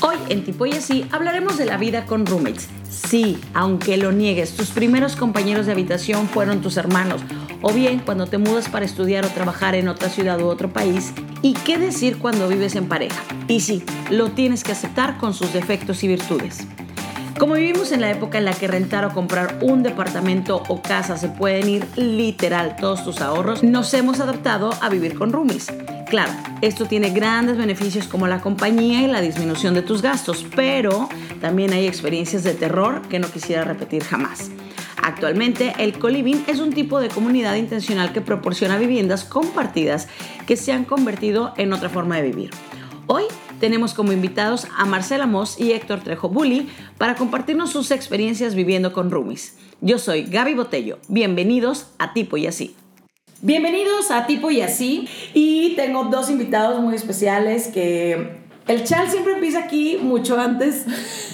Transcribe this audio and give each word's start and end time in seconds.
Hoy 0.00 0.16
en 0.28 0.44
Tipo 0.44 0.66
y 0.66 0.72
Así 0.72 1.04
hablaremos 1.10 1.58
de 1.58 1.64
la 1.64 1.76
vida 1.78 2.06
con 2.06 2.24
roommates. 2.24 2.68
Sí, 2.88 3.40
aunque 3.54 3.96
lo 3.96 4.12
niegues, 4.12 4.54
tus 4.54 4.70
primeros 4.70 5.16
compañeros 5.16 5.66
de 5.66 5.72
habitación 5.72 6.28
fueron 6.28 6.60
tus 6.60 6.76
hermanos, 6.76 7.22
o 7.60 7.72
bien 7.72 7.98
cuando 7.98 8.26
te 8.28 8.38
mudas 8.38 8.68
para 8.68 8.84
estudiar 8.84 9.24
o 9.24 9.30
trabajar 9.30 9.74
en 9.74 9.88
otra 9.88 10.08
ciudad 10.08 10.40
u 10.40 10.46
otro 10.46 10.72
país. 10.72 11.12
¿Y 11.42 11.54
qué 11.54 11.78
decir 11.78 12.18
cuando 12.18 12.46
vives 12.46 12.76
en 12.76 12.86
pareja? 12.86 13.20
Y 13.48 13.60
sí, 13.60 13.82
lo 14.10 14.30
tienes 14.30 14.62
que 14.62 14.72
aceptar 14.72 15.18
con 15.18 15.34
sus 15.34 15.52
defectos 15.52 16.04
y 16.04 16.08
virtudes. 16.08 16.68
Como 17.38 17.54
vivimos 17.54 17.92
en 17.92 18.00
la 18.00 18.10
época 18.10 18.38
en 18.38 18.44
la 18.44 18.52
que 18.52 18.66
rentar 18.66 19.04
o 19.04 19.14
comprar 19.14 19.60
un 19.62 19.84
departamento 19.84 20.60
o 20.66 20.82
casa 20.82 21.16
se 21.16 21.28
pueden 21.28 21.68
ir 21.68 21.86
literal 21.94 22.74
todos 22.74 23.04
tus 23.04 23.20
ahorros, 23.20 23.62
nos 23.62 23.94
hemos 23.94 24.18
adaptado 24.18 24.70
a 24.80 24.88
vivir 24.88 25.16
con 25.16 25.32
roomies. 25.32 25.68
Claro, 26.08 26.32
esto 26.62 26.86
tiene 26.86 27.10
grandes 27.10 27.56
beneficios 27.56 28.08
como 28.08 28.26
la 28.26 28.40
compañía 28.40 29.02
y 29.02 29.06
la 29.06 29.20
disminución 29.20 29.74
de 29.74 29.82
tus 29.82 30.02
gastos, 30.02 30.44
pero 30.56 31.08
también 31.40 31.72
hay 31.72 31.86
experiencias 31.86 32.42
de 32.42 32.54
terror 32.54 33.02
que 33.08 33.20
no 33.20 33.30
quisiera 33.30 33.62
repetir 33.62 34.02
jamás. 34.02 34.50
Actualmente, 35.00 35.74
el 35.78 35.96
coliving 35.96 36.44
es 36.48 36.58
un 36.58 36.72
tipo 36.72 36.98
de 36.98 37.08
comunidad 37.08 37.54
intencional 37.54 38.12
que 38.12 38.20
proporciona 38.20 38.78
viviendas 38.78 39.24
compartidas 39.24 40.08
que 40.44 40.56
se 40.56 40.72
han 40.72 40.84
convertido 40.84 41.54
en 41.56 41.72
otra 41.72 41.88
forma 41.88 42.16
de 42.16 42.22
vivir. 42.22 42.50
Hoy 43.06 43.24
tenemos 43.60 43.94
como 43.94 44.12
invitados 44.12 44.66
a 44.76 44.84
Marcela 44.84 45.26
Moss 45.26 45.60
y 45.60 45.72
Héctor 45.72 46.00
Trejo 46.00 46.28
Bully 46.28 46.68
para 46.96 47.14
compartirnos 47.14 47.70
sus 47.70 47.90
experiencias 47.90 48.54
viviendo 48.54 48.92
con 48.92 49.10
roomies. 49.10 49.56
Yo 49.80 49.98
soy 49.98 50.24
Gaby 50.24 50.54
Botello. 50.54 50.98
Bienvenidos 51.08 51.88
a 51.98 52.12
Tipo 52.12 52.36
y 52.36 52.46
Así. 52.46 52.74
Bienvenidos 53.40 54.10
a 54.10 54.26
Tipo 54.26 54.50
y 54.50 54.60
Así. 54.60 55.08
Y 55.34 55.74
tengo 55.76 56.04
dos 56.04 56.30
invitados 56.30 56.80
muy 56.80 56.94
especiales 56.94 57.68
que 57.68 58.47
el 58.68 58.84
chal 58.84 59.08
siempre 59.10 59.32
empieza 59.34 59.60
aquí 59.60 59.98
mucho 60.00 60.38
antes. 60.38 60.84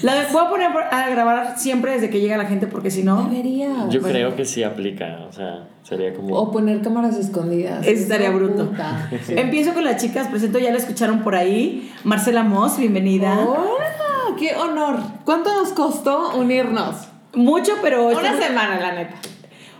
La 0.03 0.27
voy 0.31 0.45
a 0.45 0.49
poner 0.49 0.69
a 0.91 1.09
grabar 1.09 1.59
siempre 1.59 1.91
desde 1.93 2.09
que 2.09 2.19
llega 2.19 2.37
la 2.37 2.45
gente 2.45 2.67
porque 2.67 2.89
si 2.91 3.03
no... 3.03 3.23
Debería. 3.29 3.67
Yo 3.89 4.01
Bueno. 4.01 4.07
creo 4.09 4.35
que 4.35 4.45
sí 4.45 4.63
aplica, 4.63 5.19
o 5.27 5.31
sea, 5.31 5.67
sería 5.83 6.13
como... 6.13 6.35
O 6.35 6.51
poner 6.51 6.81
cámaras 6.81 7.17
escondidas. 7.17 7.85
Eso 7.85 8.03
estaría 8.03 8.31
bruto. 8.31 8.69
Puta. 8.69 9.09
Empiezo 9.29 9.73
con 9.73 9.83
las 9.83 10.01
chicas, 10.01 10.27
presento, 10.27 10.59
ya 10.59 10.71
la 10.71 10.77
escucharon 10.77 11.19
por 11.23 11.35
ahí. 11.35 11.91
Marcela 12.03 12.43
Moss, 12.43 12.77
bienvenida. 12.77 13.39
¡Hola! 13.39 14.37
¡Qué 14.39 14.55
honor! 14.55 14.97
¿Cuánto 15.23 15.53
nos 15.53 15.69
costó 15.73 16.35
unirnos? 16.37 17.07
Mucho, 17.33 17.73
pero... 17.81 18.07
Una 18.07 18.37
semana, 18.39 18.79
la 18.79 18.93
neta. 18.95 19.15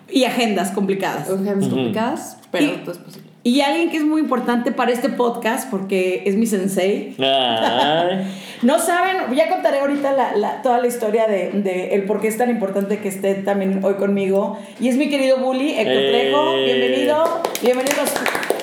Y 0.09 0.23
agendas 0.25 0.71
complicadas. 0.71 1.29
Urgencias 1.29 1.69
complicadas, 1.73 2.37
pero 2.51 2.65
Y- 2.65 2.77
todo 2.77 2.91
es 2.91 2.97
posible. 2.99 3.24
Y 3.47 3.61
alguien 3.61 3.91
que 3.91 3.97
es 3.97 4.03
muy 4.03 4.21
importante 4.21 4.71
para 4.71 4.91
este 4.91 5.07
podcast, 5.07 5.69
porque 5.69 6.23
es 6.25 6.35
mi 6.35 6.47
sensei. 6.47 7.13
No 8.61 8.79
saben, 8.79 9.35
ya 9.35 9.49
contaré 9.49 9.79
ahorita 9.81 10.13
la, 10.13 10.35
la- 10.35 10.61
toda 10.63 10.79
la 10.79 10.87
historia 10.87 11.27
de, 11.27 11.51
de 11.51 11.93
el 11.93 12.03
por 12.05 12.21
qué 12.21 12.29
es 12.29 12.37
tan 12.37 12.49
importante 12.49 12.97
que 12.99 13.09
esté 13.09 13.35
también 13.35 13.81
hoy 13.83 13.95
conmigo. 13.95 14.57
Y 14.79 14.87
es 14.87 14.95
mi 14.97 15.09
querido 15.09 15.37
Bully, 15.37 15.71
Héctor 15.73 15.93
Eh. 16.01 16.09
Trejo. 16.09 16.55
Bienvenido. 16.55 17.41
Bienvenidos 17.61 18.09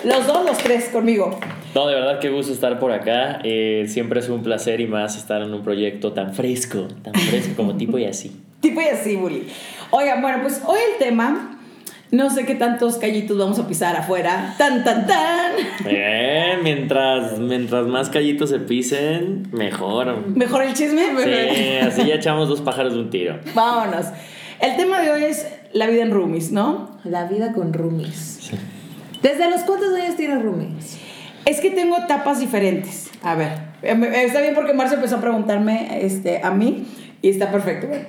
los 0.03 0.27
dos, 0.27 0.45
los 0.45 0.59
tres 0.59 0.89
conmigo. 0.89 1.39
no, 1.77 1.87
de 1.87 1.95
verdad 1.95 2.19
qué 2.19 2.31
gusto 2.31 2.53
estar 2.53 2.81
por 2.81 2.91
acá. 2.91 3.39
Eh, 3.45 3.85
siempre 3.87 4.19
es 4.19 4.29
un 4.31 4.43
placer 4.43 4.81
y 4.81 4.89
más 4.89 5.17
estar 5.17 5.43
en 5.43 5.55
un 5.55 5.63
proyecto 5.63 6.13
tan 6.13 6.35
fresco, 6.35 6.89
tan 7.05 7.15
fresco 7.15 7.53
como 7.55 7.77
tipo 7.77 7.99
y 7.99 8.07
así. 8.07 8.33
Tipo 8.61 8.81
y 8.81 8.85
así, 8.87 9.15
Bully. 9.17 9.47
Oigan, 9.91 10.21
bueno, 10.23 10.39
pues 10.43 10.63
hoy 10.67 10.79
el 10.93 10.99
tema, 10.99 11.61
no 12.13 12.31
sé 12.31 12.45
qué 12.47 12.55
tantos 12.55 12.97
callitos 12.99 13.37
vamos 13.37 13.59
a 13.59 13.67
pisar 13.67 13.97
afuera. 13.97 14.55
Tan, 14.59 14.85
tan, 14.85 15.07
tan. 15.07 15.53
Eh, 15.87 16.59
mientras, 16.63 17.39
mientras 17.41 17.87
más 17.87 18.09
callitos 18.11 18.51
se 18.51 18.59
pisen, 18.61 19.49
mejor. 19.51 20.29
Mejor 20.29 20.63
el 20.63 20.75
chisme. 20.75 21.03
Sí, 21.25 21.77
así 21.85 22.07
ya 22.07 22.15
echamos 22.15 22.49
dos 22.49 22.61
pájaros 22.61 22.95
de 22.95 23.01
un 23.01 23.11
tiro. 23.11 23.41
Vámonos. 23.55 24.07
El 24.61 24.77
tema 24.77 25.01
de 25.01 25.11
hoy 25.11 25.25
es 25.25 25.47
la 25.73 25.89
vida 25.89 26.03
en 26.03 26.11
roomies, 26.13 26.53
¿no? 26.53 26.99
La 27.03 27.25
vida 27.25 27.53
con 27.53 27.73
roomies. 27.73 28.51
¿Desde 29.23 29.51
los 29.51 29.63
cuántos 29.63 29.93
años 29.95 30.15
tienes 30.17 30.43
roomies? 30.43 30.99
Es 31.47 31.61
que 31.61 31.71
tengo 31.71 31.97
etapas 31.99 32.39
diferentes. 32.41 33.11
A 33.23 33.35
ver, 33.35 33.53
eh, 33.83 33.95
me- 33.95 34.23
está 34.25 34.41
bien 34.41 34.55
porque 34.55 34.73
Marcia 34.75 34.97
empezó 34.97 35.17
a 35.17 35.21
preguntarme 35.21 36.05
este, 36.05 36.41
a 36.43 36.51
mí 36.53 36.85
y 37.23 37.31
está 37.31 37.51
perfecto. 37.51 37.87
Bueno, 37.89 38.05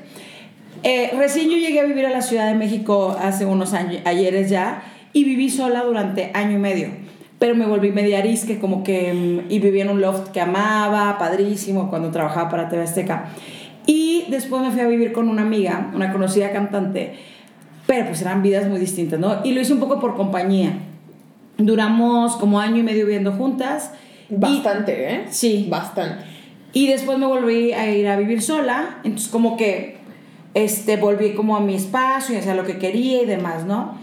eh, 0.83 1.11
recién 1.17 1.49
yo 1.49 1.57
llegué 1.57 1.79
a 1.79 1.83
vivir 1.85 2.05
a 2.05 2.09
la 2.09 2.21
Ciudad 2.21 2.47
de 2.47 2.55
México 2.55 3.16
hace 3.19 3.45
unos 3.45 3.73
años, 3.73 4.01
ayeres 4.05 4.49
ya, 4.49 4.83
y 5.13 5.23
viví 5.23 5.49
sola 5.49 5.83
durante 5.83 6.31
año 6.33 6.53
y 6.57 6.59
medio. 6.61 6.88
Pero 7.39 7.55
me 7.55 7.66
volví 7.66 7.91
media 7.91 8.19
arisque, 8.19 8.57
como 8.59 8.83
que. 8.83 9.13
mm, 9.13 9.51
Y 9.51 9.59
viví 9.59 9.81
en 9.81 9.89
un 9.89 9.99
loft 10.01 10.29
que 10.31 10.39
amaba, 10.41 11.17
padrísimo, 11.17 11.89
cuando 11.89 12.09
trabajaba 12.11 12.49
para 12.49 12.69
TV 12.69 12.83
Azteca. 12.83 13.25
Y 13.85 14.25
después 14.29 14.61
me 14.61 14.72
fui 14.72 14.79
a 14.81 14.88
vivir 14.88 15.11
con 15.11 15.27
una 15.27 15.41
amiga, 15.41 15.91
una 15.93 16.11
conocida 16.13 16.51
cantante, 16.53 17.16
pero 17.85 18.05
pues 18.07 18.22
eran 18.22 18.41
vidas 18.41 18.69
muy 18.69 18.79
distintas, 18.79 19.19
¿no? 19.19 19.41
Y 19.43 19.51
lo 19.51 19.59
hice 19.61 19.73
un 19.73 19.79
poco 19.81 19.99
por 19.99 20.16
compañía. 20.16 20.72
Duramos 21.57 22.35
como 22.38 22.59
año 22.59 22.77
y 22.77 22.83
medio 22.83 23.05
viviendo 23.05 23.31
juntas. 23.33 23.91
y- 24.29 24.35
Bastante, 24.35 25.13
¿eh? 25.13 25.22
Sí. 25.29 25.67
Bastante. 25.69 26.23
y 26.75 26.88
después 26.88 27.19
me 27.19 27.27
volví 27.27 27.72
a 27.73 27.88
ir 27.91 28.07
a 28.07 28.16
vivir 28.17 28.41
sola, 28.41 28.97
entonces 29.03 29.29
como 29.29 29.57
que 29.57 29.97
este, 30.53 30.97
volví 30.97 31.34
como 31.34 31.56
a 31.56 31.59
mi 31.59 31.75
espacio 31.75 32.36
y 32.36 32.40
hacía 32.40 32.56
lo 32.56 32.66
que 32.66 32.78
quería 32.78 33.24
y 33.24 33.25
demás, 33.25 33.66
¿no? 33.66 33.97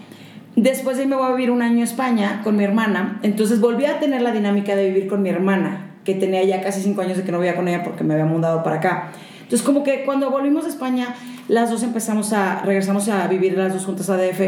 Después 0.57 0.97
de 0.97 1.05
ahí 1.05 1.09
me 1.09 1.17
voy 1.17 1.27
a 1.27 1.31
vivir 1.35 1.51
un 1.51 1.63
año 1.63 1.81
a 1.81 1.85
España 1.85 2.41
con 2.43 2.57
mi 2.57 2.65
hermana, 2.65 3.21
entonces 3.23 3.61
volví 3.61 3.85
a 3.87 4.01
tener 4.01 4.21
la 4.21 4.33
dinámica 4.33 4.75
de 4.75 4.89
vivir 4.89 5.09
con 5.09 5.23
mi 5.23 5.29
hermana, 5.29 5.93
que 6.05 6.15
tenía 6.15 6.43
ya 6.43 6.61
casi 6.61 6.83
cinco 6.83 7.03
años 7.03 7.17
de 7.17 7.23
que 7.23 7.33
no 7.33 7.39
vivía 7.39 7.55
con 7.55 7.69
ella 7.69 7.85
porque 7.85 8.05
me 8.05 8.15
había 8.15 8.27
mudado 8.27 8.63
para 8.63 8.77
acá. 8.77 9.13
Entonces 9.43 9.65
como 9.65 9.85
que 9.85 10.05
cuando 10.05 10.31
volvimos 10.31 10.65
a 10.65 10.69
España, 10.69 11.15
las 11.49 11.71
dos 11.71 11.83
empezamos 11.83 12.33
a, 12.33 12.63
regresamos 12.63 13.09
a 13.09 13.27
vivir 13.29 13.57
las 13.57 13.73
dos 13.73 13.85
juntas 13.85 14.11
a 14.11 14.17
DF 14.17 14.41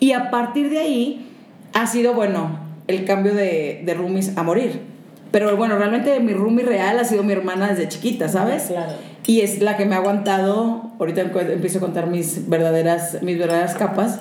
y 0.00 0.12
a 0.12 0.30
partir 0.30 0.68
de 0.68 0.78
ahí 0.78 1.30
ha 1.74 1.86
sido, 1.86 2.14
bueno, 2.14 2.58
el 2.86 3.04
cambio 3.04 3.34
de, 3.34 3.82
de 3.84 3.94
roomies 3.94 4.36
a 4.36 4.42
morir. 4.42 4.95
Pero 5.36 5.54
bueno, 5.54 5.76
realmente 5.76 6.18
mi 6.20 6.32
roomie 6.32 6.64
real 6.64 6.98
ha 6.98 7.04
sido 7.04 7.22
mi 7.22 7.34
hermana 7.34 7.68
desde 7.68 7.88
chiquita, 7.88 8.26
¿sabes? 8.26 8.68
Claro. 8.68 8.92
Y 9.26 9.42
es 9.42 9.60
la 9.60 9.76
que 9.76 9.84
me 9.84 9.94
ha 9.94 9.98
aguantado. 9.98 10.92
Ahorita 10.98 11.20
empiezo 11.20 11.76
a 11.76 11.80
contar 11.82 12.06
mis 12.06 12.48
verdaderas, 12.48 13.18
mis 13.22 13.38
verdaderas 13.38 13.74
capas. 13.74 14.20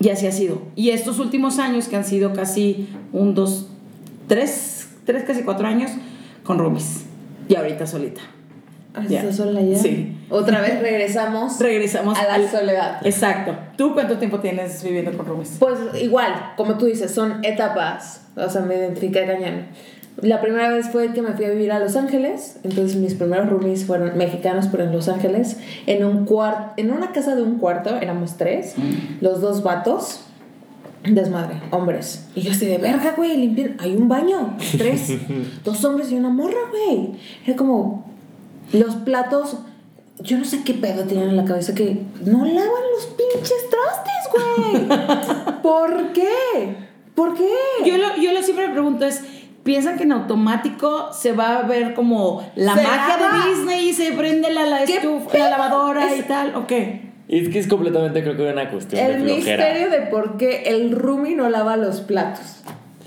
Y 0.00 0.08
así 0.08 0.26
ha 0.26 0.32
sido. 0.32 0.62
Y 0.74 0.90
estos 0.90 1.20
últimos 1.20 1.60
años, 1.60 1.86
que 1.86 1.94
han 1.94 2.04
sido 2.04 2.32
casi 2.32 2.88
un, 3.12 3.36
dos, 3.36 3.68
tres, 4.26 4.88
tres, 5.04 5.22
casi 5.22 5.42
cuatro 5.44 5.68
años, 5.68 5.92
con 6.42 6.58
roomies. 6.58 7.04
Y 7.48 7.54
ahorita 7.54 7.86
solita. 7.86 8.22
Ah. 8.94 9.04
¿Estás 9.08 9.36
sola 9.36 9.60
ya? 9.60 9.78
Sí. 9.78 10.16
Otra 10.28 10.60
vez 10.60 10.80
regresamos 10.80 11.60
Regresamos 11.60 12.18
a 12.18 12.24
la 12.24 12.34
al- 12.34 12.48
soledad. 12.50 13.06
Exacto. 13.06 13.54
¿Tú 13.76 13.94
cuánto 13.94 14.18
tiempo 14.18 14.40
tienes 14.40 14.82
viviendo 14.82 15.16
con 15.16 15.24
roomies? 15.26 15.56
Pues 15.60 15.78
igual, 16.02 16.54
como 16.56 16.76
tú 16.78 16.86
dices, 16.86 17.12
son 17.12 17.44
etapas. 17.44 18.22
O 18.36 18.50
sea, 18.50 18.62
me 18.62 18.74
identifiqué 18.76 19.24
cañón. 19.24 19.66
La 20.22 20.40
primera 20.40 20.70
vez 20.70 20.88
fue 20.88 21.12
que 21.12 21.20
me 21.20 21.32
fui 21.32 21.44
a 21.44 21.50
vivir 21.50 21.72
a 21.72 21.78
Los 21.78 21.94
Ángeles. 21.94 22.58
Entonces 22.64 22.96
mis 22.96 23.14
primeros 23.14 23.50
roomies 23.50 23.84
fueron 23.84 24.16
mexicanos, 24.16 24.68
pero 24.70 24.84
en 24.84 24.92
Los 24.92 25.08
Ángeles. 25.08 25.58
En, 25.86 26.04
un 26.04 26.26
en 26.76 26.90
una 26.90 27.12
casa 27.12 27.34
de 27.34 27.42
un 27.42 27.58
cuarto, 27.58 27.96
éramos 27.96 28.36
tres. 28.36 28.74
Los 29.20 29.40
dos 29.40 29.62
vatos. 29.62 30.22
Desmadre, 31.04 31.60
hombres. 31.70 32.26
Y 32.34 32.40
yo 32.40 32.50
así 32.50 32.66
de 32.66 32.78
verga, 32.78 33.12
güey, 33.16 33.36
limpien. 33.36 33.76
Hay 33.78 33.94
un 33.94 34.08
baño. 34.08 34.56
Tres. 34.76 35.12
dos 35.64 35.84
hombres 35.84 36.10
y 36.10 36.16
una 36.16 36.30
morra, 36.30 36.58
güey. 36.70 37.12
Era 37.44 37.54
como 37.56 38.06
los 38.72 38.96
platos. 38.96 39.58
Yo 40.20 40.38
no 40.38 40.46
sé 40.46 40.62
qué 40.64 40.72
pedo 40.72 41.04
tenían 41.04 41.28
en 41.28 41.36
la 41.36 41.44
cabeza 41.44 41.74
que 41.74 42.02
no 42.24 42.44
lavan 42.44 42.82
los 42.94 43.06
pinches 43.06 43.68
trastes, 43.70 44.86
güey. 44.86 45.58
¿Por 45.62 46.12
qué? 46.14 46.86
¿Por 47.14 47.34
qué? 47.34 47.50
Yo 47.84 47.98
lo, 47.98 48.16
yo 48.16 48.32
lo 48.32 48.42
siempre 48.42 48.68
me 48.68 48.72
pregunto 48.72 49.04
es, 49.04 49.22
¿piensan 49.66 49.98
que 49.98 50.04
en 50.04 50.12
automático 50.12 51.10
se 51.12 51.32
va 51.32 51.58
a 51.58 51.62
ver 51.64 51.92
como 51.92 52.50
la 52.56 52.74
Se 52.74 52.82
magia 52.82 53.18
lava. 53.18 53.44
de 53.44 53.50
Disney 53.50 53.88
y 53.90 53.92
se 53.92 54.12
prende 54.12 54.50
la, 54.54 54.64
la, 54.64 54.84
¿Qué 54.86 54.94
estufa, 54.96 55.36
la 55.36 55.50
lavadora 55.50 56.10
Es- 56.10 56.20
y 56.20 56.22
tal? 56.22 56.54
¿O 56.56 56.66
qué? 56.66 57.02
Es 57.28 57.48
que 57.50 57.58
es 57.58 57.66
completamente, 57.66 58.22
creo 58.22 58.36
que 58.36 58.44
una 58.50 58.70
cuestión 58.70 59.04
El 59.04 59.26
de 59.26 59.34
misterio 59.34 59.90
de 59.90 60.02
por 60.06 60.36
qué 60.38 60.62
el 60.66 60.92
roomie 60.92 61.34
no 61.34 61.50
lava 61.50 61.76
los 61.76 62.00
platos. 62.00 62.62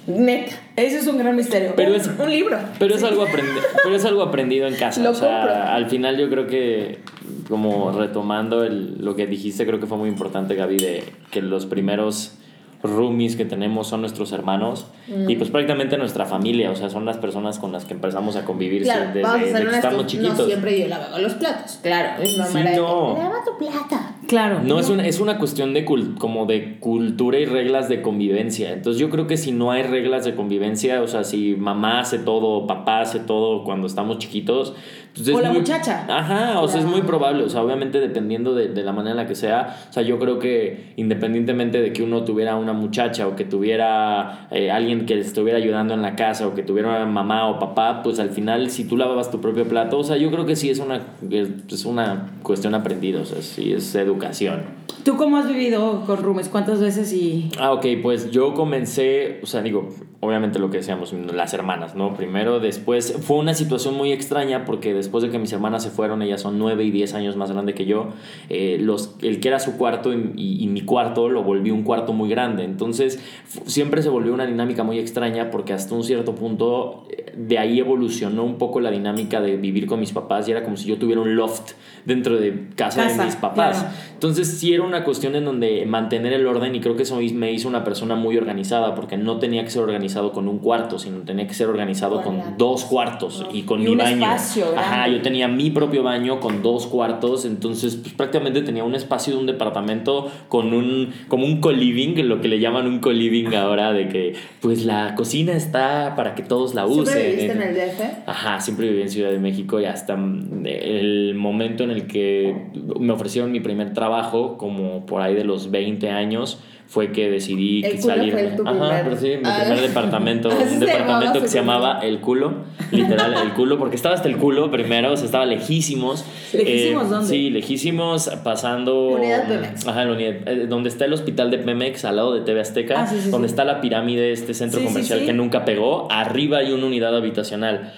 Neta. 0.08 0.56
Ese 0.76 0.98
es 0.98 1.08
un 1.08 1.18
gran 1.20 1.36
misterio. 1.36 1.74
Pero 1.76 1.94
es, 1.96 2.08
Un 2.08 2.30
libro. 2.30 2.58
pero 2.80 2.96
es 2.96 3.04
algo 3.04 3.26
aprendi- 3.26 3.62
pero 3.84 3.96
es 3.96 4.04
algo 4.06 4.22
aprendido 4.24 4.68
en 4.68 4.76
casa. 4.76 5.02
Lo 5.02 5.12
o 5.12 5.14
sea, 5.14 5.42
compro. 5.42 5.64
al 5.72 5.86
final 5.90 6.18
yo 6.18 6.30
creo 6.30 6.48
que 6.48 7.00
como 7.48 7.92
retomando 7.92 8.64
el- 8.64 8.98
lo 9.04 9.16
que 9.16 9.26
dijiste, 9.28 9.66
creo 9.66 9.80
que 9.80 9.86
fue 9.86 9.98
muy 9.98 10.10
importante, 10.10 10.56
Gaby, 10.56 10.78
de 10.78 11.04
que 11.32 11.42
los 11.42 11.66
primeros 11.68 12.34
roomies 12.82 13.36
que 13.36 13.44
tenemos 13.46 13.88
son 13.88 14.02
nuestros 14.02 14.32
hermanos 14.32 14.86
y 15.28 15.36
pues 15.36 15.50
prácticamente 15.50 15.98
nuestra 15.98 16.26
familia, 16.26 16.72
o 16.72 16.76
sea, 16.76 16.90
son 16.90 17.04
las 17.06 17.18
personas 17.18 17.60
con 17.60 17.72
las 17.74 17.84
que 17.86 17.94
empezamos 17.94 18.36
a 18.38 18.46
convivir 18.46 18.84
Claro, 18.84 19.08
desde, 19.08 19.22
vamos 19.22 19.42
a 19.42 19.46
desde 19.46 19.68
que 19.70 19.76
estamos 19.76 20.06
chiquitos. 20.08 20.38
No 20.40 20.46
siempre 20.46 20.80
yo 20.80 20.88
lavaba 20.88 21.20
los 21.20 21.34
platos. 21.34 21.80
Claro, 21.84 22.22
es 22.24 22.32
Sí, 22.32 22.38
no. 22.78 23.18
Lava 23.18 23.36
tu 23.44 23.58
plata. 23.58 24.16
Claro. 24.28 24.62
No, 24.64 24.80
es 24.80 24.90
una, 24.90 25.06
es 25.06 25.20
una 25.20 25.38
cuestión 25.40 25.74
de 25.74 25.86
cul- 25.86 26.18
como 26.18 26.46
de 26.46 26.80
cultura 26.80 27.40
y 27.40 27.46
reglas 27.46 27.90
de 27.90 28.02
convivencia. 28.02 28.72
Entonces 28.72 29.00
yo 29.00 29.10
creo 29.10 29.28
que 29.28 29.38
si 29.38 29.52
no 29.52 29.72
hay 29.72 29.84
reglas 29.84 30.24
de 30.24 30.36
convivencia, 30.36 31.02
o 31.02 31.08
sea, 31.08 31.24
si 31.24 31.56
mamá 31.58 32.00
hace 32.00 32.20
todo, 32.20 32.66
papá 32.68 33.02
hace 33.02 33.20
todo 33.20 33.64
cuando 33.64 33.88
estamos 33.88 34.20
chiquitos, 34.20 34.74
pues 35.16 35.28
es 35.28 35.36
O 35.36 35.42
la 35.42 35.50
muy- 35.50 35.60
muchacha. 35.60 36.06
Ajá, 36.08 36.62
o 36.62 36.68
sea, 36.68 36.80
es 36.82 36.86
muy 36.86 37.02
probable, 37.02 37.44
o 37.44 37.50
sea, 37.50 37.62
obviamente 37.64 38.00
dependiendo 38.00 38.54
de, 38.56 38.70
de 38.70 38.84
la 38.84 38.92
manera 38.94 39.12
en 39.12 39.18
la 39.18 39.26
que 39.28 39.36
sea, 39.36 39.76
o 39.90 39.94
sea, 39.94 40.04
yo 40.04 40.20
creo 40.20 40.40
que 40.40 40.94
independientemente 40.98 41.82
de 41.82 41.92
que 41.94 42.04
uno 42.04 42.24
tuviera 42.24 42.56
una 42.56 42.74
muchacha 42.74 43.28
o 43.28 43.36
que 43.36 43.44
tuviera 43.46 44.48
eh, 44.52 44.72
alguien 44.72 45.06
que 45.06 45.20
estuviera 45.20 45.58
ayudando 45.58 45.94
en 45.94 46.02
la 46.02 46.16
casa 46.16 46.48
o 46.48 46.54
que 46.54 46.64
tuviera 46.64 46.90
una 46.90 47.06
mamá 47.06 47.48
o 47.50 47.60
papá, 47.60 48.02
pues 48.04 48.20
al 48.20 48.30
final 48.30 48.70
si 48.70 48.86
tú 48.86 48.98
lavabas 48.98 49.32
tu 49.32 49.42
propio 49.42 49.66
plato, 49.66 49.98
o 50.00 50.04
sea, 50.04 50.18
yo 50.18 50.32
creo 50.32 50.46
que 50.46 50.56
sí 50.56 50.70
es 50.70 50.80
una, 50.80 51.02
es, 51.30 51.86
una 51.86 52.32
cuestión 52.44 52.76
aprendida, 52.76 53.22
o 53.22 53.26
sea, 53.26 53.42
sí 53.42 53.74
es 53.74 53.94
educación. 53.96 54.62
¿Tú 55.04 55.16
cómo 55.16 55.38
has 55.38 55.48
vivido 55.48 56.04
con 56.06 56.22
roomies? 56.22 56.50
¿Cuántas 56.50 56.80
veces 56.82 57.12
y...? 57.14 57.50
Ah, 57.60 57.72
ok, 57.72 57.86
pues 58.02 58.32
yo 58.32 58.54
comencé, 58.54 59.40
o 59.42 59.46
sea, 59.46 59.62
digo, 59.62 59.90
obviamente 60.20 60.60
lo 60.60 60.70
que 60.70 60.78
decíamos, 60.78 61.14
las 61.14 61.54
hermanas, 61.54 61.96
¿no? 61.96 62.16
Primero, 62.16 62.60
después, 62.60 63.16
fue 63.22 63.38
una 63.38 63.54
situación 63.54 63.96
muy 63.96 64.12
extraña 64.12 64.66
porque 64.66 64.94
después 64.94 65.09
de 65.24 65.30
que 65.30 65.40
mis 65.40 65.52
hermanas 65.52 65.84
se 65.84 65.90
fueron, 65.90 66.22
ellas 66.22 66.42
son 66.42 66.60
9 66.60 66.84
y 66.84 66.92
10 66.92 67.14
años 67.16 67.36
más 67.36 67.52
grande 67.52 67.74
que 67.74 67.86
yo, 67.86 68.10
eh, 68.50 68.78
los, 68.80 69.16
el 69.22 69.40
que 69.40 69.48
era 69.48 69.60
su 69.60 69.78
cuarto 69.78 70.14
y, 70.14 70.32
y- 70.36 70.64
y 70.64 70.68
mi 70.68 70.82
cuarto 70.82 71.28
lo 71.30 71.44
volví 71.44 71.72
un 71.72 71.84
cuarto 71.84 72.14
muy 72.14 72.30
grande. 72.30 72.64
Entonces, 72.64 73.20
siempre 73.66 74.02
se 74.02 74.10
volvió 74.10 74.34
una 74.34 74.46
dinámica 74.46 74.84
muy 74.84 75.00
extraña 75.00 75.50
porque 75.50 75.74
hasta 75.74 75.96
un 75.96 76.04
cierto 76.04 76.36
punto 76.36 77.06
eh, 77.10 77.34
de 77.36 77.58
ahí 77.58 77.80
evolucionó 77.80 78.44
un 78.44 78.58
poco 78.58 78.80
la 78.80 78.92
dinámica 78.92 79.42
de 79.42 79.58
vivir 79.58 79.88
con 79.88 80.00
mis 80.00 80.12
papás 80.12 80.48
y 80.48 80.52
era 80.52 80.64
como 80.64 80.78
si 80.78 80.88
yo 80.88 80.98
tuviera 80.98 81.22
un 81.22 81.36
loft 81.36 81.72
dentro 82.06 82.38
de 82.38 82.68
casa, 82.76 83.04
Casa, 83.04 83.18
de 83.22 83.26
mis 83.26 83.36
papás. 83.36 83.80
claro. 83.80 83.96
Entonces 84.14 84.48
sí 84.48 84.74
era 84.74 84.84
una 84.84 85.04
cuestión 85.04 85.36
en 85.36 85.46
donde 85.46 85.86
mantener 85.86 86.34
el 86.34 86.46
orden 86.48 86.76
y 86.76 86.80
creo 86.82 86.96
que 86.96 87.04
eso 87.04 87.20
me 87.34 87.52
hizo 87.52 87.68
una 87.68 87.84
persona 87.84 88.16
muy 88.16 88.38
organizada 88.38 88.96
porque 88.96 89.18
no 89.18 89.38
tenía 89.40 89.64
que 89.64 89.70
ser 89.70 89.82
organizado 89.84 90.32
con 90.32 90.48
un 90.48 90.60
cuarto, 90.60 91.00
sino 91.00 91.20
tenía 91.20 91.48
que 91.48 91.54
ser 91.54 91.68
organizado 91.68 92.22
Con 92.22 92.58
dos 92.58 92.86
cuartos 92.86 93.46
y 93.54 93.64
con 93.64 93.80
Y 93.82 93.86
mi 93.86 93.90
un 93.92 93.98
baño. 94.00 94.18
espacio 94.18 94.66
Ajá, 94.90 95.08
yo 95.08 95.22
tenía 95.22 95.48
mi 95.48 95.70
propio 95.70 96.04
baño 96.04 96.40
con 96.40 96.62
dos 96.62 96.88
cuartos, 96.88 97.46
entonces 97.46 97.96
pues, 97.96 98.14
prácticamente 98.14 98.62
tenía 98.62 98.84
un 98.84 98.96
espacio 98.96 99.34
de 99.34 99.40
un 99.40 99.46
departamento 99.46 100.32
con 100.48 100.74
un 100.74 101.14
como 101.28 101.46
un 101.46 101.62
co-living, 101.62 102.16
lo 102.28 102.42
que 102.42 102.48
le 102.48 102.60
llaman 102.60 102.88
un 102.88 103.00
co-living 103.00 103.54
ahora 103.54 103.94
de 103.94 104.08
que 104.08 104.34
pues 104.62 104.86
la 104.86 105.16
cocina 105.16 105.54
está 105.54 106.16
para 106.16 106.36
que 106.36 106.44
todos 106.44 106.74
la 106.74 106.86
usen. 106.86 107.06
¿Siempre 107.06 107.32
viviste 107.32 107.52
en 107.52 107.62
el 107.62 107.76
DF? 107.76 108.02
Ajá, 108.28 108.60
siempre 108.60 108.90
viví 108.90 109.02
en 109.02 109.10
Ciudad 109.10 109.32
de 109.32 109.40
México 109.40 109.80
y 109.80 109.86
hasta 109.86 110.14
el 110.14 111.36
momento 111.36 111.84
en 111.84 111.92
el 111.92 112.08
que 112.08 112.56
me 113.00 113.14
ofrecieron 113.14 113.52
mi 113.52 113.60
primer 113.60 113.94
trabajo, 113.94 114.58
como 114.58 115.06
por 115.06 115.22
ahí 115.22 115.36
de 115.36 115.44
los 115.44 115.72
20 115.72 116.10
años, 116.10 116.60
fue 116.92 117.12
que 117.12 117.30
decidí 117.30 117.86
El 117.86 118.00
culo 118.00 118.16
salir. 118.16 118.32
fue 118.34 118.44
tu 118.58 118.68
Ajá, 118.68 119.02
pero 119.04 119.16
sí, 119.16 119.28
mi 119.28 119.42
Ah. 119.46 119.60
primer 119.62 119.82
departamento, 119.82 120.50
un 120.74 120.80
departamento 120.80 121.40
que 121.42 121.48
se 121.48 121.60
llamaba 121.60 122.00
El 122.02 122.20
Culo, 122.20 122.54
literal 122.92 123.36
El 123.44 123.54
Culo, 123.54 123.78
porque 123.78 123.96
estaba 123.96 124.16
hasta 124.16 124.28
el 124.28 124.38
culo 124.38 124.72
primero, 124.72 125.14
o 125.14 125.16
sea, 125.16 125.26
estaba 125.28 125.46
lejísimos. 125.46 126.26
¿Lejísimos 126.52 127.04
Eh, 127.06 127.10
dónde? 127.10 127.28
Sí, 127.28 127.50
lejísimos 127.52 128.30
pasando... 128.44 129.10
Unidad 129.10 129.48
Pemex. 129.48 129.88
Ajá, 129.88 130.04
la 130.06 130.14
unidad, 130.14 130.34
eh, 130.48 130.66
donde 130.68 130.90
está 130.90 131.06
el 131.06 131.14
hospital 131.14 131.52
de 131.52 131.60
Pemex, 131.60 132.06
al 132.06 132.16
lado 132.16 132.34
de 132.34 132.42
TV 132.42 132.60
Azteca, 132.60 133.04
Ah, 133.04 133.08
sí, 133.08 133.20
sí, 133.22 133.30
donde 133.30 133.48
sí. 133.48 133.52
está 133.52 133.66
la 133.66 133.82
pirámide, 133.82 134.32
este 134.32 134.56
centro 134.56 134.80
Sí, 134.80 134.88
sí, 134.88 134.92
comercial 134.92 135.20
sí. 135.20 135.26
que 135.28 135.34
nunca 135.34 135.66
pegó, 135.66 136.08
arriba 136.12 136.58
hay 136.58 136.72
una 136.72 136.88
unidad 136.88 137.16
habitacional. 137.16 137.94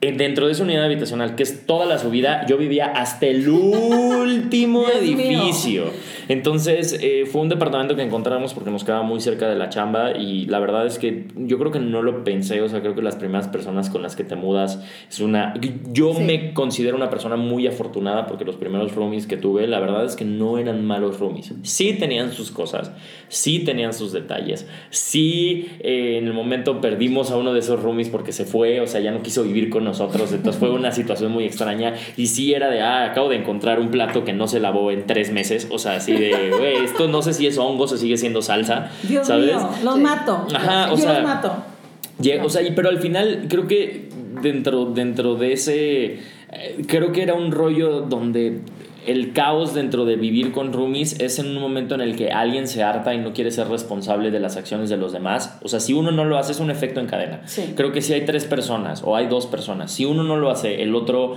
Eh, 0.00 0.12
Dentro 0.12 0.46
de 0.46 0.52
esa 0.52 0.64
unidad 0.64 0.84
habitacional, 0.84 1.34
que 1.34 1.42
es 1.44 1.66
toda 1.66 1.86
la 1.86 1.98
subida, 1.98 2.44
yo 2.46 2.58
vivía 2.58 2.86
hasta 2.86 3.26
el 3.26 3.48
último 3.48 4.84
Dios 5.02 5.16
mío. 5.16 5.40
edificio. 5.40 5.84
Entonces, 6.28 6.98
eh, 7.02 7.24
fue 7.30 7.40
un 7.42 7.48
departamento 7.48 7.96
que 7.96 8.02
encontramos 8.02 8.52
porque 8.54 8.70
nos 8.70 8.84
quedaba 8.84 9.02
muy 9.02 9.20
cerca 9.20 9.48
de 9.48 9.56
la 9.56 9.68
chamba 9.70 10.12
y 10.16 10.46
la 10.46 10.58
verdad 10.58 10.86
es 10.86 10.98
que 10.98 11.26
yo 11.36 11.58
creo 11.58 11.70
que 11.70 11.78
no 11.80 12.02
lo 12.02 12.22
pensé, 12.24 12.60
o 12.62 12.68
sea, 12.68 12.80
creo 12.80 12.94
que 12.94 13.02
las 13.02 13.16
primeras 13.16 13.48
personas 13.48 13.88
con 13.90 14.02
las 14.02 14.14
que 14.16 14.24
te 14.24 14.36
mudas 14.36 14.82
es 15.10 15.20
una... 15.20 15.54
Yo 15.92 16.12
Sí. 16.14 16.22
me 16.22 16.52
considero 16.54 16.96
una 16.96 17.08
persona 17.10 17.36
muy 17.36 17.66
afortunada 17.66 18.26
porque 18.26 18.44
los 18.44 18.56
primeros 18.56 18.94
roomies 18.94 19.26
que 19.26 19.36
tuve, 19.36 19.66
la 19.66 19.80
verdad 19.80 20.04
es 20.04 20.16
que 20.16 20.24
no 20.24 20.58
eran 20.58 20.84
malos 20.84 21.18
roomies. 21.18 21.52
Sí 21.62 21.94
tenían 21.94 22.32
sus 22.32 22.50
cosas, 22.50 22.90
sí 23.28 23.60
tenían 23.60 23.92
sus 23.94 24.12
detalles, 24.12 24.66
sí 24.90 25.68
eh, 25.80 26.18
en 26.18 26.26
el 26.26 26.32
momento 26.32 26.80
perdimos 26.80 27.30
a 27.30 27.36
uno 27.36 27.52
de 27.52 27.60
esos 27.60 27.82
roomies 27.82 28.08
porque 28.08 28.32
se 28.32 28.44
fue, 28.44 28.80
o 28.80 28.86
sea, 28.86 29.00
ya 29.00 29.10
no 29.12 29.22
quiso 29.22 29.42
vivir 29.44 29.68
con 29.70 29.83
nosotros, 29.84 30.32
entonces 30.32 30.58
fue 30.58 30.70
una 30.70 30.90
situación 30.92 31.30
muy 31.32 31.44
extraña 31.44 31.94
y 32.16 32.26
sí 32.26 32.54
era 32.54 32.68
de, 32.70 32.80
ah, 32.80 33.04
acabo 33.04 33.28
de 33.28 33.36
encontrar 33.36 33.78
un 33.80 33.90
plato 33.90 34.24
que 34.24 34.32
no 34.32 34.48
se 34.48 34.58
lavó 34.60 34.90
en 34.90 35.06
tres 35.06 35.30
meses, 35.32 35.68
o 35.70 35.78
sea, 35.78 35.96
así 35.96 36.12
de, 36.12 36.50
güey, 36.58 36.84
esto 36.84 37.06
no 37.08 37.22
sé 37.22 37.32
si 37.34 37.46
es 37.46 37.58
hongo, 37.58 37.86
se 37.86 37.98
sigue 37.98 38.16
siendo 38.16 38.42
salsa, 38.42 38.90
Dios 39.02 39.26
¿sabes? 39.26 39.46
mío, 39.54 39.68
los 39.84 39.94
Sí. 39.94 40.00
mato. 40.00 40.46
Ajá, 40.54 40.86
o 40.92 40.96
Yo 40.96 41.02
sea, 41.02 41.14
los 41.14 41.22
mato. 41.22 41.52
Llega- 42.20 42.44
o 42.44 42.48
sea, 42.48 42.62
y- 42.62 42.70
pero 42.72 42.88
al 42.88 42.98
final 43.00 43.46
creo 43.48 43.66
que 43.66 44.08
dentro, 44.42 44.86
dentro 44.86 45.34
de 45.36 45.52
ese, 45.52 46.04
eh, 46.52 46.82
creo 46.86 47.12
que 47.12 47.22
era 47.22 47.34
un 47.34 47.50
rollo 47.50 48.00
donde 48.02 48.60
el 49.06 49.32
caos 49.32 49.74
dentro 49.74 50.04
de 50.04 50.16
vivir 50.16 50.52
con 50.52 50.72
roomies 50.72 51.20
es 51.20 51.38
en 51.38 51.48
un 51.48 51.60
momento 51.60 51.94
en 51.94 52.00
el 52.00 52.16
que 52.16 52.30
alguien 52.30 52.66
se 52.68 52.82
harta 52.82 53.14
y 53.14 53.18
no 53.18 53.32
quiere 53.32 53.50
ser 53.50 53.68
responsable 53.68 54.30
de 54.30 54.40
las 54.40 54.56
acciones 54.56 54.88
de 54.90 54.96
los 54.96 55.12
demás. 55.12 55.58
O 55.62 55.68
sea, 55.68 55.80
si 55.80 55.92
uno 55.92 56.10
no 56.10 56.24
lo 56.24 56.38
hace 56.38 56.52
es 56.52 56.60
un 56.60 56.70
efecto 56.70 57.00
en 57.00 57.06
cadena. 57.06 57.42
Sí. 57.46 57.74
Creo 57.76 57.92
que 57.92 58.02
si 58.02 58.12
hay 58.12 58.24
tres 58.24 58.44
personas 58.44 59.02
o 59.04 59.16
hay 59.16 59.26
dos 59.26 59.46
personas, 59.46 59.92
si 59.92 60.04
uno 60.04 60.22
no 60.22 60.36
lo 60.36 60.50
hace, 60.50 60.82
el 60.82 60.94
otro 60.94 61.36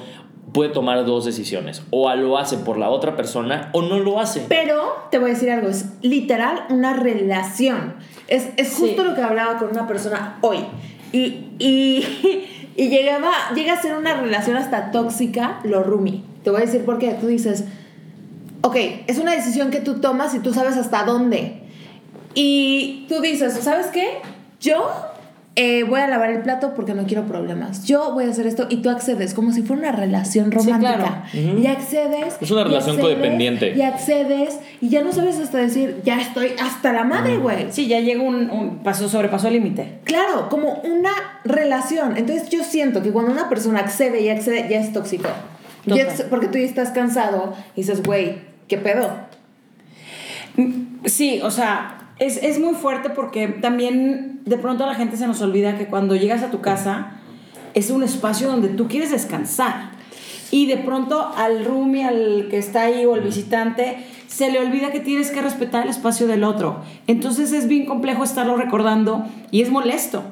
puede 0.54 0.70
tomar 0.70 1.06
dos 1.06 1.26
decisiones. 1.26 1.84
O 1.92 2.14
lo 2.16 2.38
hace 2.38 2.58
por 2.58 2.78
la 2.78 2.90
otra 2.90 3.16
persona 3.16 3.70
o 3.74 3.82
no 3.82 4.00
lo 4.00 4.20
hace. 4.20 4.46
Pero 4.48 4.82
te 5.12 5.20
voy 5.20 5.32
a 5.32 5.34
decir 5.34 5.52
algo, 5.52 5.68
es 5.68 5.86
literal 6.02 6.64
una 6.70 6.94
relación. 6.94 7.96
Es, 8.28 8.50
es 8.58 8.76
justo 8.76 9.02
Sí. 9.04 9.08
lo 9.08 9.14
que 9.16 9.22
hablaba 9.22 9.58
con 9.58 9.70
una 9.70 9.88
persona 9.88 10.38
hoy. 10.42 10.58
Y, 11.12 11.52
y, 11.60 12.04
y 12.76 12.90
llegaba, 12.90 13.32
llega 13.56 13.74
a 13.74 13.82
ser 13.82 13.96
una 13.98 14.20
relación 14.22 14.56
hasta 14.58 14.92
tóxica 14.92 15.60
lo 15.64 15.84
roomie. 15.84 16.22
Te 16.48 16.52
voy 16.52 16.62
a 16.62 16.66
decir 16.66 16.86
por 16.86 16.98
qué. 16.98 17.10
Tú 17.20 17.28
dices, 17.28 17.66
ok, 18.62 18.78
es 19.08 19.18
una 19.18 19.34
decisión 19.34 19.70
que 19.70 19.82
tú 19.82 19.96
tomas 19.96 20.34
y 20.34 20.40
tú 20.40 20.54
sabes 20.54 20.78
hasta 20.78 21.04
dónde. 21.04 21.58
Y 22.36 23.06
tú 23.10 23.20
dices, 23.20 23.54
¿sabes 23.62 23.88
qué? 23.88 24.20
Yo 24.62 24.90
eh, 25.58 25.84
voy 25.84 26.00
a 26.00 26.08
lavar 26.08 26.30
el 26.30 26.44
plato 26.44 26.72
porque 26.74 26.94
no 26.94 27.04
quiero 27.06 27.26
problemas. 27.26 27.84
Yo 27.84 28.14
voy 28.14 28.24
a 28.24 28.30
hacer 28.30 28.48
esto 28.48 28.66
y 28.70 28.78
tú 28.78 28.90
accedes 28.90 29.34
como 29.34 29.52
si 29.52 29.62
fuera 29.62 29.82
una 29.90 29.92
relación 29.92 30.46
Sí, 30.46 30.72
claro. 30.72 31.04
romántica. 31.04 31.26
Y 31.34 31.68
accedes. 31.68 32.38
Es 32.40 32.50
una 32.50 32.64
relación 32.64 32.96
accedes, 32.96 33.16
codependiente. 33.18 33.74
Y 33.76 33.82
accedes 33.82 34.58
y 34.80 34.88
ya 34.88 35.04
no 35.04 35.12
sabes 35.12 35.38
hasta 35.40 35.58
decir, 35.58 36.02
ya 36.06 36.22
estoy 36.22 36.52
hasta 36.64 36.94
la 36.94 37.04
madre, 37.04 37.40
güey. 37.40 37.74
Sí, 37.74 37.88
ya 37.88 38.00
llega 38.00 38.24
un, 38.24 38.50
un 38.50 38.78
paso, 38.84 39.10
sobrepasó 39.10 39.50
el 39.50 39.56
límite. 39.56 40.00
Claro, 40.06 40.48
como 40.48 40.76
una 40.86 41.12
relación. 41.44 42.16
Entonces 42.16 42.48
yo 42.50 42.64
siento 42.64 43.04
que 43.04 43.12
cuando 43.12 43.34
una 43.34 43.50
persona 43.50 43.82
accede 43.82 44.22
y 44.22 44.30
accede, 44.30 44.66
ya 44.70 44.80
es 44.80 44.94
tóxico. 44.94 45.28
Ya 45.96 46.08
porque 46.30 46.48
tú 46.48 46.58
ya 46.58 46.66
estás 46.66 46.92
cansado 46.92 47.54
y 47.76 47.82
dices, 47.82 48.04
güey, 48.04 48.40
¿qué 48.68 48.78
pedo? 48.78 49.10
Sí, 51.06 51.40
o 51.44 51.52
sea, 51.52 52.10
es, 52.20 52.42
es 52.44 52.60
muy 52.60 52.74
fuerte 52.74 53.10
porque 53.10 53.48
también 53.48 54.42
de 54.46 54.58
pronto 54.58 54.84
a 54.84 54.88
la 54.88 54.96
gente 54.96 55.18
se 55.18 55.28
nos 55.28 55.42
olvida 55.42 55.78
que 55.78 55.86
cuando 55.86 56.16
llegas 56.16 56.44
a 56.44 56.50
tu 56.52 56.62
casa 56.62 57.12
es 57.74 57.92
un 57.92 58.04
espacio 58.04 58.48
donde 58.48 58.70
tú 58.70 58.88
quieres 58.88 59.12
descansar. 59.12 59.92
Y 60.50 60.66
de 60.68 60.78
pronto 60.78 61.32
al 61.36 61.66
roomie, 61.66 62.06
al 62.06 62.48
que 62.50 62.58
está 62.58 62.84
ahí 62.84 63.06
o 63.06 63.14
al 63.14 63.22
visitante, 63.22 63.98
se 64.28 64.50
le 64.50 64.60
olvida 64.60 64.92
que 64.92 65.00
tienes 65.02 65.30
que 65.30 65.42
respetar 65.42 65.84
el 65.84 65.90
espacio 65.90 66.26
del 66.26 66.44
otro. 66.44 66.82
Entonces 67.06 67.52
es 67.52 67.68
bien 67.68 67.86
complejo 67.86 68.24
estarlo 68.24 68.56
recordando 68.56 69.26
y 69.52 69.62
es 69.62 69.70
molesto. 69.70 70.24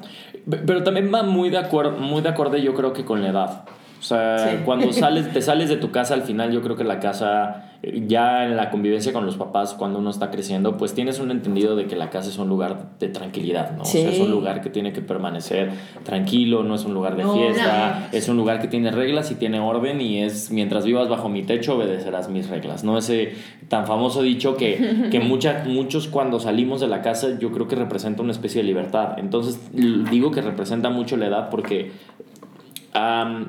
Pe- 0.50 0.56
Pero 0.58 0.82
también 0.84 1.12
va 1.14 1.22
muy 1.22 1.50
de 1.50 1.58
acuerdo, 1.58 1.98
muy 1.98 2.22
de 2.22 2.30
acuerdo 2.30 2.56
yo 2.56 2.74
creo 2.74 2.92
que 2.94 3.04
con 3.04 3.22
la 3.22 3.28
edad. 3.28 3.64
O 4.06 4.08
sea, 4.08 4.38
Sí. 4.38 4.56
cuando 4.64 4.92
sales, 4.92 5.32
te 5.32 5.42
sales 5.42 5.68
de 5.68 5.76
tu 5.76 5.90
casa, 5.90 6.14
al 6.14 6.22
final 6.22 6.52
yo 6.52 6.62
creo 6.62 6.76
que 6.76 6.84
la 6.84 7.00
casa, 7.00 7.72
eh, 7.82 8.04
ya 8.06 8.44
en 8.44 8.56
la 8.56 8.70
convivencia 8.70 9.12
con 9.12 9.26
los 9.26 9.36
papás, 9.36 9.74
cuando 9.74 9.98
uno 9.98 10.10
está 10.10 10.30
creciendo, 10.30 10.76
pues 10.76 10.94
tienes 10.94 11.18
un 11.18 11.32
entendido 11.32 11.74
de 11.74 11.86
que 11.86 11.96
la 11.96 12.08
casa 12.08 12.28
es 12.30 12.38
un 12.38 12.48
lugar 12.48 12.90
de 13.00 13.08
tranquilidad, 13.08 13.72
¿no? 13.76 13.82
O 13.82 13.84
sea, 13.84 14.08
es 14.08 14.20
un 14.20 14.30
lugar 14.30 14.60
que 14.60 14.70
tiene 14.70 14.92
que 14.92 15.00
permanecer 15.00 15.70
tranquilo, 16.04 16.62
no 16.62 16.76
es 16.76 16.84
un 16.84 16.94
lugar 16.94 17.16
de 17.16 17.24
No, 17.24 17.34
fiesta, 17.34 18.08
es 18.12 18.28
un 18.28 18.36
lugar 18.36 18.60
que 18.60 18.68
tiene 18.68 18.92
reglas 18.92 19.30
y 19.32 19.34
tiene 19.34 19.58
orden 19.58 20.00
y 20.00 20.22
es, 20.22 20.50
mientras 20.52 20.84
vivas 20.84 21.08
bajo 21.08 21.28
mi 21.28 21.42
techo, 21.42 21.74
obedecerás 21.76 22.28
mis 22.28 22.48
reglas, 22.48 22.84
¿no? 22.84 22.96
Ese 22.98 23.32
tan 23.68 23.86
famoso 23.88 24.22
dicho 24.22 24.56
que, 24.56 25.08
que 25.10 25.18
mucha, 25.18 25.64
muchos 25.66 26.06
cuando 26.06 26.38
salimos 26.38 26.80
de 26.80 26.86
la 26.86 27.02
casa, 27.02 27.38
yo 27.40 27.50
creo 27.50 27.66
que 27.66 27.74
representa 27.74 28.22
una 28.22 28.32
especie 28.32 28.62
de 28.62 28.68
libertad. 28.68 29.18
Entonces, 29.18 29.58
digo 29.72 30.30
que 30.30 30.42
representa 30.42 30.90
mucho 30.90 31.16
la 31.16 31.26
edad 31.26 31.48
porque 31.50 31.90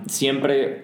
Siempre 0.08 0.82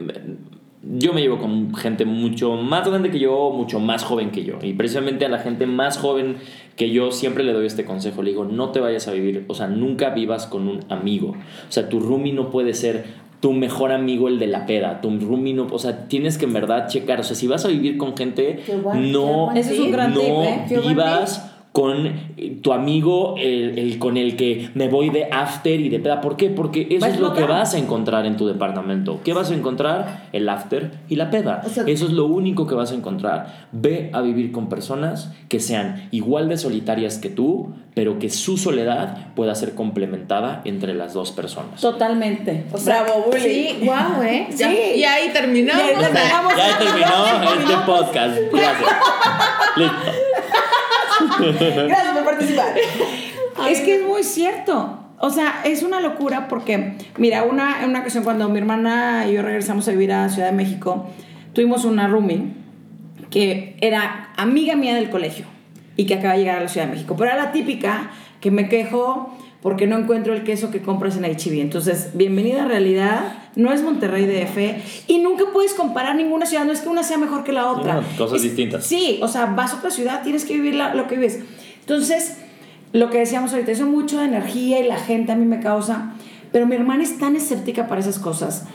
yo 0.84 1.14
me 1.14 1.22
llevo 1.22 1.38
con 1.38 1.74
gente 1.76 2.04
mucho 2.04 2.56
más 2.56 2.88
grande 2.88 3.10
que 3.10 3.20
yo, 3.20 3.52
mucho 3.52 3.80
más 3.80 4.04
joven 4.04 4.32
que 4.32 4.44
yo. 4.44 4.60
Y 4.62 4.74
precisamente 4.74 5.26
a 5.26 5.30
la 5.30 5.40
gente 5.40 5.66
más 5.66 5.98
joven 5.98 6.38
que 6.76 6.92
yo 6.92 7.12
siempre 7.12 7.44
le 7.44 7.54
doy 7.54 7.66
este 7.66 7.86
consejo. 7.86 8.22
Le 8.22 8.32
digo, 8.32 8.44
no 8.46 8.72
te 8.72 8.80
vayas 8.80 9.08
a 9.08 9.14
vivir, 9.14 9.46
o 9.48 9.54
sea, 9.54 9.68
nunca 9.68 10.10
vivas 10.10 10.46
con 10.46 10.68
un 10.68 10.82
amigo. 10.90 11.30
O 11.70 11.72
sea, 11.72 11.88
tu 11.88 12.00
roomie 12.00 12.34
no 12.34 12.50
puede 12.50 12.74
ser 12.74 13.06
tu 13.40 13.54
mejor 13.54 13.92
amigo 13.92 14.30
el 14.30 14.40
de 14.40 14.48
la 14.48 14.66
peda, 14.66 15.02
tu 15.02 15.10
roomie 15.20 15.54
no, 15.54 15.68
o 15.70 15.78
sea, 15.78 16.08
tienes 16.08 16.38
que 16.38 16.46
en 16.46 16.54
verdad 16.54 16.88
checar, 16.88 17.20
o 17.20 17.24
sea, 17.24 17.36
si 17.36 17.46
vas 17.46 17.66
a 17.66 17.68
vivir 17.68 17.98
con 17.98 18.16
gente, 18.16 18.64
no, 18.96 19.52
es 19.52 19.78
un 19.78 19.92
gran 19.92 20.14
no 20.14 20.22
tip, 20.22 20.78
¿eh? 20.78 20.82
Vivas 20.88 21.53
con 21.74 22.06
eh, 22.38 22.60
tu 22.62 22.72
amigo 22.72 23.34
el, 23.38 23.78
el 23.80 23.98
con 23.98 24.16
el 24.16 24.36
que 24.38 24.70
me 24.76 24.88
voy 24.90 25.10
de 25.10 25.28
after 25.32 25.80
y 25.80 25.90
de 25.90 26.00
peda. 26.00 26.22
¿Por 26.22 26.38
qué? 26.38 26.50
Porque 26.52 26.88
eso 26.92 27.08
es 27.08 27.20
lo 27.20 27.34
que 27.34 27.44
vas 27.44 27.74
a 27.74 27.80
encontrar 27.80 28.28
en 28.28 28.38
tu 28.38 28.46
departamento. 28.48 29.20
¿Qué 29.24 29.34
vas 29.34 29.50
a 29.50 29.56
encontrar? 29.56 30.28
El 30.34 30.48
after 30.50 30.92
y 31.10 31.16
la 31.16 31.32
peda. 31.32 31.64
O 31.66 31.70
sea- 31.70 31.84
eso 31.88 32.06
es 32.06 32.12
lo 32.12 32.28
único 32.28 32.68
que 32.68 32.76
vas 32.76 32.92
a 32.92 32.96
encontrar. 32.96 33.68
Ve 33.72 34.12
a 34.14 34.22
vivir 34.22 34.52
con 34.52 34.70
personas 34.70 35.34
que 35.50 35.60
sean 35.60 36.08
igual 36.12 36.48
de 36.48 36.58
solitarias 36.58 37.18
que 37.18 37.30
tú, 37.30 37.74
pero 37.96 38.20
que 38.20 38.30
su 38.30 38.58
soledad 38.58 39.34
pueda 39.36 39.56
ser 39.56 39.74
complementada 39.74 40.62
entre 40.66 40.94
las 40.94 41.14
dos 41.16 41.32
personas. 41.32 41.82
Totalmente. 41.82 42.66
O 42.72 42.78
sea, 42.78 43.02
Bravo, 43.04 43.24
Bully. 43.32 43.40
Sí, 43.42 43.78
wow, 43.84 44.22
¿eh? 44.22 44.48
Ya- 44.56 44.70
Sí. 44.70 44.78
Y 44.98 45.04
ahí 45.04 45.30
terminamos. 45.34 45.82
Y 45.84 45.86
ahí 45.90 45.96
terminamos. 46.00 46.54
Ya 46.56 46.78
terminó 46.78 47.54
este 47.60 47.74
podcast. 47.86 48.38
Gracias. 48.52 48.92
Listo. 49.76 49.96
Gracias 51.88 52.14
por 52.14 52.26
participar. 52.26 52.74
es 53.70 53.82
que 53.82 53.96
es 53.96 54.04
muy 54.04 54.24
cierto. 54.24 55.00
O 55.20 55.30
sea, 55.30 55.62
es 55.64 55.84
una 55.84 56.02
locura 56.02 56.48
porque, 56.48 56.98
mira, 57.18 57.44
una, 57.44 57.86
una 57.86 58.02
ocasión 58.02 58.24
cuando 58.24 58.50
mi 58.50 58.60
hermana 58.60 59.26
y 59.28 59.34
yo 59.34 59.42
regresamos 59.42 59.88
a 59.88 59.92
vivir 59.92 60.12
a 60.12 60.28
Ciudad 60.30 60.50
de 60.50 60.56
México, 60.56 61.10
tuvimos 61.54 61.86
una 61.86 62.08
roomie 62.08 62.48
que 63.30 63.78
era 63.80 64.34
amiga 64.36 64.76
mía 64.76 64.96
del 64.96 65.10
colegio 65.10 65.46
y 65.96 66.06
que 66.06 66.16
acaba 66.16 66.34
de 66.34 66.40
llegar 66.40 66.58
a 66.58 66.62
la 66.62 66.68
Ciudad 66.68 66.88
de 66.88 66.94
México. 66.94 67.16
Pero 67.18 67.32
era 67.32 67.42
la 67.42 67.52
típica 67.52 68.12
que 68.42 68.52
me 68.52 68.68
quejo 68.68 69.38
porque 69.64 69.88
no 69.88 69.98
encuentro 69.98 70.34
el 70.34 70.44
queso 70.44 70.70
que 70.70 70.82
compras 70.82 71.18
en 71.18 71.24
HB. 71.24 71.62
Entonces, 71.62 72.10
bienvenida 72.14 72.64
a 72.64 72.68
realidad. 72.68 73.34
No 73.56 73.72
es 73.72 73.82
Monterrey 73.82 74.26
DF 74.26 75.08
y 75.08 75.20
nunca 75.20 75.46
puedes 75.54 75.74
comparar 75.74 76.16
ninguna 76.16 76.46
ciudad. 76.46 76.66
No 76.66 76.72
es 76.74 76.82
que 76.82 76.90
una 76.90 77.02
sea 77.02 77.18
mejor 77.18 77.44
que 77.44 77.54
la 77.54 77.72
otra. 77.72 77.96
No, 77.96 78.04
cosas 78.18 78.38
Es- 78.38 78.44
distintas. 78.44 78.86
Sí, 78.86 79.20
o 79.24 79.28
sea, 79.28 79.46
vas 79.48 79.74
a 79.74 79.78
otra 79.78 79.90
ciudad, 79.90 80.22
tienes 80.22 80.44
que 80.46 80.54
vivir 80.54 80.76
la- 80.76 80.94
lo 80.94 81.08
que 81.08 81.16
vives. 81.16 81.40
Entonces, 81.80 82.38
lo 82.92 83.10
que 83.10 83.20
decíamos 83.20 83.54
ahorita, 83.54 83.72
eso 83.72 83.86
mucho 83.88 84.20
de 84.20 84.26
energía 84.26 84.80
y 84.80 84.84
la 84.88 84.98
gente 84.98 85.32
a 85.32 85.36
mí 85.36 85.46
me 85.46 85.60
causa. 85.60 86.14
Pero 86.52 86.68
mi 86.68 86.76
hermana 86.76 87.02
es 87.04 87.18
tan 87.18 87.36
escéptica 87.36 87.88
para 87.88 88.02
esas 88.02 88.20
cosas. 88.20 88.66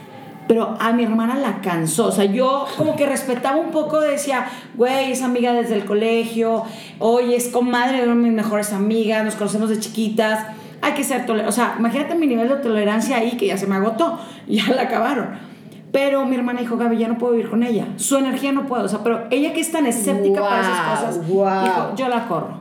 Pero 0.49 0.77
a 0.81 0.93
mi 0.95 1.05
hermana 1.05 1.37
la 1.37 1.61
cansó. 1.61 2.07
O 2.07 2.13
sea, 2.13 2.25
yo 2.25 2.65
como 2.79 2.97
que 2.97 3.05
respetaba 3.05 3.57
un 3.59 3.71
poco, 3.71 4.01
decía, 4.01 4.47
güey, 4.77 5.13
es 5.13 5.21
amiga 5.23 5.53
desde 5.53 5.75
el 5.75 5.85
colegio, 5.85 6.63
oye, 6.99 7.37
es 7.37 7.49
comadre 7.49 7.99
de 7.99 8.05
una 8.05 8.15
de 8.15 8.21
mis 8.23 8.33
mejores 8.33 8.73
amigas, 8.73 9.23
nos 9.27 9.35
conocemos 9.35 9.69
de 9.69 9.79
chiquitas, 9.79 10.47
hay 10.81 10.93
que 10.93 11.05
ser 11.05 11.27
tolerantes. 11.27 11.55
O 11.55 11.57
sea, 11.57 11.77
imagínate 11.79 12.15
mi 12.15 12.27
nivel 12.27 12.49
de 12.49 12.57
tolerancia 12.57 13.17
ahí 13.17 13.37
que 13.37 13.47
ya 13.47 13.57
se 13.57 13.67
me 13.67 13.77
agotó, 13.77 14.19
ya 14.49 14.69
la 14.75 14.83
acabaron. 14.83 15.49
Pero 15.93 16.27
mi 16.27 16.37
hermana 16.37 16.61
dijo, 16.61 16.77
Gaby, 16.77 16.99
ya 16.99 17.09
no 17.09 17.17
puedo 17.17 17.33
vivir 17.33 17.49
con 17.49 17.63
ella. 17.63 17.87
Su 17.97 18.17
energía 18.17 18.53
no 18.53 18.67
puedo. 18.67 18.85
O 18.85 18.89
sea, 18.89 19.03
pero 19.03 19.27
ella 19.31 19.55
que 19.55 19.61
es 19.61 19.73
tan 19.73 19.87
escéptica 19.87 20.43
para 20.43 20.61
esas 20.61 21.01
cosas, 21.01 21.29
guau. 21.29 21.65
dijo, 21.65 21.97
yo 21.97 22.09
la 22.09 22.29
corro. 22.29 22.61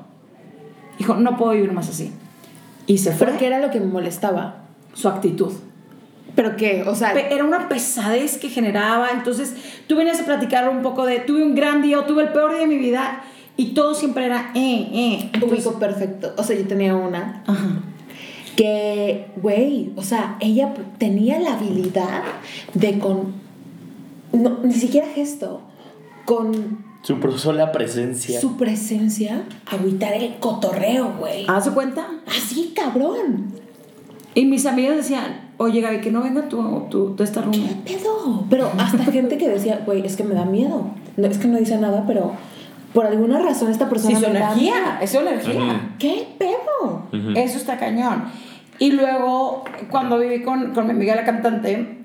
Dijo, 0.97 1.15
no 1.15 1.35
puedo 1.35 1.51
vivir 1.51 1.73
más 1.73 1.89
así. 1.89 2.13
Y 2.85 2.99
se 2.99 3.11
fue 3.11 3.27
¿Pero 3.27 3.37
qué 3.37 3.47
era 3.47 3.59
lo 3.59 3.69
que 3.69 3.79
me 3.79 3.87
molestaba? 3.87 4.55
su 4.93 5.07
actitud. 5.07 5.53
¿Pero 6.35 6.55
qué? 6.55 6.83
O 6.87 6.95
sea, 6.95 7.11
Era 7.11 7.43
una 7.43 7.69
pesadez 7.69 8.37
que 8.37 8.49
generaba. 8.49 9.09
Entonces, 9.11 9.55
tú 9.87 9.95
venías 9.95 10.19
a 10.21 10.25
platicar 10.25 10.69
un 10.69 10.81
poco 10.81 11.05
de, 11.05 11.19
tuve 11.19 11.43
un 11.43 11.53
gran 11.53 11.81
día 11.81 11.99
o 11.99 12.05
tuve 12.05 12.23
el 12.23 12.29
peor 12.29 12.51
día 12.51 12.61
de 12.61 12.67
mi 12.67 12.77
vida. 12.77 13.21
Y 13.57 13.73
todo 13.73 13.93
siempre 13.93 14.25
era, 14.25 14.51
eh, 14.55 14.89
eh. 14.93 15.29
Entonces, 15.33 15.65
ubico 15.65 15.79
perfecto. 15.79 16.33
O 16.37 16.43
sea, 16.43 16.55
yo 16.55 16.67
tenía 16.67 16.95
una 16.95 17.43
ajá. 17.45 17.81
Que, 18.57 19.27
güey, 19.41 19.93
o 19.95 20.01
sea, 20.01 20.35
ella 20.41 20.73
tenía 20.97 21.39
la 21.39 21.53
habilidad 21.53 22.23
de 22.73 22.97
con, 22.99 23.35
no, 24.33 24.57
ni 24.63 24.73
siquiera 24.73 25.07
gesto, 25.13 25.61
con 26.25 26.85
Su 27.03 27.21
sola 27.37 27.71
presencia. 27.71 28.41
su 28.41 28.57
presencia, 28.57 29.43
agüitar 29.67 30.13
el 30.13 30.37
cotorreo, 30.39 31.13
güey. 31.19 31.45
¿Haz 31.47 31.65
de 31.65 31.71
cuenta? 31.71 32.07
Así, 32.27 32.73
cabrón. 32.75 33.53
Y 34.33 34.45
mis 34.45 34.65
amigas 34.65 34.97
decían, 34.97 35.51
oye, 35.57 35.79
Gaby, 35.79 36.01
que 36.01 36.11
no 36.11 36.21
venga 36.23 36.49
tu, 36.49 36.81
tu, 36.89 37.15
tu 37.15 37.23
esta 37.23 37.41
roomie. 37.43 37.75
Pedo. 37.85 38.43
Pero 38.49 38.71
hasta 38.77 39.05
gente 39.11 39.37
que 39.37 39.47
decía, 39.49 39.83
güey, 39.85 40.05
es 40.05 40.15
que 40.17 40.23
me 40.23 40.33
da 40.33 40.45
miedo. 40.45 40.87
No, 41.15 41.27
es 41.27 41.37
que 41.37 41.47
no 41.47 41.57
dice 41.59 41.77
nada, 41.77 42.05
pero 42.07 42.33
por 42.93 43.05
alguna 43.05 43.39
razón 43.39 43.69
esta 43.69 43.87
persona 43.87 44.17
Sí, 44.17 44.25
su 44.25 44.31
me 44.31 44.39
da 44.39 44.47
energía, 44.51 44.73
miedo. 44.73 44.91
es 45.01 45.11
su 45.11 45.19
energía. 45.19 45.91
¿Qué 45.99 46.27
pedo? 46.39 47.03
Eso 47.35 47.57
está 47.57 47.77
cañón. 47.77 48.25
Y 48.79 48.91
luego, 48.91 49.63
cuando 49.89 50.19
viví 50.19 50.43
con, 50.43 50.73
con 50.73 50.85
mi 50.85 50.91
amiga 50.91 51.15
la 51.15 51.23
cantante, 51.23 51.97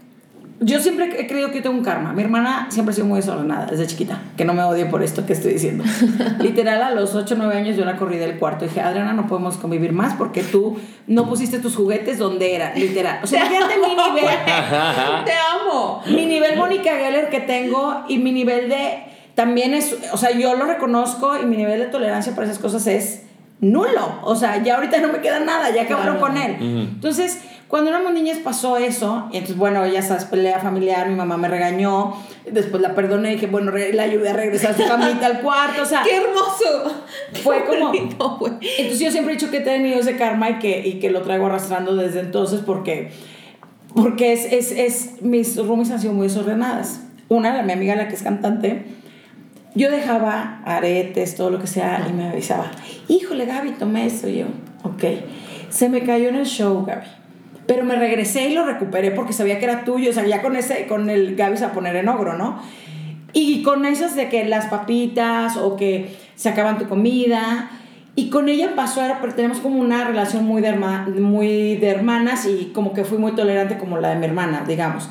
yo 0.64 0.80
siempre 0.80 1.20
he 1.20 1.26
creído 1.26 1.50
que 1.50 1.56
yo 1.56 1.62
tengo 1.62 1.76
un 1.76 1.84
karma. 1.84 2.12
Mi 2.12 2.22
hermana 2.22 2.68
siempre 2.70 2.92
ha 2.92 2.94
sido 2.94 3.06
muy 3.06 3.16
desordenada 3.18 3.66
desde 3.66 3.86
chiquita. 3.86 4.22
Que 4.36 4.44
no 4.44 4.54
me 4.54 4.62
odie 4.62 4.86
por 4.86 5.02
esto 5.02 5.26
que 5.26 5.32
estoy 5.32 5.54
diciendo. 5.54 5.82
Literal, 6.38 6.82
a 6.82 6.90
los 6.90 7.14
8 7.14 7.34
o 7.34 7.38
9 7.38 7.56
años 7.56 7.76
yo 7.76 7.84
la 7.84 7.96
corrí 7.96 8.16
del 8.16 8.38
cuarto. 8.38 8.64
Dije, 8.64 8.80
Adriana, 8.80 9.12
no 9.12 9.26
podemos 9.26 9.56
convivir 9.56 9.92
más 9.92 10.14
porque 10.14 10.42
tú 10.42 10.78
no 11.08 11.28
pusiste 11.28 11.58
tus 11.58 11.74
juguetes 11.74 12.18
donde 12.18 12.54
era. 12.54 12.74
Literal. 12.74 13.20
O 13.22 13.26
sea, 13.26 13.40
imagínate 13.40 13.74
mi 13.78 13.88
nivel. 13.88 14.24
Te 15.24 15.32
amo. 15.32 16.02
mi 16.06 16.26
nivel 16.26 16.56
Mónica 16.56 16.92
Geller 16.92 17.28
que 17.28 17.40
tengo 17.40 18.04
y 18.08 18.18
mi 18.18 18.30
nivel 18.30 18.68
de 18.68 19.04
también 19.34 19.74
es, 19.74 19.96
o 20.12 20.16
sea, 20.16 20.30
yo 20.30 20.54
lo 20.54 20.66
reconozco 20.66 21.40
y 21.42 21.46
mi 21.46 21.56
nivel 21.56 21.80
de 21.80 21.86
tolerancia 21.86 22.34
para 22.34 22.46
esas 22.46 22.58
cosas 22.58 22.86
es 22.86 23.21
nulo. 23.62 24.18
O 24.24 24.36
sea, 24.36 24.62
ya 24.62 24.74
ahorita 24.74 24.98
no 25.00 25.08
me 25.08 25.20
queda 25.20 25.40
nada, 25.40 25.70
ya 25.74 25.82
acabaron 25.84 26.18
Claro. 26.18 26.34
con 26.34 26.36
él. 26.42 26.56
Ujú. 26.56 26.80
Entonces, 26.94 27.40
cuando 27.68 27.88
éramos 27.88 28.12
niñas 28.12 28.36
pasó 28.44 28.76
eso, 28.76 29.28
y 29.32 29.36
entonces, 29.38 29.56
bueno, 29.56 29.86
ya 29.86 30.02
sabes, 30.02 30.26
pelea 30.26 30.58
familiar, 30.58 31.08
mi 31.08 31.14
mamá 31.14 31.38
me 31.38 31.48
regañó, 31.48 32.12
después 32.50 32.82
la 32.82 32.94
perdoné 32.94 33.30
y 33.30 33.34
dije, 33.36 33.46
bueno, 33.46 33.72
la 33.72 34.02
ayudé 34.02 34.28
a 34.28 34.32
regresar 34.34 34.72
a 34.72 34.76
su 34.76 34.86
camita 34.86 35.24
al 35.24 35.40
cuarto, 35.40 35.80
o 35.82 35.86
sea, 35.86 36.02
¡Qué 36.04 36.16
hermoso! 36.16 36.92
fue 37.42 37.64
como... 37.64 37.86
bonito. 37.86 38.38
Entonces 38.60 38.98
yo 38.98 39.10
siempre 39.10 39.32
he 39.32 39.36
dicho 39.36 39.50
que 39.50 39.58
he 39.58 39.60
tenido 39.60 39.98
ese 40.00 40.16
karma 40.16 40.50
y 40.50 40.58
que, 40.58 40.86
y 40.86 40.98
que 40.98 41.10
lo 41.10 41.22
traigo 41.22 41.46
arrastrando 41.46 41.96
desde 41.96 42.20
entonces 42.20 42.60
porque, 42.66 43.10
porque 43.94 44.32
es, 44.34 44.44
es, 44.52 44.72
es, 44.72 45.22
mis 45.22 45.56
roomies 45.56 45.90
han 45.92 46.00
sido 46.00 46.12
muy 46.12 46.26
desordenadas. 46.26 47.00
Una, 47.28 47.54
la, 47.54 47.62
mi 47.62 47.72
amiga, 47.72 47.94
la 47.94 48.08
que 48.08 48.14
es 48.16 48.22
cantante, 48.22 48.84
yo 49.74 49.90
dejaba 49.90 50.60
aretes, 50.64 51.34
todo 51.34 51.50
lo 51.50 51.58
que 51.58 51.66
sea, 51.66 52.06
y 52.08 52.12
me 52.12 52.28
avisaba, 52.28 52.70
híjole 53.08 53.46
Gaby, 53.46 53.72
tomé 53.72 54.06
esto, 54.06 54.28
y 54.28 54.38
yo, 54.38 54.46
ok. 54.82 55.04
Se 55.70 55.88
me 55.88 56.02
cayó 56.02 56.28
en 56.28 56.36
el 56.36 56.46
show, 56.46 56.84
Gaby. 56.84 57.06
Pero 57.66 57.84
me 57.84 57.96
regresé 57.96 58.48
y 58.48 58.54
lo 58.54 58.64
recuperé 58.66 59.10
porque 59.12 59.32
sabía 59.32 59.58
que 59.58 59.64
era 59.64 59.84
tuyo, 59.84 60.10
o 60.10 60.12
sea, 60.12 60.42
con 60.42 60.56
ese, 60.56 60.86
con 60.86 61.08
el 61.08 61.36
Gaby 61.36 61.62
a 61.62 61.72
poner 61.72 61.96
en 61.96 62.08
ogro, 62.08 62.36
¿no? 62.36 62.60
Y 63.32 63.62
con 63.62 63.86
esas 63.86 64.14
de 64.14 64.28
que 64.28 64.44
las 64.44 64.66
papitas 64.66 65.56
o 65.56 65.76
que 65.76 66.14
se 66.34 66.48
acaban 66.50 66.78
tu 66.78 66.86
comida. 66.88 67.70
Y 68.14 68.28
con 68.28 68.50
ella 68.50 68.72
pasó, 68.76 69.00
pero 69.22 69.32
tenemos 69.34 69.60
como 69.60 69.80
una 69.80 70.04
relación 70.04 70.44
muy 70.44 70.60
de, 70.60 70.68
herma- 70.74 71.06
muy 71.08 71.76
de 71.76 71.88
hermanas 71.88 72.44
y 72.46 72.72
como 72.74 72.92
que 72.92 73.04
fui 73.04 73.16
muy 73.16 73.32
tolerante 73.32 73.78
como 73.78 73.96
la 73.96 74.10
de 74.10 74.16
mi 74.16 74.26
hermana, 74.26 74.64
digamos. 74.68 75.08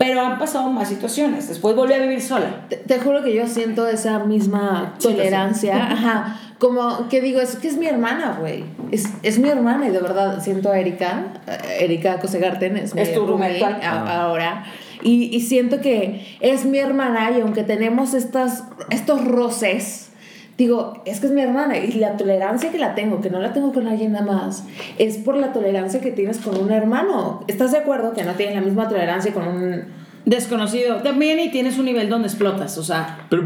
Pero 0.00 0.22
han 0.22 0.38
pasado 0.38 0.70
más 0.70 0.88
situaciones. 0.88 1.46
Después 1.46 1.76
volví 1.76 1.92
a 1.92 1.98
vivir 1.98 2.22
sola. 2.22 2.64
Te, 2.70 2.76
te 2.78 2.98
juro 3.00 3.22
que 3.22 3.34
yo 3.34 3.46
siento 3.46 3.86
esa 3.86 4.18
misma 4.20 4.94
tolerancia. 5.00 5.76
Ajá. 5.92 6.40
Como 6.58 7.08
que 7.10 7.20
digo, 7.20 7.38
es 7.40 7.56
que 7.56 7.68
es 7.68 7.76
mi 7.76 7.86
hermana, 7.86 8.38
güey. 8.40 8.64
Es, 8.90 9.04
es 9.22 9.38
mi 9.38 9.50
hermana 9.50 9.88
y 9.88 9.90
de 9.90 9.98
verdad 10.00 10.42
siento 10.42 10.70
a 10.72 10.78
Erika, 10.78 11.24
eh, 11.46 11.84
Erika 11.84 12.18
Cosegarten, 12.18 12.78
es, 12.78 12.94
mi 12.94 13.02
Es 13.02 13.12
tu 13.14 13.26
roommate 13.26 13.62
actual. 13.62 13.82
a- 14.08 14.22
ahora. 14.22 14.64
Y, 15.02 15.34
y 15.36 15.40
siento 15.42 15.80
que 15.82 16.36
es 16.40 16.64
mi 16.64 16.78
hermana 16.78 17.30
y 17.36 17.40
aunque 17.42 17.62
tenemos 17.62 18.14
estas, 18.14 18.64
estos 18.90 19.22
roces, 19.24 20.09
digo, 20.60 21.02
es 21.06 21.20
que 21.20 21.26
es 21.26 21.32
mi 21.32 21.40
hermana 21.40 21.78
y 21.78 21.92
la 21.92 22.18
tolerancia 22.18 22.70
que 22.70 22.78
la 22.78 22.94
tengo, 22.94 23.22
que 23.22 23.30
no 23.30 23.40
la 23.40 23.54
tengo 23.54 23.72
con 23.72 23.86
alguien 23.88 24.12
nada 24.12 24.26
más, 24.26 24.64
es 24.98 25.16
por 25.16 25.34
la 25.34 25.54
tolerancia 25.54 26.02
que 26.02 26.10
tienes 26.10 26.36
con 26.36 26.54
un 26.58 26.70
hermano. 26.70 27.44
¿Estás 27.48 27.72
de 27.72 27.78
acuerdo 27.78 28.12
que 28.12 28.24
no 28.24 28.34
tienes 28.34 28.56
la 28.56 28.60
misma 28.60 28.86
tolerancia 28.86 29.32
con 29.32 29.48
un... 29.48 29.84
Desconocido. 30.26 30.96
También 30.96 31.40
y 31.40 31.50
tienes 31.50 31.78
un 31.78 31.86
nivel 31.86 32.10
donde 32.10 32.28
explotas, 32.28 32.76
o 32.76 32.84
sea. 32.84 33.26
Pero, 33.30 33.42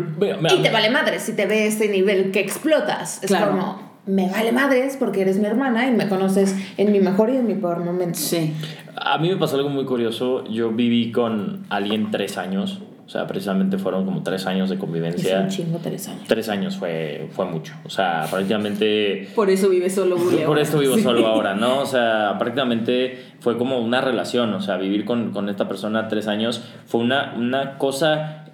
Y 0.52 0.60
te 0.60 0.70
vale 0.70 0.90
madres 0.90 1.22
si 1.22 1.34
te 1.34 1.46
ve 1.46 1.68
este 1.68 1.88
nivel 1.88 2.32
que 2.32 2.40
explotas. 2.40 3.22
Es 3.22 3.28
Claro. 3.28 3.52
como, 3.52 3.92
me 4.06 4.28
vale 4.28 4.50
madres 4.50 4.96
porque 4.98 5.20
eres 5.20 5.38
mi 5.38 5.46
hermana 5.46 5.86
y 5.86 5.92
me 5.92 6.08
conoces 6.08 6.56
en 6.76 6.90
mi 6.90 6.98
mejor 6.98 7.30
y 7.30 7.36
en 7.36 7.46
mi 7.46 7.54
peor 7.54 7.84
momento. 7.84 8.18
Sí. 8.18 8.52
A 8.96 9.18
mí 9.18 9.28
me 9.28 9.36
pasó 9.36 9.54
algo 9.54 9.68
muy 9.68 9.84
curioso. 9.84 10.44
Yo 10.48 10.72
viví 10.72 11.12
con 11.12 11.64
alguien 11.70 12.10
tres 12.10 12.38
años. 12.38 12.82
O 13.06 13.08
sea, 13.10 13.26
precisamente 13.26 13.76
fueron 13.76 14.06
como 14.06 14.22
tres 14.22 14.46
años 14.46 14.70
de 14.70 14.76
Es 14.76 14.80
convivencia. 14.80 15.40
un 15.40 15.48
chingo 15.48 15.78
tres 15.82 16.08
años. 16.08 16.22
Tres 16.26 16.48
años 16.48 16.76
fue, 16.76 17.28
fue 17.32 17.44
mucho. 17.44 17.74
O 17.84 17.90
sea, 17.90 18.26
prácticamente... 18.30 19.28
Por 19.34 19.50
eso 19.50 19.68
vive 19.68 19.90
solo, 19.90 20.16
Bully, 20.16 20.38
Por 20.46 20.58
esto 20.58 20.78
vivo 20.78 20.94
Sí. 20.96 21.02
solo 21.02 21.26
ahora, 21.26 21.54
¿no? 21.54 21.80
O 21.80 21.86
sea, 21.86 22.36
prácticamente 22.38 23.18
fue 23.40 23.58
como 23.58 23.78
una 23.78 24.00
relación. 24.00 24.54
O 24.54 24.60
sea, 24.62 24.78
vivir 24.78 25.04
con, 25.04 25.32
con 25.32 25.50
esta 25.50 25.68
persona 25.68 26.08
tres 26.08 26.28
años 26.28 26.62
fue 26.86 27.02
una, 27.02 27.34
una 27.36 27.76
cosa 27.76 28.46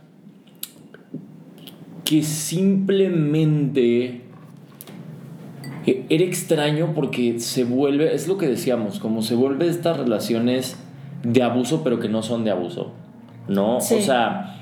que 2.04 2.23
simplemente 2.25 4.23
era 5.87 6.25
extraño 6.25 6.92
porque 6.95 7.38
se 7.40 7.64
vuelve, 7.64 8.14
es 8.14 8.26
lo 8.28 8.37
que 8.37 8.49
decíamos, 8.49 8.99
como 8.99 9.23
se 9.23 9.35
vuelve 9.37 9.69
estas 9.69 9.97
relaciones 9.97 10.76
de 11.23 11.42
abuso, 11.42 11.83
pero 11.85 12.00
que 12.00 12.09
no 12.09 12.23
son 12.23 12.45
de 12.45 12.50
abuso, 12.50 12.92
¿no? 13.50 13.80
Sí. 13.80 13.97
O 13.97 14.00
sea, 14.00 14.57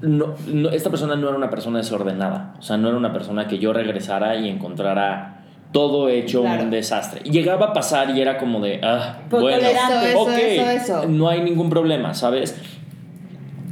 no, 0.00 0.34
no- 0.46 0.70
esta 0.70 0.88
persona 0.88 1.14
no 1.16 1.28
era 1.28 1.36
una 1.36 1.50
persona 1.50 1.78
desordenada, 1.78 2.54
o 2.58 2.62
sea, 2.62 2.76
no 2.78 2.88
era 2.88 2.96
una 2.96 3.12
persona 3.12 3.46
que 3.46 3.58
yo 3.58 3.72
regresara 3.72 4.36
y 4.36 4.48
encontrara 4.48 5.36
todo 5.72 6.08
hecho 6.08 6.40
Claro. 6.42 6.62
un 6.64 6.70
desastre. 6.70 7.20
Llegaba 7.30 7.66
a 7.66 7.72
pasar 7.72 8.10
y 8.10 8.20
era 8.20 8.38
como 8.38 8.60
de, 8.60 8.80
ah, 8.82 9.18
bueno, 9.30 9.58
eso, 9.58 10.30
eso. 10.70 11.04
no 11.08 11.28
hay 11.28 11.42
ningún 11.42 11.70
problema, 11.70 12.12
¿sabes? 12.14 12.60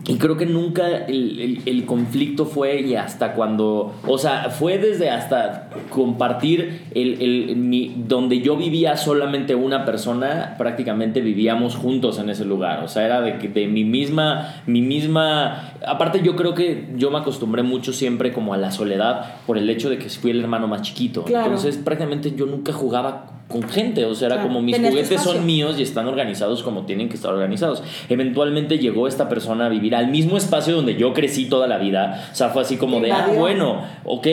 Y 0.09 0.17
creo 0.17 0.37
que 0.37 0.47
nunca 0.47 0.89
el, 1.07 1.39
el- 1.39 1.63
el 1.67 1.85
conflicto 1.85 2.47
fue 2.47 2.81
y 2.81 2.95
hasta 2.97 3.35
cuando, 3.35 3.95
o 4.07 4.19
sea, 4.19 4.49
fue 4.51 4.79
desde 4.79 5.11
hasta 5.11 5.69
compartir 5.91 6.83
el, 6.95 7.21
el- 7.21 7.57
mi- 7.57 7.95
donde 8.09 8.41
yo 8.41 8.57
vivía 8.57 8.97
solamente 8.97 9.55
una 9.55 9.85
persona, 9.85 10.55
prácticamente 10.57 11.21
vivíamos 11.21 11.77
juntos 11.77 12.19
en 12.19 12.31
ese 12.31 12.45
lugar. 12.45 12.83
O 12.83 12.89
sea, 12.89 13.05
era 13.05 13.21
de, 13.21 13.39
que- 13.39 13.49
de 13.49 13.67
mi 13.67 13.85
misma, 13.85 14.63
mi 14.67 14.81
misma, 14.81 15.73
aparte 15.87 16.23
yo 16.25 16.35
creo 16.37 16.55
que 16.55 16.89
yo 16.97 17.11
me 17.11 17.19
acostumbré 17.19 17.63
mucho 17.63 17.93
siempre 17.93 18.33
como 18.33 18.55
a 18.55 18.57
la 18.57 18.71
soledad 18.71 19.37
por 19.47 19.59
el 19.59 19.69
hecho 19.69 19.91
de 19.91 19.99
que 19.99 20.09
fui 20.09 20.31
el 20.31 20.41
hermano 20.41 20.67
más 20.69 20.83
chiquito. 20.83 21.25
Claro. 21.25 21.47
Entonces 21.47 21.77
prácticamente 21.77 22.33
yo 22.35 22.47
nunca 22.47 22.73
jugaba 22.73 23.27
con 23.49 23.63
gente, 23.69 24.05
o 24.05 24.15
sea, 24.15 24.27
era 24.27 24.37
Claro. 24.37 24.49
como 24.49 24.63
mis 24.63 24.77
juguetes 24.77 25.23
son 25.23 25.47
míos 25.47 25.77
y 25.79 25.83
están 25.83 26.07
organizados 26.07 26.63
como 26.63 26.85
tienen 26.85 27.09
que 27.09 27.17
estar 27.17 27.33
organizados. 27.33 27.83
Eventualmente 28.11 28.79
llegó 28.79 29.09
esta 29.09 29.29
persona 29.29 29.67
a 29.67 29.69
vivir 29.71 29.95
al 29.97 30.09
mismo 30.09 30.37
espacio 30.37 30.77
donde 30.77 30.97
yo 30.97 31.15
crecí 31.15 31.47
toda 31.49 31.67
la 31.67 31.79
vida. 31.79 32.29
O 32.31 32.35
sea, 32.35 32.51
fue 32.51 32.63
así 32.63 32.77
como 32.77 33.01
de, 33.01 33.11
ah, 33.11 33.31
bueno, 33.35 33.83
ok, 34.05 34.27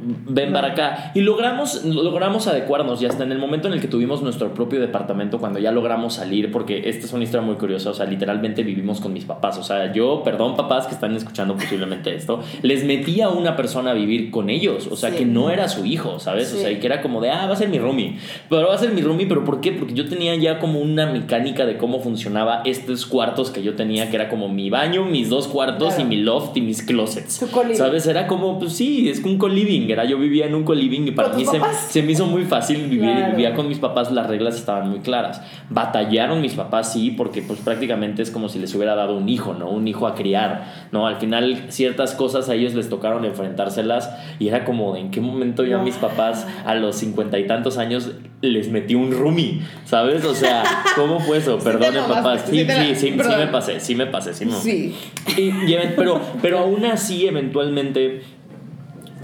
ven 0.00 0.52
para 0.52 0.68
acá. 0.68 1.12
Y 1.14 1.20
logramos, 1.20 1.84
logramos 1.84 2.46
adecuarnos 2.46 3.02
y 3.02 3.06
hasta 3.06 3.24
en 3.24 3.32
el 3.32 3.38
momento 3.38 3.68
en 3.68 3.74
el 3.74 3.80
que 3.80 3.88
tuvimos 3.88 4.22
nuestro 4.22 4.54
propio 4.54 4.80
departamento, 4.80 5.38
cuando 5.38 5.58
ya 5.58 5.72
logramos 5.72 6.14
salir, 6.14 6.50
porque 6.52 6.88
esta 6.88 7.06
es 7.06 7.12
una 7.12 7.24
historia 7.24 7.46
muy 7.46 7.56
curiosa, 7.56 7.90
o 7.90 7.94
sea, 7.94 8.06
literalmente 8.06 8.62
vivimos 8.62 9.00
con 9.00 9.12
mis 9.12 9.24
papás. 9.24 9.58
O 9.58 9.62
sea, 9.62 9.92
yo, 9.92 10.22
perdón 10.24 10.56
papás 10.56 10.86
que 10.86 10.94
están 10.94 11.14
escuchando 11.16 11.54
posiblemente 11.54 12.14
esto, 12.14 12.40
les 12.62 12.84
metí 12.84 13.20
a 13.20 13.28
una 13.28 13.56
persona 13.56 13.90
a 13.90 13.94
vivir 13.94 14.30
con 14.30 14.50
ellos. 14.50 14.88
O 14.90 14.96
sea, 14.96 15.10
Sí. 15.10 15.18
que 15.18 15.24
no 15.24 15.50
era 15.50 15.68
su 15.68 15.84
hijo, 15.84 16.18
¿sabes? 16.18 16.52
O 16.54 16.58
sea, 16.58 16.70
y 16.70 16.76
que 16.78 16.86
era 16.86 17.00
como 17.02 17.20
de, 17.20 17.30
ah, 17.30 17.46
va 17.46 17.54
a 17.54 17.56
ser 17.56 17.68
mi 17.68 17.78
roomie. 17.78 18.18
Pero 18.48 18.68
va 18.68 18.74
a 18.74 18.78
ser 18.78 18.92
mi 18.92 19.00
roomie, 19.00 19.26
pero 19.26 19.44
¿por 19.44 19.60
qué? 19.60 19.72
Porque 19.72 19.94
yo 19.94 20.08
tenía 20.08 20.34
ya 20.36 20.58
como 20.58 20.80
una 20.80 21.06
mecánica 21.06 21.66
de 21.66 21.76
cómo 21.78 22.00
funcionaba 22.00 22.62
estos 22.64 23.06
cuartos 23.06 23.50
que 23.50 23.62
yo 23.62 23.74
tenía, 23.74 24.10
que 24.10 24.16
era 24.16 24.28
como 24.28 24.48
mi 24.48 24.70
baño, 24.70 25.04
mis 25.04 25.28
dos 25.28 25.48
cuartos 25.48 25.94
Claro. 25.94 26.02
y 26.02 26.04
mi 26.16 26.16
loft 26.22 26.56
y 26.56 26.60
mis 26.60 26.82
closets. 26.82 27.40
¿Sabes? 27.78 28.06
Era 28.06 28.26
como, 28.26 28.58
pues 28.58 28.72
sí, 28.74 29.08
es 29.08 29.22
un 29.24 29.38
co-living. 29.38 29.87
Era, 29.92 30.04
yo 30.04 30.18
vivía 30.18 30.46
en 30.46 30.54
un 30.54 30.64
co-living 30.64 31.02
y 31.06 31.10
para 31.12 31.28
¿Con 31.30 31.38
mí 31.38 31.44
se, 31.90 32.02
me 32.02 32.12
hizo 32.12 32.26
muy 32.26 32.44
fácil 32.44 32.88
vivir. 32.88 33.10
Claro. 33.10 33.30
Vivía 33.36 33.54
con 33.54 33.68
mis 33.68 33.78
papás, 33.78 34.10
las 34.12 34.26
reglas 34.26 34.56
estaban 34.56 34.88
muy 34.90 35.00
claras. 35.00 35.40
Batallaron 35.70 36.40
mis 36.40 36.54
papás, 36.54 36.92
sí, 36.92 37.10
porque 37.10 37.42
pues 37.42 37.60
prácticamente 37.60 38.22
es 38.22 38.30
como 38.30 38.48
si 38.48 38.58
les 38.58 38.74
hubiera 38.74 38.94
dado 38.94 39.16
un 39.16 39.28
hijo, 39.28 39.54
¿no? 39.54 39.68
Un 39.70 39.86
hijo 39.88 40.06
a 40.06 40.14
criar, 40.14 40.88
¿no? 40.92 41.06
Al 41.06 41.16
final 41.16 41.66
ciertas 41.68 42.14
cosas 42.14 42.48
a 42.48 42.54
ellos 42.54 42.74
les 42.74 42.88
tocaron 42.88 43.24
enfrentárselas 43.24 44.10
y 44.38 44.48
era 44.48 44.64
como, 44.64 44.96
¿en 44.96 45.10
qué 45.10 45.20
momento 45.20 45.64
yo 45.64 45.78
a 45.80 45.82
mis 45.82 45.96
papás 45.96 46.46
a 46.66 46.74
los 46.74 46.96
cincuenta 46.96 47.38
y 47.38 47.46
tantos 47.46 47.78
años 47.78 48.12
les 48.40 48.70
metí 48.70 48.94
un 48.94 49.12
roomie? 49.12 49.60
¿Sabes? 49.84 50.24
O 50.24 50.34
sea, 50.34 50.62
¿cómo 50.96 51.20
fue 51.20 51.38
eso? 51.38 51.58
Sí 51.60 51.64
Perdonen, 51.64 52.02
mamaste, 52.02 52.14
papás. 52.14 52.42
sí 52.48 52.58
Sí, 52.58 52.64
la- 52.64 52.84
sí, 52.84 52.94
sí, 52.94 53.10
sí 53.10 53.36
me 53.38 53.46
pasé, 53.48 53.80
sí 53.80 53.94
me 53.94 54.06
pasé, 54.06 54.34
sí 54.34 54.44
me 54.44 54.52
Sí. 54.52 54.94
y, 55.36 55.52
pero, 55.96 56.20
pero 56.42 56.58
aún 56.60 56.84
así, 56.84 57.26
eventualmente, 57.26 58.22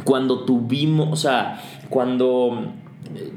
cuando 0.05 0.41
tuvimos, 0.41 1.09
o 1.13 1.17
sea, 1.17 1.61
cuando, 1.89 2.65
eh, 3.15 3.33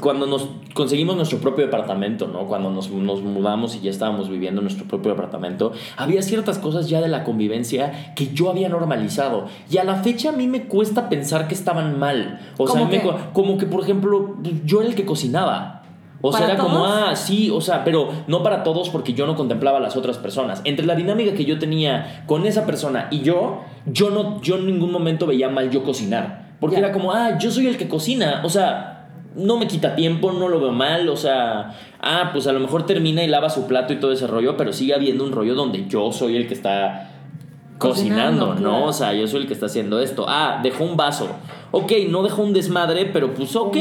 cuando 0.00 0.26
nos 0.26 0.48
conseguimos 0.74 1.16
nuestro 1.16 1.38
propio 1.38 1.64
departamento, 1.64 2.26
¿no? 2.26 2.46
Cuando 2.46 2.70
nos, 2.70 2.90
nos 2.90 3.22
mudamos 3.22 3.76
y 3.76 3.80
ya 3.80 3.90
estábamos 3.90 4.28
viviendo 4.28 4.60
en 4.60 4.64
nuestro 4.64 4.86
propio 4.86 5.12
departamento, 5.12 5.72
había 5.96 6.20
ciertas 6.22 6.58
cosas 6.58 6.88
ya 6.88 7.00
de 7.00 7.08
la 7.08 7.24
convivencia 7.24 8.12
que 8.14 8.28
yo 8.34 8.50
había 8.50 8.68
normalizado. 8.68 9.46
Y 9.70 9.78
a 9.78 9.84
la 9.84 9.96
fecha 9.96 10.30
a 10.30 10.32
mí 10.32 10.46
me 10.46 10.64
cuesta 10.64 11.08
pensar 11.08 11.48
que 11.48 11.54
estaban 11.54 11.98
mal. 11.98 12.40
O 12.58 12.66
sea, 12.66 12.88
como 13.32 13.58
que, 13.58 13.66
por 13.66 13.82
ejemplo, 13.82 14.36
yo 14.64 14.80
era 14.80 14.90
el 14.90 14.94
que 14.94 15.06
cocinaba. 15.06 15.83
O 16.26 16.32
sea, 16.32 16.40
¿Para 16.40 16.54
era 16.54 16.62
como, 16.62 16.86
ah, 16.86 17.14
sí, 17.14 17.50
o 17.50 17.60
sea, 17.60 17.84
pero 17.84 18.08
no 18.28 18.42
para 18.42 18.62
todos 18.62 18.88
porque 18.88 19.12
yo 19.12 19.26
no 19.26 19.36
contemplaba 19.36 19.76
a 19.76 19.80
las 19.82 19.94
otras 19.94 20.16
personas. 20.16 20.62
Entre 20.64 20.86
la 20.86 20.94
dinámica 20.94 21.34
que 21.34 21.44
yo 21.44 21.58
tenía 21.58 22.24
con 22.24 22.46
esa 22.46 22.64
persona 22.64 23.08
y 23.10 23.20
yo, 23.20 23.60
yo 23.84 24.08
no, 24.08 24.40
yo 24.40 24.56
en 24.56 24.64
ningún 24.64 24.90
momento 24.90 25.26
veía 25.26 25.50
mal 25.50 25.70
yo 25.70 25.84
cocinar. 25.84 26.54
Porque 26.60 26.78
era 26.78 26.92
como, 26.92 27.12
ah, 27.12 27.36
yo 27.38 27.50
soy 27.50 27.66
el 27.66 27.76
que 27.76 27.88
cocina. 27.88 28.40
O 28.42 28.48
sea, 28.48 29.10
no 29.34 29.58
me 29.58 29.66
quita 29.66 29.94
tiempo, 29.96 30.32
no 30.32 30.48
lo 30.48 30.60
veo 30.60 30.72
mal. 30.72 31.10
O 31.10 31.16
sea, 31.18 31.76
ah, 32.00 32.30
pues 32.32 32.46
a 32.46 32.52
lo 32.52 32.60
mejor 32.60 32.86
termina 32.86 33.22
y 33.22 33.26
lava 33.26 33.50
su 33.50 33.66
plato 33.66 33.92
y 33.92 33.96
todo 33.96 34.10
ese 34.10 34.26
rollo, 34.26 34.56
pero 34.56 34.72
sigue 34.72 34.94
habiendo 34.94 35.24
un 35.24 35.32
rollo 35.32 35.54
donde 35.54 35.86
yo 35.88 36.10
soy 36.10 36.36
el 36.36 36.48
que 36.48 36.54
está 36.54 37.13
cocinando, 37.78 38.46
Cocinando, 38.46 38.54
¿no? 38.54 38.60
claro. 38.60 38.84
O 38.86 38.92
sea, 38.92 39.12
yo 39.14 39.26
soy 39.26 39.42
el 39.42 39.46
que 39.46 39.54
está 39.54 39.66
haciendo 39.66 40.00
esto. 40.00 40.26
Ah, 40.28 40.60
dejó 40.62 40.84
un 40.84 40.96
vaso. 40.96 41.28
Ok, 41.70 41.92
no 42.08 42.22
dejó 42.22 42.42
un 42.42 42.52
desmadre, 42.52 43.06
pero 43.06 43.34
pues 43.34 43.56
ok, 43.56 43.76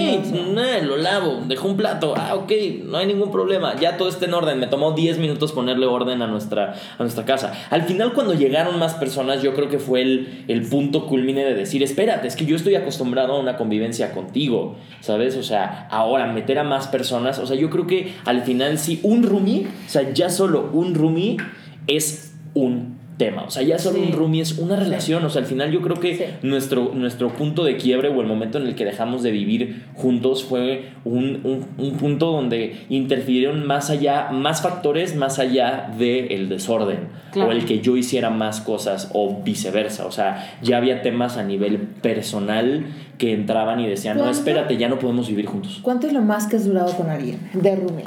nah, 0.52 0.80
lo 0.84 0.98
lavo. 0.98 1.42
Dejó 1.48 1.68
un 1.68 1.78
plato. 1.78 2.16
Ah, 2.18 2.34
ok, 2.34 2.52
no 2.86 2.98
hay 2.98 3.06
ningún 3.06 3.32
problema. 3.32 3.76
Ya 3.76 3.98
todo 3.98 4.10
está 4.10 4.26
en 4.26 4.34
orden. 4.34 4.60
Me 4.60 4.66
tomó 4.66 4.94
10 4.94 5.20
minutos 5.20 5.52
ponerle 5.52 5.86
orden 5.86 6.24
a 6.24 6.28
nuestra, 6.28 6.74
a 6.98 7.04
nuestra 7.04 7.24
casa. 7.24 7.54
Al 7.70 7.84
final, 7.84 8.14
cuando 8.14 8.34
llegaron 8.34 8.80
más 8.80 8.96
personas, 8.96 9.44
yo 9.44 9.54
creo 9.54 9.70
que 9.70 9.78
fue 9.78 10.02
el, 10.02 10.44
el 10.48 10.64
punto 10.64 11.06
culmine 11.06 11.46
de 11.46 11.54
decir, 11.54 11.84
espérate, 11.84 12.28
es 12.28 12.36
que 12.36 12.46
yo 12.46 12.56
estoy 12.56 12.74
acostumbrado 12.74 13.34
a 13.34 13.40
una 13.40 13.58
convivencia 13.58 14.12
contigo, 14.12 14.76
¿sabes? 15.02 15.38
O 15.38 15.44
sea, 15.44 15.88
ahora 15.92 16.26
meter 16.26 16.58
a 16.58 16.64
más 16.64 16.88
personas. 16.88 17.38
O 17.38 17.46
sea, 17.46 17.56
yo 17.56 17.70
creo 17.70 17.86
que 17.86 18.16
al 18.26 18.42
final 18.42 18.80
sí, 18.80 19.00
un 19.04 19.22
roomie, 19.22 19.68
o 19.86 19.90
sea, 19.90 20.12
ya 20.14 20.32
solo 20.32 20.72
un 20.74 20.96
roomie 20.96 21.38
es 21.86 22.34
un 22.56 23.03
tema. 23.18 23.44
O 23.44 23.50
sea, 23.52 23.62
ya 23.64 23.78
solo 23.78 23.98
Sí. 23.98 24.06
un 24.08 24.12
roomie 24.14 24.42
es 24.42 24.58
una 24.58 24.76
relación. 24.76 25.24
O 25.26 25.30
sea, 25.30 25.42
al 25.42 25.48
final 25.48 25.72
yo 25.72 25.82
creo 25.82 26.00
que 26.00 26.16
Sí. 26.16 26.24
nuestro, 26.42 26.92
nuestro 26.96 27.30
punto 27.30 27.64
de 27.64 27.78
quiebre 27.78 28.10
o 28.10 28.22
el 28.22 28.28
momento 28.28 28.58
en 28.58 28.66
el 28.68 28.76
que 28.76 28.86
dejamos 28.86 29.22
de 29.24 29.32
vivir 29.32 29.84
juntos 29.94 30.44
fue 30.44 30.90
un, 31.06 31.42
un- 31.44 31.66
un 31.78 31.98
punto 31.98 32.32
donde 32.32 32.76
interfirieron 32.90 33.66
más 33.68 33.90
allá, 33.90 34.30
más 34.32 34.62
factores 34.62 35.16
más 35.16 35.40
allá 35.40 35.92
del 35.98 36.50
desorden. 36.50 37.10
Claro. 37.32 37.50
O 37.50 37.52
el 37.52 37.66
que 37.66 37.80
yo 37.82 37.98
hiciera 37.98 38.30
más 38.30 38.62
cosas 38.62 39.10
o 39.14 39.42
viceversa. 39.44 40.06
O 40.06 40.12
sea, 40.12 40.58
ya 40.62 40.78
había 40.78 41.02
temas 41.02 41.38
a 41.38 41.44
nivel 41.44 41.78
personal 41.80 42.86
que 43.18 43.34
entraban 43.34 43.80
y 43.80 43.88
decían, 43.88 44.18
no, 44.18 44.30
espérate, 44.30 44.78
ya 44.78 44.90
no 44.90 45.00
podemos 45.00 45.28
vivir 45.28 45.46
juntos. 45.46 45.80
¿Cuánto 45.82 46.08
es 46.08 46.14
lo 46.14 46.22
más 46.22 46.48
que 46.48 46.56
has 46.56 46.66
durado 46.66 46.92
con 46.94 47.10
alguien? 47.10 47.40
De 47.54 47.76
roomie. 47.76 48.06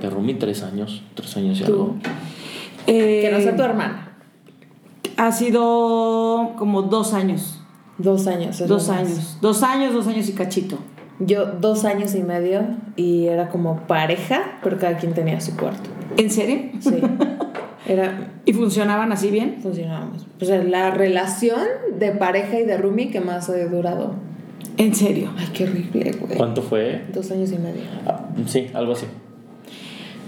De 0.00 0.10
roomie 0.10 0.34
tres 0.34 0.62
años, 0.62 1.02
tres 1.14 1.36
años 1.36 1.60
y 1.60 1.64
Tú. 1.64 1.72
algo. 1.72 1.96
Eh, 2.86 3.20
Que 3.22 3.30
no 3.32 3.40
sea 3.40 3.56
tu 3.56 3.62
hermana. 3.62 4.13
Ha 5.16 5.32
sido 5.32 6.52
como 6.56 6.82
dos 6.82 7.14
años. 7.14 7.60
Dos 7.98 8.26
años. 8.26 8.60
es 8.60 8.68
Dos 8.68 8.88
más. 8.88 8.98
años. 8.98 9.38
Dos 9.40 9.62
años, 9.62 9.92
dos 9.94 10.06
años 10.06 10.28
y 10.28 10.32
cachito. 10.32 10.78
Yo 11.20 11.46
dos 11.46 11.84
años 11.84 12.14
y 12.16 12.22
medio 12.22 12.62
y 12.96 13.26
era 13.26 13.48
como 13.48 13.76
pareja, 13.86 14.58
pero 14.62 14.78
cada 14.78 14.96
quien 14.96 15.14
tenía 15.14 15.40
su 15.40 15.56
cuarto. 15.56 15.90
¿En 16.16 16.30
serio? 16.30 16.70
Sí. 16.80 17.00
Era, 17.86 18.32
¿Y 18.46 18.54
funcionaban 18.54 19.12
así 19.12 19.30
bien? 19.30 19.58
funcionábamos. 19.62 20.26
O 20.40 20.44
sea, 20.46 20.64
la 20.64 20.90
relación 20.90 21.60
de 21.98 22.12
pareja 22.12 22.58
y 22.58 22.64
de 22.64 22.78
roomie 22.78 23.10
que 23.10 23.20
más 23.20 23.48
he 23.50 23.68
durado. 23.68 24.14
¿En 24.78 24.94
serio? 24.94 25.30
Ay, 25.36 25.48
qué 25.52 25.64
horrible, 25.64 26.12
güey. 26.12 26.36
¿Cuánto 26.38 26.62
fue? 26.62 27.04
Dos 27.12 27.30
años 27.30 27.52
y 27.52 27.58
medio. 27.58 27.82
Ah, 28.06 28.24
sí, 28.46 28.68
algo 28.72 28.92
así. 28.92 29.04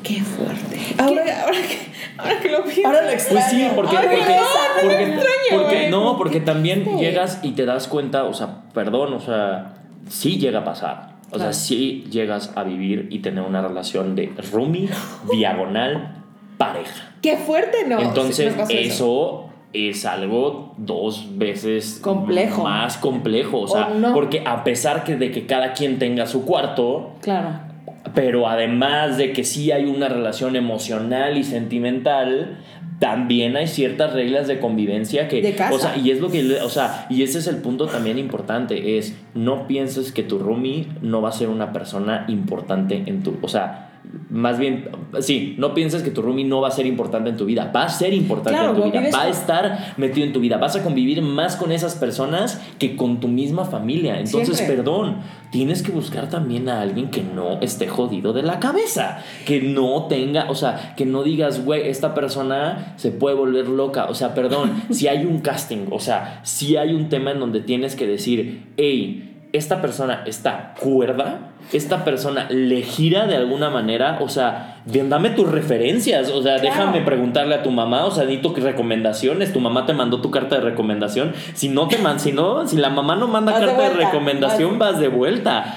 Qué 0.07 0.21
fuerte. 0.23 0.79
Ahora, 0.99 1.23
ahora, 1.43 1.59
que, 1.63 1.79
ahora 2.19 2.41
que 2.41 2.49
lo 2.51 2.65
pienso. 2.65 2.87
Ahora 2.87 3.01
lo 3.03 3.09
Pues 3.09 3.45
sí, 3.51 3.69
porque, 3.75 3.97
Ay, 3.97 4.07
porque, 4.09 4.37
no, 4.37 4.43
porque, 4.83 5.05
extraño, 5.05 5.91
no, 5.91 6.17
porque 6.19 6.41
también 6.41 6.85
Sí. 6.85 6.91
llegas 6.99 7.41
y 7.43 7.53
te 7.53 7.65
das 7.67 7.89
cuenta, 7.89 8.25
o 8.25 8.35
sea, 8.35 8.63
perdón, 8.73 9.15
o 9.15 9.21
sea, 9.21 9.75
sí 10.09 10.39
llega 10.39 10.61
a 10.61 10.65
pasar. 10.65 11.17
O 11.33 11.39
sea, 11.39 11.53
sí 11.53 12.05
llegas 12.11 12.53
a 12.55 12.63
vivir 12.63 13.09
y 13.11 13.19
tener 13.19 13.43
una 13.43 13.61
relación 13.61 14.15
de 14.15 14.33
roomie, 14.53 14.89
diagonal, 15.33 16.23
pareja. 16.57 17.11
Qué 17.21 17.37
fuerte, 17.37 17.79
no. 17.87 17.99
Entonces, 18.01 18.55
sí 18.69 18.75
eso 18.79 19.43
es 19.73 20.07
algo 20.07 20.75
dos 20.79 21.27
veces 21.37 21.99
Complejo. 22.01 22.63
más 22.63 22.97
complejo. 22.97 23.61
O 23.63 23.69
sea, 23.69 23.89
O 23.89 23.95
no. 23.95 24.15
porque 24.15 24.43
a 24.47 24.63
pesar 24.65 25.03
que 25.05 25.17
de 25.17 25.31
que 25.33 25.47
cada 25.47 25.73
quien 25.73 25.99
tenga 25.99 26.27
su 26.27 26.45
cuarto, 26.47 27.11
Claro. 27.21 27.66
Pero 28.15 28.49
además 28.49 29.17
de 29.17 29.33
que 29.33 29.45
sí 29.45 29.73
hay 29.73 29.85
una 29.85 30.09
relación 30.09 30.57
emocional 30.57 31.37
y 31.37 31.45
sentimental, 31.45 32.59
también 32.99 33.57
hay 33.57 33.67
ciertas 33.67 34.13
reglas 34.13 34.47
de 34.47 34.59
convivencia 34.59 35.29
que 35.29 35.43
De 35.43 35.55
casa. 35.55 35.75
o 35.75 35.79
sea, 35.79 35.97
y 35.97 36.11
es 36.11 36.21
lo 36.21 36.31
que 36.31 36.61
o 36.63 36.69
sea, 36.71 37.07
y 37.11 37.23
ese 37.23 37.39
es 37.39 37.47
el 37.47 37.57
punto 37.57 37.87
también 37.87 38.19
importante 38.19 38.97
es 38.97 39.17
no 39.35 39.67
pienses 39.67 40.13
que 40.13 40.23
tu 40.23 40.39
roomie 40.39 40.87
no 41.03 41.21
va 41.21 41.29
a 41.29 41.33
ser 41.33 41.49
una 41.49 41.73
persona 41.73 42.25
importante 42.29 43.03
en 43.07 43.23
tu, 43.23 43.37
o 43.43 43.49
sea, 43.49 43.91
más 44.31 44.59
bien, 44.59 44.89
sí, 45.21 45.55
no 45.59 45.75
pienses 45.75 46.03
que 46.03 46.11
tu 46.11 46.23
roomie 46.23 46.45
no 46.45 46.61
va 46.61 46.69
a 46.69 46.71
ser 46.71 46.87
importante 46.87 47.31
en 47.31 47.37
tu 47.37 47.45
vida. 47.45 47.71
Va 47.75 47.85
a 47.85 47.89
ser 47.89 48.13
importante 48.15 48.59
Claro, 48.59 48.75
en 48.75 48.77
tu 48.77 48.91
vida. 48.91 49.11
Va 49.13 49.23
a 49.23 49.29
estar 49.29 49.95
metido 49.97 50.27
en 50.27 50.33
tu 50.33 50.41
vida. 50.41 50.59
Vas 50.59 50.77
a 50.77 50.83
convivir 50.83 51.23
más 51.23 51.57
con 51.57 51.73
esas 51.73 51.95
personas 51.95 52.61
que 52.79 52.97
con 52.97 53.21
tu 53.21 53.29
misma 53.29 53.65
familia. 53.65 54.19
Entonces, 54.19 54.57
Siempre. 54.57 54.77
perdón, 54.77 55.19
tienes 55.51 55.83
que 55.83 55.93
buscar 55.93 56.29
también 56.29 56.69
a 56.69 56.81
alguien 56.81 57.11
que 57.11 57.23
no 57.23 57.61
esté 57.61 57.89
jodido 57.89 58.33
de 58.33 58.43
la 58.43 58.61
cabeza. 58.61 59.19
Que 59.45 59.61
no 59.61 60.07
tenga, 60.07 60.51
o 60.51 60.55
sea, 60.55 60.95
que 60.97 61.07
no 61.07 61.23
digas, 61.23 61.65
güey, 61.65 61.89
esta 61.89 62.15
persona 62.15 62.95
se 62.97 63.11
puede 63.11 63.37
volver 63.37 63.69
loca. 63.69 64.07
O 64.07 64.15
sea, 64.15 64.35
perdón, 64.35 64.83
si 64.91 65.09
hay 65.09 65.25
un 65.25 65.41
casting, 65.41 65.87
o 65.91 66.01
sea, 66.01 66.41
si 66.43 66.77
hay 66.77 66.93
un 66.93 67.09
tema 67.09 67.33
en 67.33 67.41
donde 67.41 67.61
tienes 67.61 67.97
que 67.97 68.07
decir, 68.07 68.67
hey, 68.77 69.26
esta 69.53 69.81
persona 69.81 70.23
está 70.27 70.75
cuerda, 70.79 71.53
esta 71.73 72.05
persona 72.05 72.47
le 72.51 72.83
gira 72.83 73.27
de 73.27 73.37
alguna 73.37 73.71
manera, 73.71 74.19
o 74.21 74.29
sea, 74.29 74.83
dame 74.85 75.31
tus 75.31 75.51
referencias, 75.51 76.31
o 76.31 76.43
sea, 76.43 76.59
déjame 76.59 77.01
preguntarle 77.01 77.55
a 77.55 77.63
tu 77.63 77.71
mamá, 77.71 78.05
o 78.05 78.11
sea, 78.11 78.25
necesito 78.25 78.53
que 78.53 78.61
recomendaciones, 78.61 79.53
tu 79.53 79.61
mamá 79.61 79.87
te 79.87 79.93
mandó 79.93 80.21
tu 80.21 80.31
carta 80.31 80.57
de 80.57 80.63
recomendación, 80.63 81.33
si 81.55 81.69
no 81.69 81.89
te 81.89 81.99
man, 81.99 82.21
si 82.21 82.33
no, 82.33 82.67
si 82.67 82.77
la 82.77 82.91
mamá 82.91 83.17
no 83.17 83.29
manda 83.29 83.53
Vas 83.53 83.61
carta 83.61 83.83
de, 83.83 83.89
vuelta, 83.89 84.11
recomendación, 84.11 84.79
vas 84.79 84.99
de 84.99 85.09
vuelta. 85.09 85.77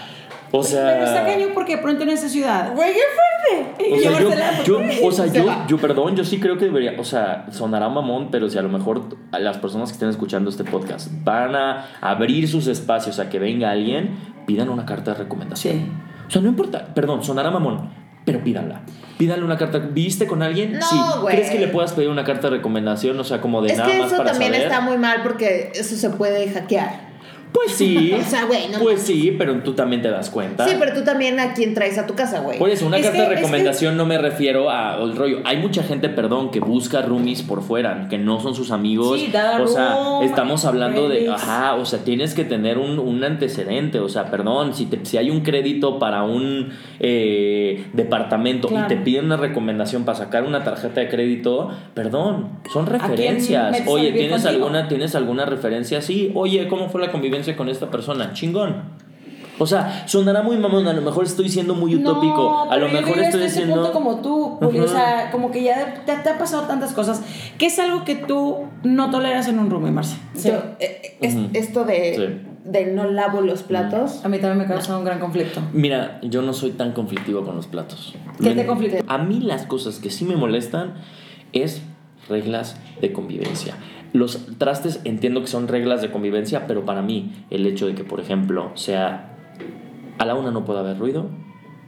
O 0.51 0.63
sea, 0.63 0.85
Pero 0.93 1.05
está 1.05 1.25
cañón 1.25 1.49
porque 1.53 1.77
pronto 1.77 2.03
en 2.03 2.09
esta 2.09 2.27
ciudad. 2.29 2.73
Güey, 2.75 2.93
qué 2.93 2.99
fuerte. 2.99 3.83
o 3.93 3.95
Y 3.95 3.99
sea, 3.99 4.11
yo, 4.19 4.29
Marcela, 4.29 4.51
¿por 4.57 4.65
yo- 4.65 5.07
o 5.07 5.11
sea, 5.11 5.27
Se 5.27 5.37
yo, 5.37 5.45
va. 5.45 5.65
yo, 5.67 5.77
perdón, 5.77 6.15
yo 6.15 6.23
sí 6.23 6.39
creo 6.39 6.57
que 6.57 6.65
debería, 6.65 6.93
o 6.99 7.03
sea, 7.03 7.45
sonará 7.51 7.87
mamón, 7.89 8.29
pero 8.31 8.49
si 8.49 8.57
a 8.57 8.61
lo 8.61 8.69
mejor 8.69 9.03
las 9.31 9.57
personas 9.57 9.89
que 9.89 9.93
estén 9.93 10.09
escuchando 10.09 10.49
este 10.49 10.63
podcast 10.63 11.09
van 11.23 11.55
a 11.55 11.85
abrir 12.01 12.47
sus 12.47 12.67
espacios 12.67 13.19
a 13.19 13.29
que 13.29 13.39
venga 13.39 13.69
alguien, 13.71 14.17
pidan 14.45 14.69
una 14.69 14.85
carta 14.85 15.11
de 15.11 15.19
recomendación. 15.19 15.73
Sí. 15.75 15.91
O 16.27 16.31
sea, 16.31 16.41
no 16.41 16.49
importa, 16.49 16.85
perdón, 16.93 17.23
sonará 17.23 17.51
mamón, 17.51 17.89
pero 18.25 18.43
pídanla. 18.43 18.81
Pídanle 19.17 19.43
una 19.43 19.57
carta. 19.57 19.79
¿Viste 19.79 20.25
con 20.27 20.41
alguien? 20.41 20.79
No, 20.79 20.85
sí. 20.85 20.95
güey. 21.21 21.35
¿Crees 21.35 21.51
que 21.51 21.59
le 21.59 21.67
puedas 21.67 21.91
pedir 21.93 22.07
una 22.09 22.23
carta 22.23 22.49
de 22.49 22.57
recomendación? 22.57 23.19
O 23.19 23.23
sea, 23.23 23.41
como 23.41 23.61
de 23.61 23.71
Es 23.73 23.77
nada 23.77 23.91
que 23.91 23.97
más 23.97 24.07
eso 24.07 24.17
para 24.17 24.31
también 24.31 24.53
saber. 24.53 24.67
está 24.67 24.79
muy 24.81 24.97
mal 24.97 25.21
porque 25.23 25.71
eso 25.75 25.95
se 25.95 26.09
puede 26.11 26.49
hackear. 26.49 27.08
Pues 27.51 27.71
sí. 27.71 28.13
O 28.19 28.23
sea, 28.29 28.45
güey, 28.45 28.67
no 28.69 28.79
Pues 28.79 29.01
sí, 29.01 29.33
pero 29.37 29.61
tú 29.63 29.73
también 29.73 30.01
te 30.01 30.09
das 30.09 30.29
cuenta. 30.29 30.67
Sí, 30.67 30.75
pero 30.79 30.93
tú 30.93 31.03
también 31.03 31.39
a 31.39 31.53
quién 31.53 31.73
traes 31.73 31.97
a 31.97 32.05
tu 32.05 32.13
casa, 32.13 32.41
güey. 32.41 32.59
Por 32.59 32.69
eso, 32.69 32.85
una 32.85 32.97
Es 32.97 33.03
carta 33.07 33.17
que- 33.17 33.21
de 33.21 33.27
es 33.27 33.29
que- 33.39 33.45
recomendación 33.45 33.97
no 33.97 34.05
me 34.05 34.17
refiero 34.17 34.69
a 34.69 34.97
el 35.01 35.15
rollo. 35.15 35.39
Hay 35.45 35.57
mucha 35.57 35.81
gente, 35.83 36.09
perdón, 36.09 36.51
que 36.51 36.59
busca 36.59 37.01
roomies 37.01 37.41
por 37.41 37.61
fuera, 37.63 38.07
que 38.09 38.17
no 38.17 38.39
son 38.39 38.53
sus 38.55 38.71
amigos. 38.71 39.19
Sí, 39.19 39.27
o 39.61 39.67
sea, 39.67 39.95
room, 39.95 40.23
estamos 40.23 40.65
hablando 40.65 41.09
de, 41.09 41.29
ajá, 41.29 41.75
o 41.75 41.85
sea, 41.85 41.99
tienes 42.03 42.33
que 42.35 42.43
tener 42.45 42.77
un, 42.77 42.99
un 42.99 43.23
antecedente. 43.23 43.99
O 43.99 44.09
sea, 44.09 44.29
perdón, 44.29 44.73
si, 44.75 44.85
te- 44.85 45.03
si 45.05 45.17
hay 45.17 45.29
un 45.31 45.41
crédito 45.41 45.97
para 45.99 46.23
un 46.23 46.69
eh, 46.99 47.85
departamento 47.93 48.67
Claro. 48.67 48.85
y 48.85 48.89
te 48.89 48.97
piden 48.97 49.25
una 49.25 49.37
recomendación 49.37 50.03
para 50.05 50.17
sacar 50.17 50.43
una 50.43 50.63
tarjeta 50.63 51.01
de 51.01 51.09
crédito, 51.09 51.69
perdón, 51.93 52.49
son 52.71 52.85
referencias. 52.85 53.81
Oye, 53.87 54.11
¿tienes 54.11 54.43
contigo? 54.43 54.49
alguna, 54.65 54.87
¿tienes 54.87 55.15
alguna 55.15 55.45
referencia? 55.45 56.01
Sí, 56.01 56.31
oye, 56.35 56.67
¿cómo 56.67 56.89
fue 56.89 57.01
la 57.01 57.11
convivencia 57.11 57.38
con 57.55 57.69
esta 57.69 57.89
persona? 57.91 58.33
Chingón. 58.33 58.97
O 59.61 59.65
sea, 59.67 60.07
sonará 60.07 60.41
muy 60.41 60.57
mamón, 60.57 60.87
a 60.87 60.93
lo 60.93 61.01
mejor 61.01 61.25
estoy 61.25 61.49
siendo 61.49 61.75
muy 61.75 61.93
utópico, 61.93 62.63
No, 62.65 62.71
a 62.71 62.77
lo 62.77 62.87
yo 62.87 62.93
mejor 62.93 63.15
llegué 63.15 63.25
estoy 63.25 63.41
diciendo... 63.41 63.75
punto 63.75 63.91
como 63.91 64.21
tú, 64.21 64.57
Juli, 64.61 64.79
o 64.79 64.83
Ajá. 64.85 64.93
sea, 64.93 65.31
como 65.31 65.51
que 65.51 65.63
ya 65.63 66.05
te, 66.05 66.15
te 66.15 66.29
ha 66.29 66.37
pasado 66.37 66.63
tantas 66.63 66.93
cosas, 66.93 67.21
que 67.57 67.65
es 67.65 67.77
algo 67.77 68.05
que 68.05 68.15
tú 68.15 68.67
no 68.83 69.09
toleras 69.11 69.49
en 69.49 69.59
un 69.59 69.69
roomie, 69.69 69.91
Marcia. 69.91 70.17
Yo, 70.45 70.53
eh, 70.79 71.17
es- 71.19 71.35
Ujú. 71.35 71.49
esto 71.53 71.83
de, 71.83 72.15
Sí. 72.15 72.69
de 72.69 72.85
no 72.93 73.03
lavo 73.11 73.41
los 73.41 73.63
platos. 73.63 74.23
A 74.23 74.29
mí 74.29 74.37
también 74.37 74.59
me 74.59 74.73
causa 74.73 74.97
un 74.97 75.03
gran 75.03 75.19
conflicto. 75.19 75.59
Mira, 75.73 76.21
yo 76.23 76.41
no 76.41 76.53
soy 76.53 76.71
tan 76.71 76.93
conflictivo 76.93 77.43
con 77.43 77.57
los 77.57 77.67
platos. 77.67 78.15
¿Qué 78.41 78.51
te 78.55 78.65
conflicta? 78.65 79.03
A 79.13 79.17
mí 79.17 79.41
las 79.41 79.65
cosas 79.65 79.99
que 79.99 80.09
sí 80.09 80.23
me 80.23 80.37
molestan 80.37 80.93
es 81.51 81.81
reglas 82.29 82.77
de 83.01 83.11
convivencia. 83.11 83.75
Los 84.13 84.57
trastes 84.57 85.01
entiendo 85.03 85.41
que 85.41 85.47
son 85.47 85.67
reglas 85.67 86.01
de 86.01 86.11
convivencia, 86.11 86.67
pero 86.67 86.85
para 86.85 87.01
mí 87.01 87.45
el 87.49 87.65
hecho 87.65 87.87
de 87.87 87.95
que, 87.95 88.03
por 88.03 88.19
ejemplo, 88.19 88.71
sea 88.75 89.35
a 90.17 90.25
la 90.25 90.35
una 90.35 90.51
no 90.51 90.65
pueda 90.65 90.81
haber 90.81 90.97
ruido 90.97 91.27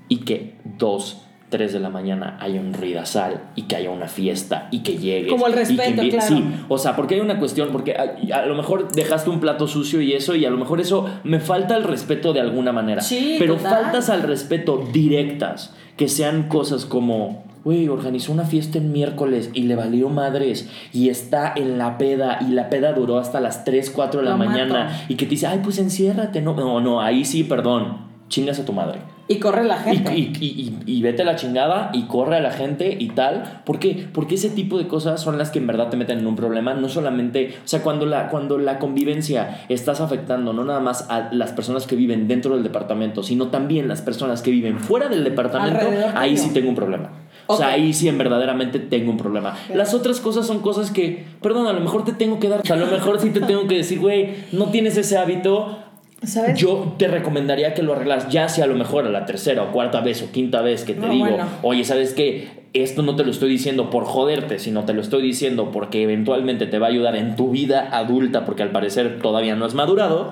y 0.08 0.18
que 0.20 0.56
dos, 0.78 1.26
tres 1.50 1.74
de 1.74 1.80
la 1.80 1.90
mañana 1.90 2.38
haya 2.40 2.60
un 2.60 2.74
ruidazal 2.74 3.50
y 3.56 3.64
que 3.64 3.76
haya 3.76 3.92
una 3.92 4.08
fiesta 4.08 4.70
y 4.72 4.80
que 4.84 4.98
llegues. 4.98 5.32
Como 5.32 5.48
el 5.48 5.54
respeto, 5.54 6.02
claro. 6.10 6.28
Sí, 6.28 6.44
o 6.70 6.78
sea, 6.78 6.96
porque 6.96 7.16
hay 7.16 7.22
una 7.22 7.40
cuestión, 7.40 7.70
porque 7.72 7.94
a, 7.94 8.38
a 8.38 8.46
lo 8.46 8.56
mejor 8.56 8.92
dejaste 8.92 9.30
un 9.30 9.40
plato 9.40 9.68
sucio 9.68 10.02
y 10.02 10.14
eso, 10.14 10.36
y 10.36 10.46
a 10.46 10.50
lo 10.50 10.58
mejor 10.58 10.80
eso 10.80 11.10
me 11.24 11.40
falta 11.40 11.76
el 11.76 11.84
respeto 11.84 12.34
de 12.34 12.40
alguna 12.40 12.72
manera. 12.72 13.02
Sí, 13.02 13.36
pero 13.38 13.58
total. 13.58 13.84
faltas 13.84 14.10
al 14.10 14.24
respeto 14.24 14.88
directas, 14.92 15.74
que 15.98 16.08
sean 16.08 16.48
cosas 16.48 16.86
como, 16.86 17.44
güey, 17.64 17.88
organizó 17.90 18.32
una 18.32 18.46
fiesta 18.46 18.78
en 18.78 18.92
miércoles 18.92 19.50
y 19.54 19.64
le 19.64 19.76
valió 19.76 20.10
madres 20.10 20.70
y 20.94 21.10
está 21.10 21.54
en 21.56 21.78
la 21.78 21.98
peda 21.98 22.40
y 22.42 22.52
la 22.54 22.70
peda 22.70 22.94
duró 22.94 23.18
hasta 23.20 23.40
las 23.40 23.64
3, 23.66 23.90
4 23.92 24.20
de 24.22 24.26
la 24.26 24.32
Lo 24.32 24.38
mañana 24.38 24.84
mato. 24.86 24.96
y 25.10 25.16
que 25.16 25.26
te 25.26 25.32
dice, 25.32 25.48
ay, 25.48 25.60
pues 25.64 25.78
enciérrate. 25.78 26.42
No, 26.42 26.54
no, 26.56 26.80
no, 26.82 27.02
ahí 27.02 27.24
sí, 27.26 27.44
perdón, 27.44 28.10
chingas 28.30 28.60
a 28.60 28.66
tu 28.66 28.74
madre. 28.74 29.00
Y 29.28 29.36
corre 29.40 29.64
la 29.64 29.78
gente. 29.78 30.14
y, 30.18 30.34
y- 30.42 30.46
y- 30.86 30.98
y 30.98 31.02
vete 31.02 31.22
a 31.22 31.26
la 31.26 31.38
chingada 31.38 31.92
y 31.94 32.04
corre 32.08 32.36
a 32.36 32.40
la 32.42 32.52
gente 32.52 32.98
y 33.00 33.10
tal. 33.10 33.62
¿Por 33.66 33.80
qué? 33.80 34.08
Porque 34.12 34.36
ese 34.36 34.50
tipo 34.50 34.78
de 34.78 34.88
cosas 34.88 35.22
son 35.22 35.38
las 35.38 35.52
que 35.52 35.60
en 35.60 35.68
verdad 35.68 35.88
te 35.90 35.96
meten 35.96 36.20
en 36.20 36.28
un 36.28 36.36
problema. 36.36 36.74
No 36.74 36.90
solamente, 36.90 37.54
o 37.64 37.68
sea, 37.68 37.82
cuando 37.82 38.06
la, 38.06 38.28
cuando 38.28 38.58
la 38.58 38.78
convivencia 38.80 39.62
estás 39.70 40.02
afectando 40.02 40.52
no 40.52 40.66
nada 40.66 40.82
más 40.82 41.10
a 41.10 41.30
las 41.32 41.54
personas 41.54 41.88
que 41.88 41.96
viven 41.96 42.28
dentro 42.28 42.56
del 42.56 42.64
departamento, 42.64 43.24
sino 43.24 43.48
también 43.48 43.88
las 43.88 44.02
personas 44.02 44.42
que 44.42 44.52
viven 44.52 44.80
fuera 44.80 45.08
del 45.08 45.24
departamento, 45.24 45.80
Alrededor 45.80 46.12
ahí 46.18 46.32
tuyo. 46.32 46.44
sí 46.44 46.54
tengo 46.54 46.68
un 46.70 46.76
problema. 46.76 47.10
O 47.54 47.58
sea, 47.58 47.70
ahí 47.70 47.94
sí 47.94 48.08
en 48.08 48.18
verdaderamente 48.18 48.80
tengo 48.80 49.12
un 49.12 49.18
problema. 49.18 49.58
Las 49.74 49.94
otras 49.94 50.20
cosas 50.20 50.46
son 50.48 50.60
cosas 50.60 50.92
que, 50.92 51.26
perdón, 51.42 51.68
a 51.68 51.74
lo 51.74 51.80
mejor 51.82 52.04
te 52.06 52.14
tengo 52.14 52.40
que 52.40 52.48
dar, 52.50 52.62
o 52.62 52.64
sea, 52.66 52.76
a 52.76 52.80
lo 52.80 52.88
mejor 52.88 53.20
sí 53.20 53.30
te 53.32 53.42
tengo 53.42 53.68
que 53.68 53.76
decir, 53.78 54.00
güey, 54.00 54.30
no 54.52 54.66
tienes 54.72 54.98
ese 54.98 55.18
hábito, 55.18 55.78
¿Sabes? 56.24 56.60
yo 56.60 56.94
te 56.98 57.08
recomendaría 57.08 57.74
que 57.74 57.82
lo 57.82 57.94
arreglas 57.94 58.30
ya 58.30 58.48
sea 58.48 58.66
a 58.66 58.68
lo 58.68 58.76
mejor 58.76 59.06
a 59.08 59.10
la 59.10 59.26
tercera 59.26 59.64
o 59.64 59.72
cuarta 59.72 60.02
vez 60.02 60.22
o 60.22 60.32
quinta 60.32 60.62
vez 60.62 60.84
que 60.84 60.94
te 60.94 61.00
No, 61.08 61.12
digo, 61.12 61.26
bueno. 61.28 61.46
oye, 61.64 61.84
¿sabes 61.84 62.14
qué? 62.14 62.62
Esto 62.74 63.02
no 63.02 63.16
te 63.18 63.26
lo 63.26 63.32
estoy 63.32 63.50
diciendo 63.50 63.90
por 63.90 64.06
joderte, 64.06 64.58
sino 64.60 64.86
te 64.86 64.94
lo 64.94 65.02
estoy 65.02 65.22
diciendo 65.24 65.72
porque 65.74 66.04
eventualmente 66.04 66.68
te 66.68 66.80
va 66.80 66.86
a 66.88 66.90
ayudar 66.90 67.16
en 67.18 67.36
tu 67.36 67.50
vida 67.50 67.90
adulta, 67.92 68.46
porque 68.46 68.64
al 68.64 68.70
parecer 68.72 69.20
todavía 69.20 69.56
no 69.58 69.66
has 69.66 69.74
madurado. 69.74 70.32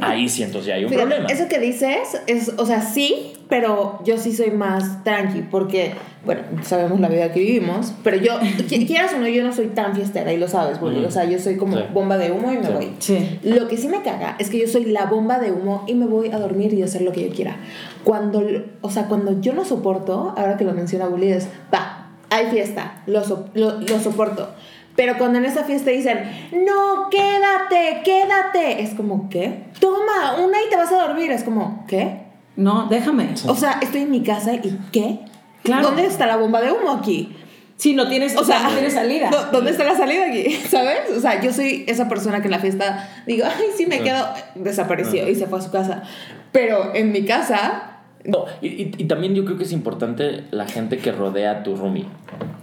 Ahí 0.00 0.28
sí, 0.28 0.42
entonces 0.42 0.66
ya 0.68 0.74
hay 0.74 0.84
un 0.84 0.90
Fíjate, 0.90 1.06
problema. 1.08 1.28
Eso 1.32 1.46
que 1.48 1.60
dices 1.60 2.20
es, 2.26 2.52
o 2.58 2.66
sea, 2.66 2.80
sí, 2.80 3.34
pero 3.48 4.00
yo 4.04 4.18
sí 4.18 4.34
soy 4.34 4.50
más 4.50 5.02
tranqui 5.04 5.40
porque, 5.50 5.92
bueno, 6.24 6.42
sabemos 6.62 7.00
la 7.00 7.08
vida 7.08 7.32
que 7.32 7.40
vivimos, 7.40 7.94
pero 8.04 8.16
yo, 8.18 8.38
qui- 8.68 8.86
quieras 8.86 9.14
o 9.14 9.18
no, 9.18 9.26
yo 9.28 9.42
no 9.42 9.52
soy 9.52 9.68
tan 9.68 9.94
fiestera 9.94 10.32
y 10.32 10.36
lo 10.36 10.48
sabes, 10.48 10.78
Bully. 10.80 11.04
O 11.04 11.10
sea, 11.10 11.24
yo 11.24 11.38
soy 11.38 11.56
como 11.56 11.76
Sí. 11.76 11.84
bomba 11.94 12.18
de 12.18 12.30
humo 12.30 12.52
y 12.52 12.58
me 12.58 12.66
Sí. 12.66 12.72
voy. 12.72 12.92
Sí. 12.98 13.40
Lo 13.44 13.66
que 13.68 13.76
sí 13.78 13.88
me 13.88 14.02
caga 14.02 14.36
es 14.38 14.50
que 14.50 14.58
yo 14.60 14.68
soy 14.68 14.84
la 14.84 15.06
bomba 15.06 15.38
de 15.38 15.52
humo 15.52 15.84
y 15.86 15.94
me 15.94 16.06
voy 16.06 16.30
a 16.30 16.38
dormir 16.38 16.74
y 16.74 16.82
a 16.82 16.84
hacer 16.84 17.02
lo 17.02 17.12
que 17.12 17.28
yo 17.28 17.34
quiera. 17.34 17.56
Cuando, 18.04 18.42
o 18.82 18.90
sea, 18.90 19.04
cuando 19.06 19.40
yo 19.40 19.54
no 19.54 19.64
soporto, 19.64 20.34
ahora 20.36 20.56
que 20.56 20.64
lo 20.64 20.72
menciona 20.72 21.06
Bully, 21.06 21.32
es, 21.32 21.48
va, 21.72 22.08
hay 22.30 22.46
fiesta, 22.48 23.02
lo, 23.06 23.24
so- 23.24 23.46
lo, 23.54 23.80
lo 23.80 23.98
soporto. 24.00 24.50
Pero 24.96 25.16
cuando 25.16 25.38
en 25.38 25.44
esa 25.44 25.62
fiesta 25.64 25.90
dicen, 25.92 26.18
no, 26.52 27.08
quédate, 27.08 28.02
quédate, 28.04 28.82
es 28.82 28.94
como, 28.94 29.28
¿qué? 29.30 29.64
Toma, 29.80 30.36
una 30.44 30.58
y 30.66 30.68
te 30.68 30.76
vas 30.76 30.90
a 30.92 31.06
dormir. 31.06 31.30
Es 31.30 31.44
como, 31.44 31.84
¿qué? 31.86 32.27
No, 32.58 32.86
déjame. 32.90 33.30
O 33.46 33.54
sea, 33.54 33.78
estoy 33.80 34.02
en 34.02 34.10
mi 34.10 34.22
casa 34.22 34.52
y 34.54 34.60
¿qué? 34.92 35.20
Claro. 35.62 35.88
¿Dónde 35.88 36.04
está 36.06 36.26
la 36.26 36.36
bomba 36.36 36.60
de 36.60 36.72
humo 36.72 36.90
aquí? 36.92 37.34
Si 37.76 37.94
no 37.94 38.08
tienes, 38.08 38.36
o 38.36 38.42
sea, 38.44 38.64
no 38.64 38.70
tienes 38.70 38.94
salida. 38.94 39.30
¿dó- 39.30 39.50
¿Dónde 39.52 39.70
está 39.70 39.84
la 39.84 39.96
salida 39.96 40.26
aquí? 40.26 40.50
¿Sabes? 40.68 41.16
O 41.16 41.20
sea, 41.20 41.40
yo 41.40 41.52
soy 41.52 41.84
esa 41.86 42.08
persona 42.08 42.40
que 42.40 42.46
en 42.48 42.50
la 42.50 42.58
fiesta 42.58 43.08
digo, 43.26 43.46
ay, 43.46 43.66
sí 43.76 43.86
me 43.86 44.00
quedo. 44.00 44.26
Desapareció 44.56 45.28
y 45.28 45.34
se 45.36 45.46
fue 45.46 45.60
a 45.60 45.62
su 45.62 45.70
casa. 45.70 46.02
Pero 46.52 46.94
en 46.94 47.12
mi 47.12 47.24
casa, 47.24 48.00
No, 48.24 48.46
y, 48.60 48.66
y- 48.66 48.90
y 48.98 49.04
también 49.04 49.34
yo 49.36 49.44
creo 49.44 49.56
que 49.56 49.62
es 49.64 49.72
importante 49.72 50.44
la 50.50 50.66
gente 50.66 50.98
que 50.98 51.12
rodea 51.12 51.50
a 51.52 51.62
tu 51.62 51.76
roomie. 51.76 52.06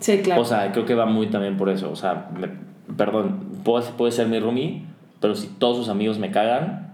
Sí, 0.01 0.17
claro. 0.19 0.41
O 0.41 0.45
sea, 0.45 0.71
creo 0.73 0.85
que 0.85 0.93
va 0.95 1.05
muy 1.05 1.27
también 1.27 1.55
por 1.55 1.69
eso. 1.69 1.89
O 1.89 1.95
sea, 1.95 2.27
me- 2.37 2.49
perdón, 2.97 3.61
puede, 3.63 3.85
puede 3.97 4.11
ser 4.11 4.27
mi 4.27 4.39
roomie, 4.39 4.81
pero 5.21 5.35
si 5.35 5.47
todos 5.47 5.77
sus 5.77 5.87
amigos 5.87 6.19
me 6.19 6.31
cagan 6.31 6.84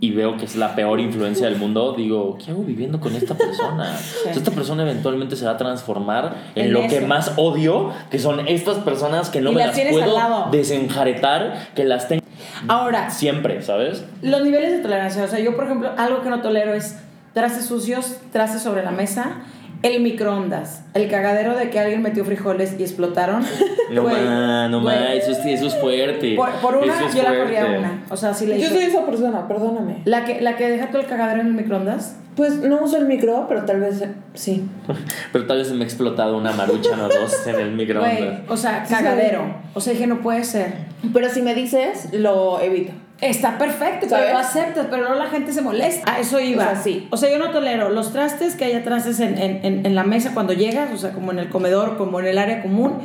y 0.00 0.12
veo 0.12 0.36
que 0.36 0.46
es 0.46 0.56
la 0.56 0.74
peor 0.74 0.98
influencia 1.00 1.46
del 1.46 1.58
mundo, 1.58 1.94
digo, 1.96 2.38
¿qué 2.42 2.50
hago 2.50 2.62
viviendo 2.62 3.00
con 3.00 3.14
esta 3.14 3.34
persona? 3.34 3.96
Esta 4.30 4.50
persona 4.50 4.82
eventualmente 4.82 5.36
se 5.36 5.44
va 5.44 5.52
a 5.52 5.56
transformar 5.56 6.36
en, 6.54 6.66
En 6.66 6.72
lo 6.72 6.86
que 6.88 7.00
más 7.02 7.32
odio, 7.36 7.92
que 8.10 8.18
son 8.18 8.48
estas 8.48 8.78
personas 8.78 9.30
que 9.30 9.40
no 9.40 9.52
Y 9.52 9.54
me 9.56 9.66
las 9.66 9.76
las 9.76 9.88
puedo 9.90 10.48
desenjaretar, 10.50 11.68
que 11.74 11.84
las 11.84 12.08
tengo 12.08 12.20
Ahora, 12.68 13.10
siempre, 13.10 13.62
¿sabes? 13.62 14.04
los 14.22 14.42
niveles 14.42 14.72
de 14.72 14.78
tolerancia. 14.78 15.24
O 15.24 15.28
sea, 15.28 15.38
yo, 15.38 15.56
por 15.56 15.64
ejemplo, 15.64 15.90
algo 15.96 16.22
que 16.22 16.30
no 16.30 16.40
tolero 16.40 16.74
es 16.74 16.98
trastes 17.32 17.66
sucios, 17.66 18.16
trastes 18.32 18.62
sobre 18.62 18.82
la 18.82 18.90
mesa 18.90 19.42
el 19.82 20.02
microondas, 20.02 20.82
el 20.94 21.08
cagadero 21.08 21.56
de 21.56 21.70
que 21.70 21.78
alguien 21.80 22.02
metió 22.02 22.24
frijoles 22.24 22.76
y 22.78 22.82
explotaron. 22.82 23.44
No 23.90 24.04
ma, 24.04 24.68
no 24.68 24.78
ma, 24.80 24.94
güey. 24.94 25.18
eso, 25.18 25.32
es- 25.32 25.44
eso 25.44 25.66
es 25.66 25.74
fuerte. 25.78 26.36
Por, 26.36 26.48
por 26.60 26.76
una, 26.76 26.94
es 27.08 27.12
yo 27.12 27.24
la 27.24 27.36
corría 27.36 27.62
fuerte. 27.62 27.78
una. 27.80 28.04
O 28.08 28.16
sea, 28.16 28.32
si 28.34 28.46
le 28.46 28.60
Yo 28.60 28.68
soy 28.68 28.84
esa 28.84 29.04
persona, 29.04 29.48
perdóname. 29.48 30.02
la 30.04 30.24
que, 30.24 30.40
la 30.40 30.54
que 30.56 30.70
deja 30.70 30.90
todo 30.90 31.00
el 31.02 31.08
cagadero 31.08 31.40
en 31.40 31.48
el 31.48 31.52
microondas. 31.54 32.16
Pues 32.36 32.58
no 32.58 32.80
uso 32.84 32.98
el 32.98 33.06
micro, 33.06 33.46
pero 33.48 33.64
tal 33.64 33.80
vez 33.80 34.04
sí. 34.34 34.64
Pero 35.32 35.46
tal 35.48 35.58
vez 35.58 35.66
se 35.66 35.74
me 35.74 35.80
ha 35.82 35.84
explotado 35.84 36.36
una 36.38 36.52
marucha 36.52 36.90
o 37.04 37.08
dos 37.08 37.44
en 37.48 37.56
el 37.58 37.72
microondas. 37.72 38.42
o 38.48 38.56
sea, 38.56 38.84
cagadero. 38.88 39.56
O 39.74 39.80
sea, 39.80 39.92
dije, 39.92 40.06
no 40.06 40.20
puede 40.20 40.44
ser. 40.44 40.72
Pero 41.12 41.28
si 41.28 41.42
me 41.42 41.56
dices, 41.56 42.10
lo 42.12 42.60
evito. 42.60 42.92
Está 43.20 43.58
perfecto, 43.58 44.08
¿Sabes? 44.08 44.26
pero 44.26 44.38
lo 44.38 44.44
aceptas, 44.44 44.86
pero 44.90 45.02
luego 45.02 45.14
la 45.16 45.26
gente 45.30 45.52
se 45.52 45.60
molesta. 45.60 46.10
A 46.14 46.20
eso 46.20 46.40
iba. 46.40 46.62
O 46.64 46.66
sea, 46.66 46.76
sí. 46.82 47.06
O 47.10 47.16
sea, 47.16 47.30
yo 47.30 47.38
no 47.38 47.50
tolero 47.50 47.90
los 47.90 48.12
trastes 48.12 48.54
que 48.56 48.64
haya 48.64 48.82
trastes 48.82 49.20
en, 49.20 49.36
en, 49.36 49.64
en, 49.64 49.84
en 49.86 49.94
la 49.94 50.04
mesa 50.04 50.32
cuando 50.32 50.52
llegas, 50.54 50.90
o 50.92 50.96
sea, 50.96 51.12
como 51.12 51.30
en 51.32 51.38
el 51.38 51.48
comedor, 51.50 51.96
como 51.98 52.20
en 52.20 52.26
el 52.26 52.38
área 52.38 52.62
común. 52.62 52.98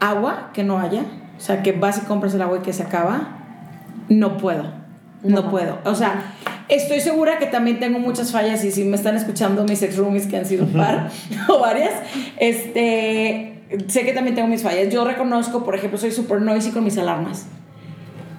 Agua 0.00 0.50
que 0.54 0.64
no 0.64 0.78
haya. 0.78 1.02
O 1.36 1.40
sea, 1.40 1.62
que 1.62 1.72
vas 1.72 1.98
y 1.98 2.00
compras 2.02 2.34
el 2.34 2.42
agua 2.42 2.58
y 2.58 2.62
que 2.62 2.72
se 2.72 2.82
acaba. 2.82 3.36
No 4.08 4.36
puedo. 4.38 4.64
No, 5.22 5.42
No. 5.42 5.50
puedo. 5.50 5.78
O 5.84 5.94
sea, 5.94 6.32
estoy 6.68 7.00
segura 7.00 7.38
que 7.38 7.46
también 7.46 7.80
tengo 7.80 7.98
muchas 7.98 8.30
fallas 8.32 8.64
y 8.64 8.70
si 8.70 8.84
me 8.84 8.96
están 8.96 9.16
escuchando 9.16 9.64
mis 9.64 9.82
ex 9.82 9.96
roomies 9.96 10.26
que 10.26 10.36
han 10.36 10.46
sido 10.46 10.64
un 10.64 10.72
par 10.72 11.10
o 11.48 11.58
varias, 11.58 11.92
este, 12.38 13.62
sé 13.88 14.04
que 14.04 14.12
también 14.12 14.34
tengo 14.36 14.48
mis 14.48 14.62
fallas. 14.62 14.88
Yo 14.92 15.04
reconozco, 15.04 15.64
por 15.64 15.74
ejemplo, 15.74 15.98
soy 15.98 16.12
super 16.12 16.40
noisy 16.40 16.70
con 16.70 16.84
mis 16.84 16.96
alarmas. 16.98 17.46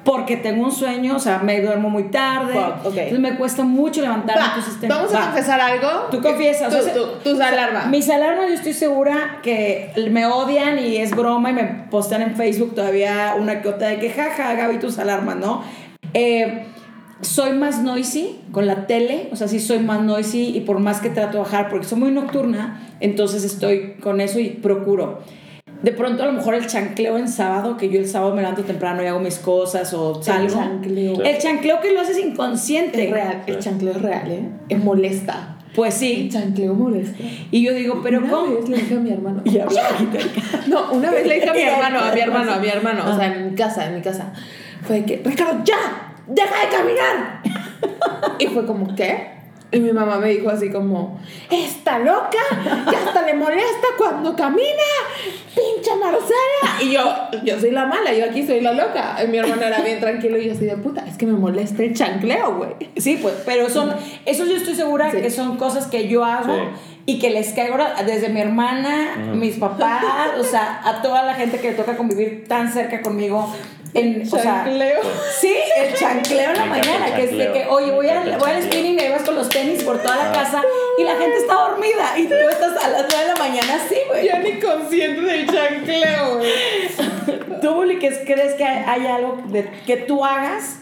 Porque 0.10 0.38
tengo 0.38 0.66
un 0.66 0.72
sueño, 0.72 1.18
o 1.18 1.20
sea, 1.20 1.38
me 1.38 1.62
duermo 1.62 1.92
muy 1.92 2.06
tarde. 2.06 2.60
Entonces 2.84 3.20
me 3.20 3.36
cuesta 3.36 3.64
mucho 3.64 4.02
levantarme. 4.02 4.42
Va, 4.42 4.56
entonces 4.56 4.90
vamos 4.90 5.14
a 5.14 5.26
confesar 5.26 5.62
algo. 5.62 6.08
Tú 6.10 6.20
confiesas. 6.20 6.74
Tú, 6.74 6.80
o 6.80 6.82
sea, 6.82 6.94
tú, 6.96 7.06
tus 7.24 7.40
alarmas. 7.40 7.90
Mis 7.90 8.10
alarmas, 8.10 8.48
yo 8.48 8.56
estoy 8.56 8.74
segura 8.74 9.38
que 9.44 9.92
me 10.10 10.26
odian 10.26 10.80
y 10.80 10.98
es 10.98 11.12
broma 11.12 11.52
y 11.52 11.54
me 11.54 11.64
postean 11.92 12.24
en 12.24 12.36
Facebook 12.36 12.74
todavía 12.74 13.36
una 13.38 13.62
que 13.62 13.70
otra 13.70 13.90
de 13.90 14.00
que 14.00 14.10
jaja, 14.10 14.56
Gaby, 14.56 14.80
tus 14.80 14.98
alarmas, 14.98 15.36
¿no? 15.36 15.62
Eh, 16.16 16.66
soy 17.22 17.52
más 17.52 17.84
noisy 17.84 18.40
con 18.52 18.66
la 18.66 18.88
tele, 18.88 19.30
o 19.32 19.36
sea, 19.36 19.48
sí 19.48 19.60
soy 19.60 19.78
más 19.78 20.02
noisy 20.02 20.58
y 20.58 20.62
por 20.62 20.80
más 20.80 21.02
que 21.02 21.12
trato 21.12 21.34
de 21.34 21.44
bajar, 21.44 21.70
porque 21.70 21.86
soy 21.86 22.00
muy 22.00 22.10
nocturna, 22.10 22.82
entonces 23.00 23.44
estoy 23.44 23.98
con 24.02 24.22
eso 24.22 24.40
y 24.40 24.50
procuro. 24.50 25.20
De 25.82 25.92
pronto 25.94 26.24
a 26.24 26.26
lo 26.26 26.34
mejor 26.34 26.56
el 26.56 26.68
chancleo 26.68 27.18
en 27.18 27.30
sábado, 27.30 27.78
que 27.78 27.90
yo 27.90 28.00
el 28.00 28.08
sábado 28.08 28.36
me 28.36 28.42
levanto 28.42 28.64
temprano 28.64 29.02
y 29.02 29.08
hago 29.08 29.20
mis 29.20 29.38
cosas 29.38 29.94
o 29.94 30.22
salgo. 30.22 30.54
chancleo. 30.54 31.22
El 31.24 31.38
chancleo 31.38 31.80
que 31.80 31.94
lo 31.94 32.02
haces 32.02 32.18
inconsciente. 32.20 33.06
Es 33.06 33.12
real, 33.12 33.44
el 33.48 33.60
chancleo 33.60 33.94
es 33.94 34.02
real, 34.02 34.32
¿eh? 34.32 34.50
Es 34.68 34.84
molesta. 34.84 35.56
Pues 35.76 35.94
El 35.96 36.00
sí. 36.00 36.30
chancleo 36.30 36.74
molesta. 36.74 37.18
Y 37.52 37.64
yo 37.64 37.74
digo, 37.74 38.02
pero 38.04 38.20
una 38.20 38.30
¿cómo? 38.30 38.56
vez 38.56 38.68
le 38.68 38.78
dije 38.78 38.96
a 38.96 39.00
mi 39.00 39.12
hermano. 39.12 39.42
Y. 39.46 39.58
No, 40.70 40.92
una 40.92 41.12
vez 41.12 41.26
le 41.26 41.36
dije 41.36 41.50
a 41.50 41.54
mi 41.54 41.62
hermano, 41.62 42.00
a 42.00 42.12
mi 42.14 42.20
hermano, 42.20 42.52
a 42.54 42.60
mi 42.60 42.68
hermano, 42.68 43.04
o 43.10 43.16
sea, 43.16 43.28
en 43.34 43.50
mi 43.52 43.56
casa, 43.56 43.88
en 43.88 43.96
mi 43.96 44.02
casa. 44.02 44.34
Fue 44.82 44.98
de 45.02 45.06
que, 45.06 45.22
Ricardo, 45.24 45.62
ya, 45.64 46.14
deja 46.28 46.56
de 46.66 46.76
caminar. 46.76 47.42
Y 48.40 48.48
fue 48.48 48.66
como, 48.66 48.94
¿qué? 48.96 49.39
Y 49.72 49.80
mi 49.80 49.92
mamá 49.94 50.18
me 50.18 50.30
dijo 50.30 50.50
así 50.50 50.72
como, 50.72 51.20
está 51.52 52.00
loca, 52.00 52.30
que 52.90 52.96
hasta 52.96 53.22
le 53.22 53.36
molesta 53.36 53.88
cuando 54.00 54.36
camina, 54.36 54.66
pinche 55.56 55.96
Marcela. 55.96 56.82
Y 56.82 56.92
yo, 56.94 57.04
yo 57.44 57.60
soy 57.60 57.70
la 57.72 57.86
mala, 57.86 58.12
yo 58.14 58.26
aquí 58.26 58.46
soy 58.46 58.62
la 58.62 58.74
loca. 58.74 59.18
Y 59.24 59.28
mi 59.28 59.38
hermano 59.38 59.62
era 59.62 59.82
bien 59.82 60.00
tranquilo 60.00 60.40
y 60.40 60.48
yo 60.48 60.54
así 60.54 60.66
de 60.66 60.76
puta, 60.78 61.06
es 61.08 61.18
que 61.18 61.28
me 61.28 61.34
molesta 61.34 61.84
el 61.84 61.94
chancleo, 61.94 62.56
güey. 62.56 62.72
Sí, 62.98 63.20
pues, 63.22 63.36
pero 63.46 63.70
son, 63.70 63.94
eso 64.26 64.46
yo 64.46 64.56
estoy 64.56 64.74
segura 64.74 65.12
Sí. 65.12 65.18
que 65.22 65.30
son 65.30 65.58
cosas 65.58 65.86
que 65.86 66.08
yo 66.08 66.26
hago 66.26 66.56
Sí. 66.56 66.62
y 67.06 67.20
que 67.20 67.30
les 67.30 67.50
caigo 67.54 67.78
desde 68.08 68.30
mi 68.30 68.42
hermana, 68.42 69.18
mis 69.36 69.58
papás, 69.58 70.04
o 70.40 70.44
sea, 70.44 70.82
a 70.84 71.04
toda 71.04 71.22
la 71.24 71.36
gente 71.36 71.60
que 71.60 71.70
le 71.72 71.78
toca 71.78 71.96
convivir 71.96 72.46
tan 72.48 72.74
cerca 72.74 73.02
conmigo. 73.04 73.54
En, 73.94 74.22
o 74.22 74.26
sea, 74.26 74.64
Chancleo. 74.66 75.00
sí, 75.40 75.56
el 75.78 75.94
chancleo 75.96 76.52
en 76.52 76.58
la 76.58 76.66
Me 76.66 76.70
mañana, 76.70 77.08
el 77.08 77.14
que 77.16 77.24
es 77.24 77.32
de 77.32 77.52
que, 77.52 77.66
oye, 77.68 77.92
voy, 77.92 78.06
Me 78.06 78.12
a, 78.12 78.24
el 78.24 78.38
voy 78.38 78.52
al 78.52 78.64
spinning 78.64 79.00
y 79.00 79.02
ahí 79.02 79.12
vas 79.12 79.24
con 79.24 79.36
los 79.36 79.50
tenis 79.50 79.84
por 79.84 79.98
toda 80.02 80.16
la 80.16 80.30
Ah. 80.30 80.34
casa 80.34 80.64
y 81.00 81.04
la 81.04 81.16
gente 81.16 81.38
está 81.38 81.54
dormida 81.56 82.18
y 82.18 82.28
tú 82.28 82.36
estás 82.36 82.84
a 82.84 82.90
las 82.90 83.06
9 83.10 83.24
de 83.24 83.34
la 83.34 83.36
mañana 83.36 83.76
así, 83.76 83.96
güey. 84.08 84.28
Yo 84.28 84.40
ni 84.44 84.60
consciente 84.60 85.22
del 85.22 85.46
chancleo, 85.48 86.38
güey. 86.38 86.50
¿Tú, 87.62 87.76
crees 88.26 88.54
que 88.54 88.64
hay, 88.64 89.06
algo 89.08 89.38
de, 89.48 89.70
que 89.86 89.98
tú 89.98 90.24
hagas 90.24 90.80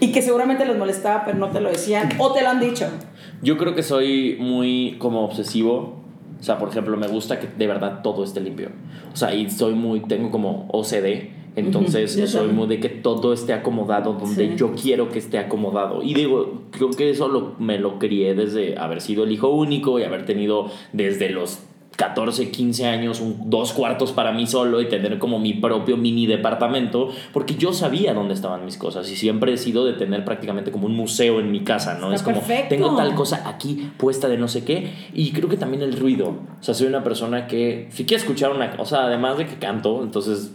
y 0.00 0.12
que 0.12 0.22
seguramente 0.22 0.64
les 0.64 0.76
molestaba, 0.76 1.24
pero 1.24 1.38
no 1.38 1.48
te 1.48 1.60
lo 1.60 1.70
decían 1.70 2.10
o 2.18 2.32
te 2.32 2.42
lo 2.42 2.50
han 2.50 2.60
dicho? 2.60 2.88
Yo 3.42 3.56
creo 3.56 3.74
que 3.74 3.82
soy 3.82 4.36
muy 4.38 4.96
como 4.98 5.24
obsesivo. 5.24 5.96
O 6.38 6.42
sea, 6.42 6.58
por 6.58 6.68
ejemplo, 6.68 6.96
me 6.96 7.08
gusta 7.08 7.40
que 7.40 7.48
de 7.48 7.66
verdad 7.66 8.00
todo 8.02 8.22
esté 8.22 8.40
limpio. 8.40 8.70
O 9.12 9.16
sea, 9.16 9.34
y 9.34 9.50
soy 9.50 9.74
muy, 9.74 10.00
tengo 10.00 10.30
como 10.30 10.68
OCD. 10.70 11.37
Entonces, 11.58 12.30
soy 12.30 12.48
muy 12.48 12.66
de 12.66 12.80
que 12.80 12.88
todo 12.88 13.32
esté 13.32 13.52
acomodado 13.52 14.14
donde 14.14 14.48
Sí. 14.50 14.54
yo 14.56 14.74
quiero 14.74 15.08
que 15.10 15.18
esté 15.18 15.38
acomodado. 15.38 16.02
Y 16.02 16.14
digo, 16.14 16.62
creo 16.70 16.90
que 16.90 17.10
eso 17.10 17.28
lo- 17.28 17.54
me 17.58 17.78
lo 17.78 17.98
crié 17.98 18.34
desde 18.34 18.78
haber 18.78 19.00
sido 19.00 19.24
el 19.24 19.32
hijo 19.32 19.48
único 19.48 19.98
y 19.98 20.04
haber 20.04 20.24
tenido 20.26 20.66
desde 20.92 21.30
los 21.30 21.60
14, 21.96 22.52
15 22.52 22.86
años, 22.86 23.20
un, 23.20 23.50
dos 23.50 23.72
cuartos 23.72 24.12
para 24.12 24.30
mí 24.30 24.46
solo 24.46 24.80
y 24.80 24.88
tener 24.88 25.18
como 25.18 25.40
mi 25.40 25.54
propio 25.54 25.96
mini 25.96 26.28
departamento, 26.28 27.08
porque 27.32 27.56
yo 27.56 27.72
sabía 27.72 28.14
dónde 28.14 28.34
estaban 28.34 28.64
mis 28.64 28.76
cosas 28.76 29.10
y 29.10 29.16
siempre 29.16 29.52
he 29.52 29.56
sido 29.56 29.84
de 29.84 29.94
tener 29.94 30.24
prácticamente 30.24 30.70
como 30.70 30.86
un 30.86 30.94
museo 30.94 31.40
en 31.40 31.50
mi 31.50 31.64
casa, 31.64 31.94
¿no? 31.94 32.12
Está 32.12 32.14
es 32.14 32.22
como, 32.22 32.36
perfecto. 32.36 32.68
tengo 32.68 32.94
tal 32.94 33.16
cosa 33.16 33.42
aquí 33.48 33.90
puesta 33.96 34.28
de 34.28 34.38
no 34.38 34.46
sé 34.46 34.62
qué 34.64 34.92
y 35.12 35.32
creo 35.32 35.48
que 35.48 35.56
también 35.56 35.82
el 35.82 35.98
ruido, 35.98 36.28
o 36.28 36.62
sea, 36.62 36.72
soy 36.72 36.86
una 36.86 37.02
persona 37.02 37.48
que 37.48 37.88
si 37.90 38.04
quiere 38.04 38.22
escuchar 38.22 38.52
una 38.52 38.76
cosa, 38.76 39.02
además 39.06 39.36
de 39.36 39.46
que 39.46 39.56
canto, 39.56 40.00
entonces, 40.04 40.52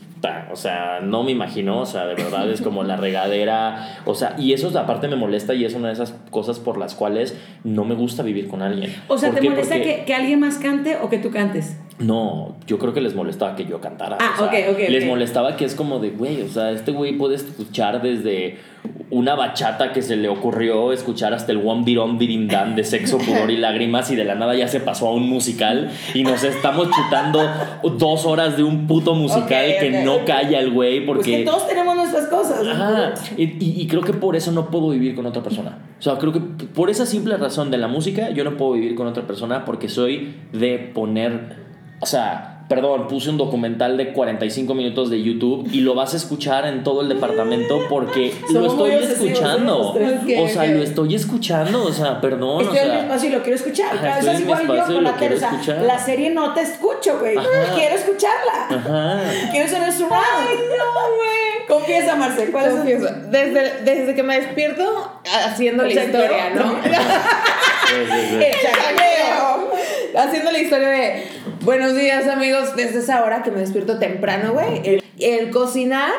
o 0.52 0.56
sea, 0.56 1.00
no 1.02 1.24
me 1.24 1.32
imagino, 1.32 1.82
o 1.82 1.86
sea, 1.86 2.06
de 2.06 2.16
verdad 2.16 2.50
es 2.50 2.62
como 2.62 2.84
la 2.84 2.96
regadera, 2.96 4.00
o 4.06 4.16
sea, 4.16 4.36
y 4.38 4.54
eso 4.54 4.78
aparte 4.78 5.08
me 5.08 5.16
molesta 5.16 5.54
y 5.54 5.66
es 5.66 5.74
una 5.74 5.88
de 5.88 5.94
esas 5.94 6.16
cosas 6.30 6.60
por 6.60 6.78
las 6.78 6.96
cuales 6.96 7.38
no 7.64 7.84
me 7.86 7.96
gusta 7.96 8.24
vivir 8.24 8.48
con 8.48 8.62
alguien. 8.62 8.94
O 9.08 9.18
sea, 9.18 9.30
¿Por 9.30 9.40
¿te 9.40 9.42
qué? 9.42 9.50
molesta 9.50 9.82
que, 9.82 10.04
que 10.06 10.14
alguien 10.14 10.40
más 10.40 10.58
cante 10.58 10.98
o 11.02 11.10
que 11.10 11.18
tú 11.18 11.32
cantes? 11.32 11.78
No, 12.00 12.56
yo 12.68 12.80
creo 12.80 12.94
que 12.94 13.02
les 13.02 13.14
molestaba 13.16 13.56
que 13.56 13.66
yo 13.66 13.80
cantara. 13.80 14.18
Ah, 14.20 14.32
o 14.36 14.38
sea, 14.38 14.48
ok, 14.48 14.54
ok, 14.74 14.90
Les 14.90 15.06
molestaba 15.06 15.56
que 15.56 15.66
es 15.66 15.76
como 15.76 16.00
de, 16.00 16.10
güey, 16.10 16.42
o 16.42 16.48
sea, 16.50 16.72
este 16.72 16.92
güey 16.92 17.18
puede 17.18 17.36
escuchar 17.36 18.02
desde 18.02 18.58
una 19.12 19.36
bachata 19.36 19.94
que 19.94 20.02
se 20.02 20.16
le 20.18 20.28
ocurrió 20.28 20.92
escuchar 20.92 21.34
hasta 21.34 21.52
el 21.52 21.60
One 21.66 21.86
Dan 22.48 22.76
de 22.76 22.84
sexo, 22.84 23.18
pudor 23.20 23.50
y 23.52 23.58
lágrimas 23.58 24.10
y 24.12 24.16
de 24.16 24.26
la 24.26 24.36
nada 24.36 24.56
ya 24.56 24.68
se 24.68 24.80
pasó 24.80 25.08
a 25.08 25.14
un 25.14 25.30
musical 25.30 25.92
y 26.14 26.24
nos 26.24 26.44
estamos 26.44 26.90
chutando 26.90 27.40
dos 27.98 28.26
horas 28.26 28.58
de 28.58 28.64
un 28.64 28.88
puto 28.88 29.14
musical 29.14 29.66
que 29.80 30.02
no 30.04 30.26
calla 30.26 30.60
el 30.60 30.72
güey 30.72 31.06
Porque 31.06 31.32
porque... 31.32 31.46
todos 31.46 31.68
tenemos 31.68 31.96
nuestras 31.96 32.26
cosas. 32.28 32.68
Ajá, 32.68 33.14
y, 33.38 33.44
y- 33.44 33.82
y 33.82 33.88
creo 33.88 34.02
que 34.02 34.14
por 34.14 34.36
eso 34.36 34.52
no 34.52 34.70
puedo 34.70 34.90
vivir 34.90 35.16
con 35.16 35.26
otra 35.28 35.44
persona. 35.44 35.78
O 36.00 36.02
sea, 36.02 36.18
creo 36.18 36.34
que 36.34 36.40
por 36.40 36.90
esa 36.90 37.06
simple 37.06 37.38
razón 37.38 37.72
de 37.72 37.78
la 37.78 37.88
música, 37.88 38.32
yo 38.32 38.44
no 38.44 38.58
puedo 38.58 38.74
vivir 38.74 38.96
con 38.96 39.08
otra 39.08 39.24
persona 39.28 39.64
porque 39.64 39.88
soy 39.88 40.34
de 40.52 40.78
poner, 40.94 41.63
o 42.04 42.06
sea, 42.06 42.66
perdón, 42.68 43.08
puse 43.08 43.30
un 43.30 43.38
documental 43.38 43.96
de 43.96 44.12
45 44.12 44.74
minutos 44.74 45.10
de 45.10 45.24
YouTube 45.24 45.70
y 45.72 45.80
lo 45.80 45.96
vas 45.96 46.14
a 46.14 46.18
escuchar 46.18 46.68
en 46.68 46.84
todo 46.84 47.00
el 47.00 47.08
departamento 47.08 47.80
porque 47.90 48.34
lo 48.52 48.66
estoy 48.66 48.92
escuchando. 48.92 49.94
O 49.94 50.48
sea, 50.50 50.66
lo 50.66 50.84
estoy 50.84 51.16
escuchando, 51.16 51.86
o 51.86 51.94
sea, 51.94 52.20
perdón, 52.20 52.64
Estoy 52.64 52.78
o 52.78 52.82
en 52.82 52.88
mi 52.88 52.94
sea... 52.94 53.04
espacio 53.04 53.30
y 53.30 53.32
lo 53.32 53.42
quiero 53.42 53.56
escuchar. 53.56 53.98
Ajá, 53.98 54.20
es 54.20 54.26
en 54.26 54.36
mi 54.36 54.42
igual 54.42 54.68
yo 54.68 54.84
con 54.84 54.94
lo 54.96 55.02
la 55.02 55.16
tele. 55.16 55.38
la 55.88 55.98
serie 55.98 56.30
no 56.32 56.54
te 56.54 56.62
escucho, 56.64 57.20
güey. 57.20 57.36
Quiero 57.76 57.96
escucharla. 57.96 58.68
Ajá. 58.70 59.22
Quiero 59.52 59.70
ser 59.70 59.84
el 59.84 59.94
surround. 59.94 60.50
no, 60.78 61.16
güey. 61.16 61.68
Confiesa, 61.70 62.16
Marce. 62.18 62.52
¿Cuál 62.52 62.66
es 62.66 62.74
Confieso, 62.74 63.08
desde, 63.30 63.82
desde 63.86 64.14
que 64.14 64.24
me 64.24 64.42
despierto 64.42 65.10
haciendo 65.46 65.84
la 65.84 65.90
historia, 65.90 66.50
¿no? 66.50 66.76
Sí, 66.84 67.96
sí, 67.96 68.28
sí. 68.30 68.36
El 68.36 68.54
chancleo. 68.62 69.53
Haciendo 70.18 70.52
la 70.52 70.60
historia 70.60 70.90
de 70.90 71.24
buenos 71.64 71.96
días 71.96 72.28
amigos 72.28 72.76
desde 72.76 73.00
esa 73.00 73.24
hora 73.24 73.42
que 73.42 73.52
me 73.52 73.60
despierto 73.60 73.98
temprano, 74.00 74.54
güey. 74.54 74.82
El, 74.84 75.04
el 75.20 75.50
cocinar. 75.50 76.12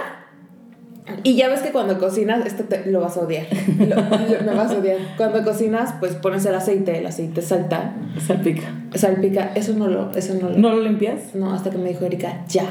Y 1.22 1.36
ya 1.36 1.48
ves 1.48 1.60
que 1.60 1.70
cuando 1.70 1.98
cocinas, 1.98 2.44
esto 2.46 2.64
te- 2.64 2.86
lo 2.90 3.00
vas 3.00 3.16
a 3.16 3.20
odiar. 3.20 3.46
Lo, 3.78 4.54
vas 4.56 4.70
a 4.72 4.78
odiar. 4.78 4.96
Cuando 5.16 5.44
cocinas, 5.44 5.94
pues 6.00 6.14
pones 6.14 6.44
el 6.46 6.54
aceite, 6.54 6.98
el 6.98 7.06
aceite 7.06 7.42
salta, 7.42 7.94
Salpica. 8.26 8.64
salpica. 8.94 9.50
Eso 9.54 9.74
no 9.74 9.86
lo, 9.86 10.10
eso 10.12 10.34
no 10.34 10.48
lo. 10.48 10.56
¿No 10.58 10.70
lo 10.70 10.80
limpias? 10.82 11.34
No, 11.34 11.52
hasta 11.52 11.70
que 11.70 11.78
me 11.78 11.90
dijo 11.90 12.04
Erika, 12.06 12.44
ya. 12.48 12.64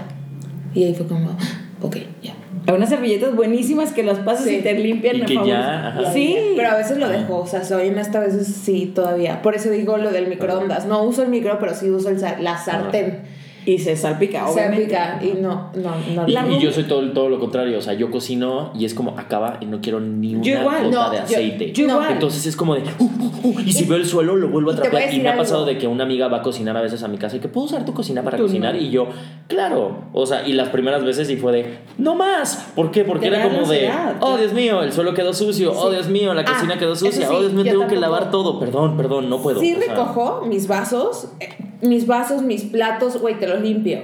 Y 0.73 0.83
ahí 0.85 0.95
fue 0.95 1.05
como, 1.07 1.37
ok, 1.83 1.97
ya. 2.23 2.33
Hay 2.65 2.75
unas 2.75 2.89
servilletas 2.89 3.35
buenísimas 3.35 3.91
que 3.91 4.03
las 4.03 4.19
pasas 4.19 4.45
Sí. 4.45 4.55
y 4.55 4.61
te 4.61 4.73
limpian. 4.73 5.17
Y 5.17 5.19
la 5.19 5.25
que 5.25 5.33
famosa. 5.35 5.51
ya, 5.53 5.87
ajá. 5.89 6.13
Sí. 6.13 6.37
Pero 6.55 6.69
a 6.69 6.75
veces 6.75 6.97
lo 6.97 7.09
dejo, 7.09 7.39
o 7.39 7.45
sea, 7.45 7.63
soy 7.63 7.87
en 7.89 7.99
esta 7.99 8.19
veces 8.19 8.47
sí 8.47 8.91
todavía. 8.95 9.41
Por 9.41 9.53
eso 9.55 9.69
digo 9.69 9.97
lo 9.97 10.11
del 10.11 10.27
microondas. 10.27 10.85
No 10.85 11.03
uso 11.03 11.23
el 11.23 11.29
micro, 11.29 11.59
pero 11.59 11.73
sí 11.75 11.89
uso 11.89 12.09
el 12.09 12.19
la 12.41 12.57
sartén. 12.57 13.19
Y 13.65 13.77
se 13.79 13.95
salpica, 13.95 14.45
Se 14.47 14.53
obviamente. 14.53 14.85
pica 14.85 15.19
y 15.21 15.41
no, 15.41 15.69
no, 15.75 15.91
no. 16.15 16.27
La 16.27 16.47
Y 16.47 16.59
yo 16.59 16.71
soy 16.71 16.83
todo, 16.83 17.01
todo 17.11 17.29
lo 17.29 17.39
contrario, 17.39 17.77
o 17.77 17.81
sea, 17.81 17.93
yo 17.93 18.11
cocino 18.11 18.71
y 18.77 18.85
es 18.85 18.93
como 18.93 19.11
acaba 19.17 19.57
y 19.61 19.65
no 19.65 19.79
quiero 19.81 19.99
ni 19.99 20.35
una 20.35 20.43
Yo 20.43 20.59
igual, 20.59 20.85
gota 20.85 21.03
no, 21.05 21.09
de 21.11 21.19
aceite. 21.19 21.71
yo 21.71 21.85
igual. 21.87 22.11
Entonces 22.11 22.45
es 22.45 22.55
como 22.55 22.75
de, 22.75 22.81
uh, 22.99 23.03
uh, 23.03 23.47
uh, 23.47 23.59
y 23.61 23.71
si 23.71 23.85
veo 23.85 23.97
el 23.97 24.05
suelo 24.05 24.35
lo 24.35 24.49
vuelvo 24.49 24.71
a 24.71 24.73
Y 24.73 24.75
te 24.77 24.81
voy 24.81 24.87
a 24.87 24.91
trapear. 24.91 25.13
Y 25.13 25.19
me 25.21 25.29
ha 25.29 25.37
pasado 25.37 25.65
de 25.65 25.77
que 25.77 25.87
una 25.87 26.03
amiga 26.03 26.27
va 26.27 26.37
a 26.39 26.41
cocinar 26.41 26.75
a 26.75 26.81
veces 26.81 27.03
a 27.03 27.07
mi 27.07 27.17
casa 27.17 27.37
y 27.37 27.39
que 27.39 27.47
puedo 27.47 27.65
usar 27.67 27.85
tu 27.85 27.93
cocina 27.93 28.21
para 28.21 28.37
Tú 28.37 28.43
cocinar 28.43 28.75
no. 28.75 28.81
y 28.81 28.89
yo, 28.89 29.07
claro, 29.47 30.05
o 30.13 30.25
sea, 30.25 30.47
y 30.47 30.53
las 30.53 30.69
primeras 30.69 31.03
veces 31.03 31.29
y 31.29 31.37
fue 31.37 31.51
de, 31.53 31.77
no 31.97 32.15
más, 32.15 32.71
¿por 32.75 32.91
qué? 32.91 33.03
Porque 33.05 33.27
era 33.27 33.43
como 33.43 33.65
de, 33.67 33.89
oh 34.19 34.37
Dios 34.37 34.53
mío, 34.53 34.83
el 34.83 34.91
suelo 34.91 35.13
quedó 35.13 35.33
sucio, 35.33 35.71
oh 35.73 35.89
Dios 35.89 36.09
mío, 36.09 36.33
la 36.33 36.41
Ah, 36.41 36.45
cocina 36.53 36.77
quedó 36.77 36.95
sucia, 36.95 37.27
sí, 37.27 37.33
oh 37.33 37.39
Dios 37.39 37.53
mío, 37.53 37.63
tengo 37.63 37.87
que 37.87 37.95
lavar 37.95 38.29
todo, 38.31 38.59
perdón, 38.59 38.97
perdón, 38.97 39.29
no 39.29 39.41
puedo. 39.41 39.59
Sí 39.61 39.73
o 39.73 39.79
sea, 39.81 39.93
recojo 39.95 40.45
mis 40.45 40.67
vasos, 40.67 41.29
eh, 41.39 41.49
mis 41.83 42.07
vasos, 42.07 42.41
mis 42.41 42.63
platos, 42.63 43.19
güey, 43.19 43.35
te 43.39 43.47
los 43.47 43.61
limpio. 43.61 44.01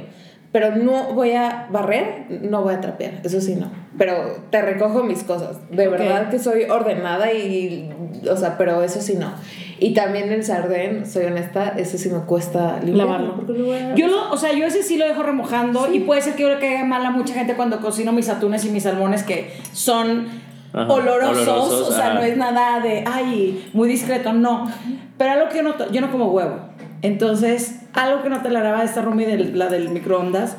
Pero 0.52 0.76
no 0.76 1.14
voy 1.14 1.34
a 1.34 1.68
barrer, 1.70 2.26
no 2.42 2.64
voy 2.64 2.74
a 2.74 2.82
trapear, 2.82 3.22
eso 3.24 3.40
sí 3.40 3.54
no. 3.54 3.70
Pero 4.00 4.16
te 4.50 4.60
recojo 4.62 5.04
mis 5.04 5.24
cosas. 5.24 5.58
De 5.70 5.88
verdad 5.88 6.32
que 6.32 6.40
soy 6.40 6.64
ordenada 6.64 7.32
y, 7.32 7.92
o 8.28 8.36
sea, 8.36 8.58
pero 8.58 8.82
eso 8.82 9.00
sí 9.00 9.14
no. 9.14 9.32
Y 9.80 9.94
también 9.94 10.32
el 10.32 10.44
sardén, 10.44 11.06
soy 11.06 11.26
honesta, 11.26 11.76
ese 11.78 12.00
sí 12.00 12.10
me 12.10 12.22
cuesta 12.22 12.80
limpiarlo. 12.84 13.46
lavarlo. 13.48 13.96
Yo 13.96 14.08
lo, 14.08 14.32
o 14.32 14.38
sea, 14.38 14.52
yo 14.54 14.66
ese 14.66 14.82
sí 14.82 14.98
lo 14.98 15.06
dejo 15.08 15.22
remojando 15.22 15.94
y 15.94 16.00
puede 16.00 16.22
ser 16.24 16.34
que 16.34 16.44
yo 16.44 16.50
le 16.50 16.60
caiga 16.60 16.84
mal 16.84 17.06
a 17.06 17.12
mucha 17.12 17.36
gente 17.36 17.54
cuando 17.54 17.80
cocino 17.80 18.12
mis 18.12 18.28
atunes 18.28 18.66
y 18.66 18.70
mis 18.70 18.84
salmones 18.84 19.22
que 19.22 19.54
son 19.72 20.28
Ajá, 20.74 20.92
olorosos, 20.92 21.48
olorosos, 21.48 21.90
o 21.90 21.92
sea, 21.92 22.08
ajá. 22.08 22.14
no 22.16 22.22
es 22.22 22.38
nada 22.38 22.80
de, 22.80 23.04
ay, 23.06 23.70
muy 23.74 23.88
discreto, 23.88 24.34
no. 24.34 24.70
Pero 25.18 25.32
algo 25.32 25.50
que 25.50 25.58
yo 25.58 25.64
no, 25.64 25.92
yo 25.92 26.02
no 26.02 26.12
como 26.12 26.32
huevo. 26.32 26.69
Entonces, 27.02 27.80
algo 27.94 28.22
que 28.24 28.30
no 28.30 28.42
toleraba 28.42 28.80
de 28.80 28.86
esta 28.86 29.02
Rumi, 29.02 29.26
del, 29.26 29.58
la 29.58 29.68
del 29.68 29.90
microondas, 29.90 30.56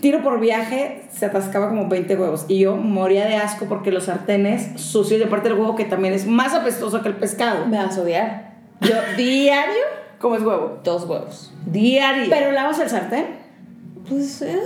tiro 0.00 0.22
por 0.22 0.40
viaje, 0.40 1.02
se 1.12 1.26
atascaba 1.26 1.68
como 1.68 1.88
20 1.88 2.16
huevos. 2.16 2.44
Y 2.48 2.60
yo 2.60 2.76
moría 2.76 3.26
de 3.26 3.36
asco 3.36 3.66
porque 3.66 3.90
los 3.90 4.04
sartenes 4.04 4.80
sucios, 4.80 5.20
y 5.20 5.24
aparte 5.24 5.48
el 5.48 5.54
huevo 5.54 5.76
que 5.76 5.84
también 5.84 6.14
es 6.14 6.26
más 6.26 6.54
apestoso 6.54 7.02
que 7.02 7.08
el 7.08 7.16
pescado. 7.16 7.66
Me 7.66 7.76
vas 7.78 7.98
a 7.98 8.02
odiar. 8.02 8.50
Yo 8.80 8.94
diario, 9.16 9.82
¿Cómo 10.18 10.36
es 10.36 10.42
huevo? 10.42 10.78
dos 10.84 11.04
huevos. 11.04 11.52
Diario. 11.66 12.26
¿Pero 12.30 12.52
lavas 12.52 12.78
el 12.78 12.88
sartén? 12.88 13.26
pues, 14.08 14.42
eh, 14.42 14.58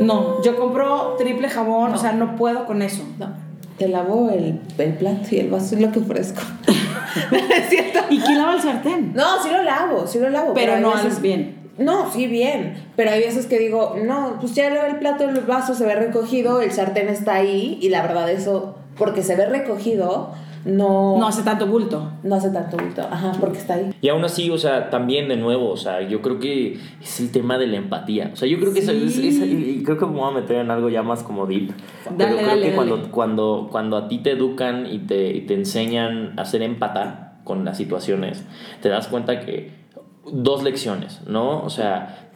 No, 0.00 0.42
yo 0.42 0.56
compro 0.56 1.14
triple 1.18 1.48
jabón, 1.48 1.92
o 1.94 1.98
sea, 1.98 2.12
no 2.12 2.36
puedo 2.36 2.66
con 2.66 2.82
eso. 2.82 3.02
no. 3.18 3.51
Te 3.82 3.88
lavo 3.88 4.30
el, 4.30 4.60
el 4.78 4.92
plato 4.94 5.26
y 5.32 5.38
el 5.40 5.50
vaso 5.50 5.74
y 5.76 5.80
lo 5.80 5.90
que 5.90 5.98
ofrezco. 5.98 6.40
es 7.56 7.68
cierto. 7.68 7.98
¿Y 8.10 8.20
quién 8.20 8.38
lava 8.38 8.54
el 8.54 8.62
sartén? 8.62 9.12
No, 9.12 9.42
sí 9.42 9.48
lo 9.50 9.60
lavo, 9.64 10.06
sí 10.06 10.20
lo 10.20 10.30
lavo. 10.30 10.54
Pero 10.54 10.74
hay 10.74 10.80
no 10.80 10.90
veces- 10.90 11.06
haces 11.06 11.20
bien. 11.20 11.56
No, 11.78 12.12
sí, 12.12 12.28
bien. 12.28 12.74
Pero 12.94 13.10
hay 13.10 13.18
veces 13.18 13.46
que 13.46 13.58
digo, 13.58 13.96
no, 14.00 14.36
pues 14.40 14.54
ya 14.54 14.68
el 14.86 14.96
plato, 15.00 15.24
el 15.24 15.40
vaso 15.40 15.74
se 15.74 15.84
ve 15.84 15.96
recogido, 15.96 16.60
el 16.60 16.70
sartén 16.70 17.08
está 17.08 17.34
ahí, 17.34 17.76
y 17.82 17.88
la 17.88 18.02
verdad, 18.02 18.30
eso, 18.30 18.76
porque 18.96 19.24
se 19.24 19.34
ve 19.34 19.46
recogido, 19.46 20.30
no, 20.64 21.16
No 21.18 21.26
hace 21.26 21.42
tanto 21.42 21.66
bulto. 21.66 22.10
no 22.22 22.34
hace 22.36 22.50
tanto 22.50 22.76
bulto. 22.76 23.02
Ajá, 23.02 23.32
porque 23.40 23.58
está 23.58 23.74
ahí. 23.74 23.92
Y 24.00 24.08
aún 24.08 24.24
así, 24.24 24.50
o 24.50 24.58
sea, 24.58 24.90
también 24.90 25.28
de 25.28 25.36
nuevo, 25.36 25.70
o 25.70 25.76
sea, 25.76 26.00
yo 26.06 26.22
creo 26.22 26.38
que 26.38 26.78
es 27.02 27.20
el 27.20 27.30
tema 27.32 27.58
de 27.58 27.66
la 27.66 27.76
empatía. 27.76 28.30
O 28.32 28.36
sea, 28.36 28.48
yo 28.48 28.58
creo 28.58 28.72
que 28.72 28.80
eso 28.80 28.92
es, 28.92 29.18
es- 29.18 29.38
y 29.42 29.82
creo 29.84 29.98
que 29.98 30.06
me 30.06 30.12
voy 30.12 30.30
a 30.30 30.34
meter 30.34 30.56
en 30.56 30.70
algo 30.70 30.88
ya 30.88 31.02
más 31.02 31.22
como 31.22 31.46
deep. 31.46 31.70
Dale, 31.70 32.16
pero 32.16 32.36
creo 32.36 32.46
dale, 32.46 32.60
que 32.62 32.66
dale. 32.70 32.74
cuando, 32.76 33.10
cuando, 33.10 33.68
cuando 33.70 33.96
a 33.96 34.08
ti 34.08 34.18
te 34.18 34.30
educan 34.32 34.86
y 34.90 34.98
te, 35.00 35.36
y 35.36 35.40
te 35.42 35.54
enseñan 35.54 36.38
a 36.38 36.44
ser 36.44 36.62
empata 36.62 37.40
con 37.44 37.64
las 37.64 37.76
situaciones, 37.76 38.44
te 38.80 38.88
das 38.88 39.08
cuenta 39.08 39.40
que 39.40 39.72
dos 40.32 40.62
lecciones, 40.62 41.20
¿no? 41.26 41.62
O 41.64 41.70
sea, 41.70 42.30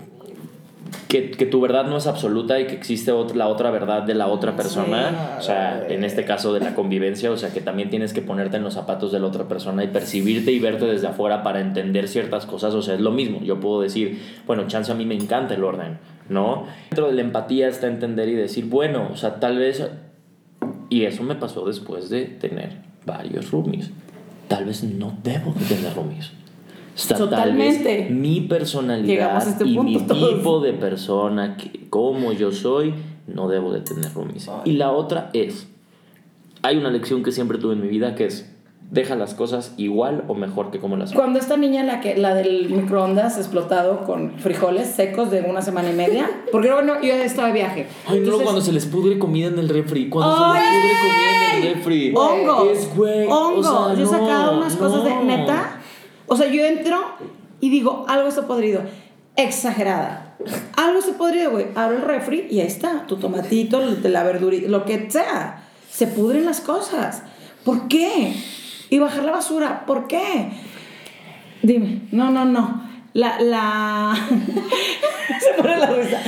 que, 1.08 1.30
que 1.30 1.46
tu 1.46 1.60
verdad 1.60 1.86
no 1.86 1.96
es 1.96 2.06
absoluta 2.06 2.58
y 2.60 2.66
que 2.66 2.74
existe 2.74 3.12
otra, 3.12 3.36
la 3.36 3.48
otra 3.48 3.70
verdad 3.70 4.02
de 4.02 4.14
la 4.14 4.26
otra 4.28 4.56
persona, 4.56 5.36
o 5.38 5.42
sea, 5.42 5.86
en 5.88 6.04
este 6.04 6.24
caso 6.24 6.52
de 6.52 6.60
la 6.60 6.74
convivencia, 6.74 7.30
o 7.30 7.36
sea, 7.36 7.52
que 7.52 7.60
también 7.60 7.90
tienes 7.90 8.12
que 8.12 8.22
ponerte 8.22 8.56
en 8.56 8.64
los 8.64 8.74
zapatos 8.74 9.12
de 9.12 9.20
la 9.20 9.26
otra 9.26 9.48
persona 9.48 9.84
y 9.84 9.88
percibirte 9.88 10.52
y 10.52 10.58
verte 10.58 10.86
desde 10.86 11.06
afuera 11.06 11.42
para 11.42 11.60
entender 11.60 12.08
ciertas 12.08 12.46
cosas, 12.46 12.74
o 12.74 12.82
sea, 12.82 12.94
es 12.94 13.00
lo 13.00 13.10
mismo, 13.10 13.40
yo 13.42 13.60
puedo 13.60 13.80
decir, 13.80 14.20
bueno, 14.46 14.66
chance 14.66 14.90
a 14.90 14.94
mí 14.94 15.06
me 15.06 15.14
encanta 15.14 15.54
el 15.54 15.64
orden, 15.64 15.98
¿no? 16.28 16.66
Dentro 16.90 17.06
de 17.06 17.12
la 17.14 17.20
empatía 17.20 17.68
está 17.68 17.86
entender 17.86 18.28
y 18.28 18.34
decir, 18.34 18.66
bueno, 18.66 19.08
o 19.12 19.16
sea, 19.16 19.40
tal 19.40 19.58
vez, 19.58 19.88
y 20.88 21.04
eso 21.04 21.22
me 21.22 21.34
pasó 21.34 21.64
después 21.66 22.10
de 22.10 22.24
tener 22.24 22.78
varios 23.04 23.50
roomies, 23.50 23.90
tal 24.48 24.64
vez 24.64 24.82
no 24.82 25.16
debo 25.22 25.52
de 25.52 25.64
tener 25.64 25.94
roomies. 25.94 26.32
Totalmente. 26.96 27.84
Tal 27.84 28.02
vez 28.04 28.10
mi 28.10 28.40
personalidad 28.40 29.46
este 29.46 29.64
y 29.66 29.78
mi 29.78 29.98
todos. 29.98 30.34
tipo 30.36 30.60
de 30.60 30.72
persona, 30.72 31.56
que, 31.56 31.88
como 31.90 32.32
yo 32.32 32.52
soy, 32.52 32.94
no 33.26 33.48
debo 33.48 33.72
de 33.72 33.80
tener 33.80 34.12
roomies. 34.14 34.48
Y 34.64 34.72
la 34.72 34.92
otra 34.92 35.30
es, 35.34 35.68
hay 36.62 36.76
una 36.76 36.90
lección 36.90 37.22
que 37.22 37.32
siempre 37.32 37.58
tuve 37.58 37.74
en 37.74 37.82
mi 37.82 37.88
vida 37.88 38.14
que 38.14 38.26
es, 38.26 38.50
deja 38.90 39.16
las 39.16 39.34
cosas 39.34 39.74
igual 39.76 40.24
o 40.28 40.34
mejor 40.34 40.70
que 40.70 40.78
como 40.78 40.96
las 40.96 41.12
Cuando 41.12 41.38
esta 41.38 41.56
niña, 41.56 41.82
la, 41.82 42.00
que, 42.00 42.16
la 42.16 42.34
del 42.34 42.70
microondas 42.70 43.36
explotado 43.36 44.04
con 44.04 44.38
frijoles 44.38 44.88
secos 44.88 45.30
de 45.30 45.42
una 45.42 45.60
semana 45.60 45.90
y 45.90 45.94
media, 45.94 46.30
porque 46.52 46.72
bueno, 46.72 46.94
yo 47.02 47.12
estaba 47.14 47.48
de 47.48 47.54
viaje. 47.54 47.86
Ay, 48.06 48.18
no, 48.20 48.24
Entonces, 48.24 48.42
cuando 48.44 48.60
se 48.60 48.72
les 48.72 48.86
pudre 48.86 49.18
comida 49.18 49.48
en 49.48 49.58
el 49.58 49.68
refri. 49.68 50.08
Cuando 50.08 50.34
¡Ay! 50.34 50.62
se 50.62 50.88
les 50.88 50.96
pudre 50.96 51.10
comida 51.10 51.56
en 51.56 51.62
el 51.62 51.74
refri. 51.74 52.14
Hongos. 52.16 52.68
Es, 52.70 52.96
güey. 52.96 53.26
Hongos. 53.26 53.66
o 53.66 53.86
sea, 53.86 53.94
yo 53.96 54.04
he 54.04 54.06
sacado 54.06 54.52
no, 54.52 54.58
unas 54.58 54.76
cosas 54.76 55.04
de 55.04 55.10
no. 55.10 55.24
neta. 55.24 55.75
O 56.26 56.36
sea, 56.36 56.46
yo 56.48 56.64
entro 56.64 57.04
y 57.60 57.70
digo, 57.70 58.04
algo 58.08 58.28
está 58.28 58.46
podrido. 58.46 58.82
Exagerada. 59.36 60.36
Algo 60.76 60.98
está 60.98 61.12
podrido, 61.12 61.50
güey. 61.52 61.66
Abro 61.74 61.96
el 61.96 62.02
refri 62.02 62.46
y 62.50 62.60
ahí 62.60 62.66
está. 62.66 63.06
Tu 63.06 63.16
tomatito, 63.16 63.80
la 63.80 64.22
verdurita, 64.22 64.68
lo 64.68 64.84
que 64.84 65.10
sea. 65.10 65.62
Se 65.90 66.06
pudren 66.06 66.44
las 66.44 66.60
cosas. 66.60 67.22
¿Por 67.64 67.88
qué? 67.88 68.34
Y 68.90 68.98
bajar 68.98 69.24
la 69.24 69.32
basura. 69.32 69.84
¿Por 69.86 70.06
qué? 70.06 70.50
Dime. 71.62 72.02
No, 72.12 72.30
no, 72.30 72.44
no. 72.44 72.82
La, 73.12 73.40
la... 73.40 74.14
Se 75.40 75.60
pone 75.60 75.76
la 75.78 75.86
risa. 75.86 76.20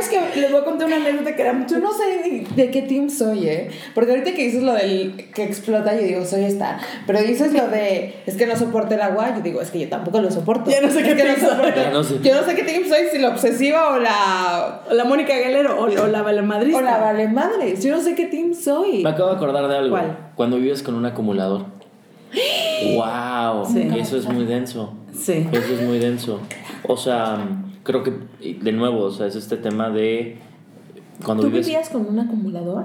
¿Sabes 0.00 0.08
qué? 0.34 0.40
Les 0.40 0.50
voy 0.52 0.60
a 0.60 0.64
contar 0.64 0.86
una 0.86 0.96
anécdota 0.96 1.34
que 1.34 1.42
era 1.42 1.52
mucho... 1.52 1.74
Yo 1.74 1.80
no 1.80 1.92
sé 1.92 2.22
ni 2.24 2.40
de 2.40 2.70
qué 2.70 2.82
team 2.82 3.10
soy, 3.10 3.48
¿eh? 3.48 3.68
Porque 3.94 4.12
ahorita 4.12 4.32
que 4.32 4.44
dices 4.44 4.62
lo 4.62 4.72
del 4.74 5.28
que 5.34 5.42
explota, 5.44 5.94
yo 5.94 6.02
digo, 6.02 6.24
soy 6.24 6.44
esta. 6.44 6.78
Pero 7.06 7.20
dices 7.20 7.52
lo 7.52 7.68
de, 7.68 8.14
es 8.26 8.36
que 8.36 8.46
no 8.46 8.56
soporta 8.56 8.94
el 8.94 9.02
agua, 9.02 9.34
yo 9.36 9.42
digo, 9.42 9.60
es 9.60 9.70
que 9.70 9.80
yo 9.80 9.88
tampoco 9.88 10.20
lo 10.20 10.30
soporto. 10.30 10.70
Ya 10.70 10.80
no 10.80 10.90
sé 10.90 11.00
Es 11.00 11.06
qué 11.08 11.16
que 11.16 11.22
team 11.24 11.36
soy. 11.40 11.92
no 11.92 12.04
sé. 12.04 12.18
Yo 12.22 12.34
no 12.34 12.46
sé 12.46 12.54
qué 12.54 12.62
team 12.62 12.84
soy, 12.88 13.06
si 13.10 13.18
la 13.18 13.28
obsesiva 13.30 13.94
o 13.94 13.98
la... 13.98 14.82
La 14.92 15.04
Mónica 15.04 15.34
Guerrero 15.34 15.78
o, 15.80 15.84
o 15.84 16.06
la 16.06 16.22
Valemadrista. 16.22 16.78
O 16.78 16.82
la 16.82 16.98
vale 16.98 17.28
madres. 17.28 17.82
Yo 17.82 17.96
no 17.96 18.02
sé 18.02 18.14
qué 18.14 18.26
team 18.26 18.54
soy. 18.54 19.02
Me 19.02 19.10
acabo 19.10 19.30
de 19.30 19.36
acordar 19.36 19.68
de 19.68 19.76
algo. 19.76 19.90
¿Cuál? 19.96 20.30
Cuando 20.34 20.58
vives 20.58 20.82
con 20.82 20.94
un 20.94 21.06
acumulador. 21.06 21.66
¡Wow! 22.94 23.66
Sí. 23.72 23.88
Eso 23.98 24.16
es 24.16 24.26
muy 24.26 24.44
denso. 24.44 24.94
Sí. 25.12 25.48
Eso 25.50 25.74
es 25.74 25.82
muy 25.82 25.98
denso. 25.98 26.40
O 26.86 26.96
sea, 26.96 27.38
creo 27.88 28.02
que, 28.02 28.12
de 28.52 28.72
nuevo, 28.72 29.00
o 29.04 29.10
sea, 29.10 29.26
es 29.26 29.34
este 29.34 29.56
tema 29.56 29.88
de. 29.88 30.36
Cuando 31.24 31.42
¿Tú 31.44 31.48
vives. 31.50 31.66
vivías 31.66 31.88
con 31.88 32.06
un 32.06 32.18
acumulador? 32.18 32.84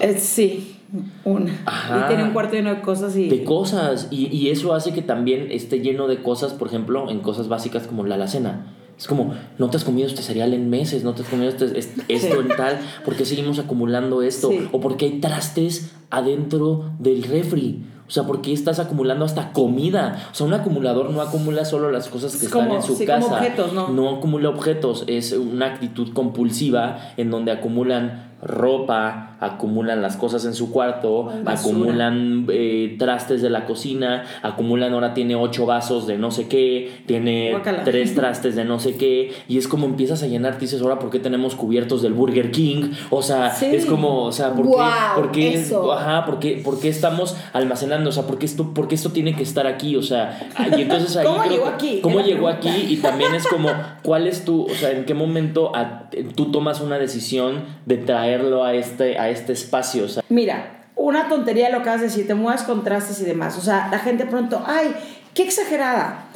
Eh, 0.00 0.16
sí, 0.18 0.76
una. 1.24 1.52
Ajá. 1.66 2.04
Y 2.04 2.08
tiene 2.08 2.24
un 2.24 2.30
cuarto 2.30 2.54
lleno 2.54 2.72
de 2.74 2.80
cosas 2.80 3.14
y... 3.16 3.28
De 3.28 3.44
cosas. 3.44 4.08
Y, 4.10 4.28
y 4.34 4.48
eso 4.50 4.72
hace 4.72 4.94
que 4.94 5.02
también 5.02 5.48
esté 5.50 5.80
lleno 5.80 6.06
de 6.08 6.22
cosas, 6.22 6.54
por 6.54 6.68
ejemplo, 6.68 7.10
en 7.10 7.18
cosas 7.20 7.48
básicas 7.48 7.86
como 7.86 8.06
la 8.06 8.14
alacena. 8.14 8.72
Es 8.96 9.06
como, 9.08 9.34
no 9.58 9.68
te 9.68 9.76
has 9.78 9.84
comido 9.84 10.06
este 10.06 10.22
cereal 10.22 10.54
en 10.54 10.70
meses, 10.70 11.04
no 11.04 11.12
te 11.14 11.22
has 11.22 11.28
comido 11.28 11.48
este- 11.50 11.78
este- 11.78 12.02
esto 12.08 12.40
en 12.40 12.48
tal, 12.48 12.78
¿por 13.04 13.14
qué 13.16 13.24
seguimos 13.24 13.58
acumulando 13.58 14.22
esto? 14.22 14.50
Sí. 14.50 14.68
O 14.72 14.80
porque 14.80 15.06
hay 15.06 15.20
trastes 15.20 15.90
adentro 16.10 16.90
del 16.98 17.22
refri. 17.24 17.82
O 18.10 18.12
sea, 18.12 18.24
¿por 18.24 18.42
qué 18.42 18.52
estás 18.52 18.80
acumulando 18.80 19.24
hasta 19.24 19.52
comida? 19.52 20.26
O 20.32 20.34
sea, 20.34 20.44
un 20.44 20.52
acumulador 20.52 21.10
no 21.10 21.20
acumula 21.20 21.64
solo 21.64 21.92
las 21.92 22.08
cosas 22.08 22.32
que 22.32 22.38
Es 22.38 22.42
están 22.46 22.62
como- 22.64 22.74
en 22.74 22.82
su 22.82 22.96
sí, 22.96 23.06
casa. 23.06 23.22
como 23.22 23.36
objetos, 23.36 23.72
¿no? 23.72 23.86
No 23.86 24.16
acumula 24.16 24.48
objetos, 24.48 25.04
es 25.06 25.30
una 25.32 25.66
actitud 25.66 26.12
compulsiva 26.12 26.98
en 27.16 27.30
donde 27.30 27.52
acumulan 27.52 28.32
ropa, 28.42 29.29
acumulan 29.40 30.02
las 30.02 30.16
cosas 30.16 30.44
en 30.44 30.54
su 30.54 30.70
cuarto, 30.70 31.30
acumulan 31.46 32.46
eh, 32.52 32.96
trastes 32.98 33.42
de 33.42 33.50
la 33.50 33.64
cocina, 33.64 34.24
acumulan 34.42 34.92
ahora 34.92 35.14
tiene 35.14 35.34
ocho 35.36 35.66
vasos 35.66 36.06
de 36.06 36.18
no 36.18 36.30
sé 36.30 36.48
qué, 36.48 36.90
tiene 37.06 37.56
tres 37.84 38.14
trastes 38.14 38.56
de 38.56 38.64
no 38.64 38.78
sé 38.78 38.96
qué, 38.96 39.32
y 39.48 39.58
es 39.58 39.68
como 39.68 39.86
empiezas 39.86 40.22
a 40.22 40.26
llenar, 40.26 40.58
dices, 40.58 40.80
ahora, 40.82 40.98
¿por 40.98 41.10
qué 41.10 41.18
tenemos 41.18 41.54
cubiertos 41.54 42.02
del 42.02 42.12
Burger 42.12 42.50
King? 42.50 42.90
O 43.10 43.22
sea, 43.22 43.50
Sí. 43.50 43.66
es 43.66 43.86
como, 43.86 44.24
o 44.24 44.32
sea, 44.32 44.52
¿por 44.52 44.64
qué, 44.66 44.70
Guau, 44.72 45.14
por 45.16 45.32
qué- 45.32 45.64
ajá, 45.96 46.24
¿por 46.26 46.38
qué, 46.38 46.60
por 46.64 46.80
qué 46.80 46.88
estamos 46.88 47.36
almacenando? 47.52 48.10
O 48.10 48.12
sea, 48.12 48.24
¿por 48.24 48.38
qué 48.38 48.46
esto, 48.46 48.74
por 48.74 48.88
qué 48.88 48.94
esto 48.94 49.10
tiene 49.10 49.34
que 49.34 49.42
estar 49.42 49.66
aquí? 49.66 49.96
O 49.96 50.02
sea, 50.02 50.38
y 50.76 50.82
entonces 50.82 51.16
ahí 51.16 51.26
¿Cómo 51.30 51.40
creo 51.42 51.52
llegó 51.52 51.66
aquí? 51.66 52.00
¿Cómo 52.02 52.20
llegó 52.20 52.46
pregunta. 52.46 52.68
aquí? 52.70 52.92
Y 52.92 52.96
también 52.98 53.34
es 53.34 53.46
como, 53.46 53.68
¿cuál 54.02 54.26
es 54.26 54.44
tu, 54.44 54.64
o 54.64 54.70
sea, 54.74 54.90
en 54.92 55.04
qué 55.04 55.14
momento 55.14 55.74
a- 55.74 56.08
tú 56.34 56.50
tomas 56.50 56.80
una 56.80 56.98
decisión 56.98 57.60
de 57.86 57.96
traerlo 57.98 58.64
a 58.64 58.74
este, 58.74 59.18
a 59.18 59.29
este 59.30 59.52
espacio? 59.52 60.04
O 60.04 60.08
sea, 60.08 60.22
Mira, 60.28 60.84
una 60.96 61.28
tontería 61.28 61.70
lo 61.70 61.82
que 61.82 61.88
vas 61.88 62.00
a 62.00 62.04
decir, 62.04 62.26
te 62.26 62.34
mueves 62.34 62.62
contrastes 62.62 63.20
y 63.20 63.24
demás. 63.24 63.56
O 63.56 63.60
sea, 63.60 63.88
la 63.90 63.98
gente 63.98 64.26
pronto, 64.26 64.62
ay, 64.66 64.94
qué 65.34 65.42
exagerada. 65.44 66.26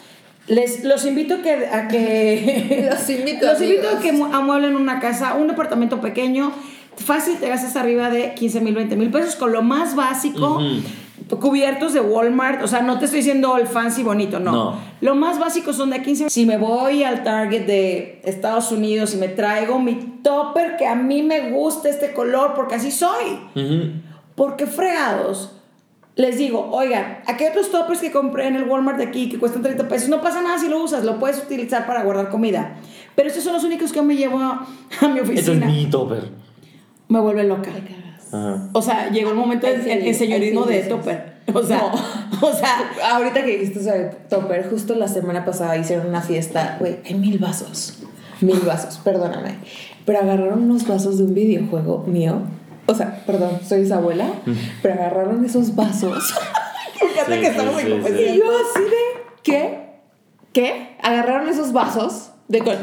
Les, 0.47 0.85
los 0.85 1.07
invito 1.07 1.37
a 1.37 1.43
que, 1.43 1.67
a 1.67 1.89
que 1.89 2.89
Los 2.91 3.09
invito, 3.11 3.47
los 3.53 3.61
invito 3.63 3.89
a 3.89 4.01
que 4.01 4.13
mu- 4.13 4.27
amueblen 4.33 4.77
una 4.77 5.01
casa, 5.01 5.35
un 5.35 5.49
departamento 5.49 6.01
pequeño. 6.01 6.53
Fácil, 6.97 7.37
te 7.39 7.49
gastas 7.49 7.75
arriba 7.77 8.09
de 8.11 8.35
15 8.35 8.61
mil, 8.61 8.75
20 8.75 8.95
mil 8.97 9.11
pesos 9.11 9.35
con 9.37 9.53
lo 9.53 9.63
más 9.63 9.97
básico. 9.97 10.61
Cubiertos 11.41 11.93
de 11.95 12.01
Walmart, 12.01 12.63
o 12.63 12.69
sea, 12.69 12.83
no 12.83 12.99
te 12.99 13.07
estoy 13.07 13.21
diciendo 13.21 13.57
el 13.57 13.67
fancy 13.67 14.03
bonito, 14.03 14.41
no. 14.41 14.53
No. 14.53 14.77
Lo 15.01 15.15
más 15.15 15.39
básico 15.39 15.73
son 15.73 15.91
de 15.91 16.03
15. 16.03 16.29
Si 16.31 16.45
me 16.45 16.59
voy 16.59 17.03
al 17.05 17.23
Target 17.23 17.67
de 17.67 18.21
Estados 18.25 18.71
Unidos 18.73 19.15
y 19.15 19.17
me 19.19 19.29
traigo 19.29 19.79
mi 19.79 19.95
topper 20.23 20.77
que 20.77 20.87
a 20.87 20.95
mí 20.95 21.23
me 21.23 21.51
gusta 21.51 21.89
este 21.89 22.13
color 22.13 22.53
porque 22.55 22.75
así 22.77 22.91
soy. 22.91 23.39
Ujú. 23.55 23.93
Porque 24.35 24.67
fregados. 24.67 25.53
Les 26.17 26.39
digo, 26.39 26.69
oigan, 26.71 27.19
aquí 27.27 27.43
hay 27.45 27.51
otros 27.51 27.71
toppers 27.73 28.01
que 28.01 28.13
compré 28.13 28.47
en 28.47 28.55
el 28.57 28.65
Walmart 28.69 28.99
de 28.99 29.05
aquí 29.05 29.29
que 29.29 29.39
cuestan 29.39 29.63
30 29.63 29.89
pesos. 29.89 30.09
No 30.09 30.21
pasa 30.21 30.43
nada 30.43 30.59
si 30.59 30.69
lo 30.69 30.81
usas, 30.83 31.05
lo 31.05 31.19
puedes 31.19 31.39
utilizar 31.39 31.87
para 31.87 32.05
guardar 32.05 32.29
comida. 32.31 32.77
Pero 33.17 33.29
estos 33.29 33.43
son 33.43 33.53
los 33.55 33.65
únicos 33.65 33.93
que 33.93 34.01
me 34.03 34.15
llevo 34.17 34.39
a, 34.39 34.67
a 35.01 35.09
mi 35.09 35.19
Este 35.21 35.33
es 35.35 35.41
oficina. 35.49 35.67
mi 35.67 35.87
topper. 35.87 36.29
Me 37.09 37.19
vuelve 37.21 37.45
loca. 37.45 37.71
Ajá. 38.35 38.69
O 38.73 38.83
sea, 38.83 39.11
llegó 39.11 39.31
el 39.31 39.37
momento 39.37 39.67
en- 39.67 39.89
en 40.07 40.15
señorismo 40.15 40.65
de 40.65 40.81
topper. 40.83 41.35
O 41.53 41.63
sea, 41.63 41.83
o 42.41 42.53
sea, 42.53 42.91
Ahorita 43.13 43.45
que 43.45 43.59
dijiste 43.59 43.83
sobre 43.85 44.05
Topper, 44.31 44.69
justo 44.71 44.95
la 44.95 45.09
semana 45.09 45.45
pasada 45.45 45.77
hicieron 45.77 46.07
una 46.07 46.23
fiesta, 46.23 46.77
güey, 46.81 46.97
hay 47.05 47.15
mil 47.15 47.39
vasos. 47.39 47.99
Mil 48.41 48.59
vasos, 48.61 48.99
perdóname. 49.05 49.57
Pero 50.07 50.19
agarraron 50.21 50.63
unos 50.65 50.87
vasos 50.87 51.19
de 51.19 51.25
un 51.25 51.35
videojuego 51.35 52.05
mío. 52.07 52.41
O 52.87 52.95
sea, 52.95 53.23
perdón, 53.27 53.61
soy 53.67 53.83
esa 53.83 53.97
abuela. 53.97 54.27
Pero 54.83 54.95
agarraron 54.95 55.45
esos 55.45 55.75
vasos. 55.75 56.35
fíjate 56.99 57.35
Sí, 57.37 57.41
que 57.41 57.47
estamos 57.47 57.75
sí, 57.75 57.81
en 57.81 57.87
sí, 57.87 57.93
confesión. 57.93 58.35
Y 58.35 58.39
yo 58.39 58.45
así 58.45 58.83
de, 58.83 58.97
¿qué? 59.43 59.79
¿Qué? 60.53 60.97
Agarraron 61.03 61.49
esos 61.49 61.73
vasos 61.73 62.31
de 62.49 62.59
con... 62.61 62.77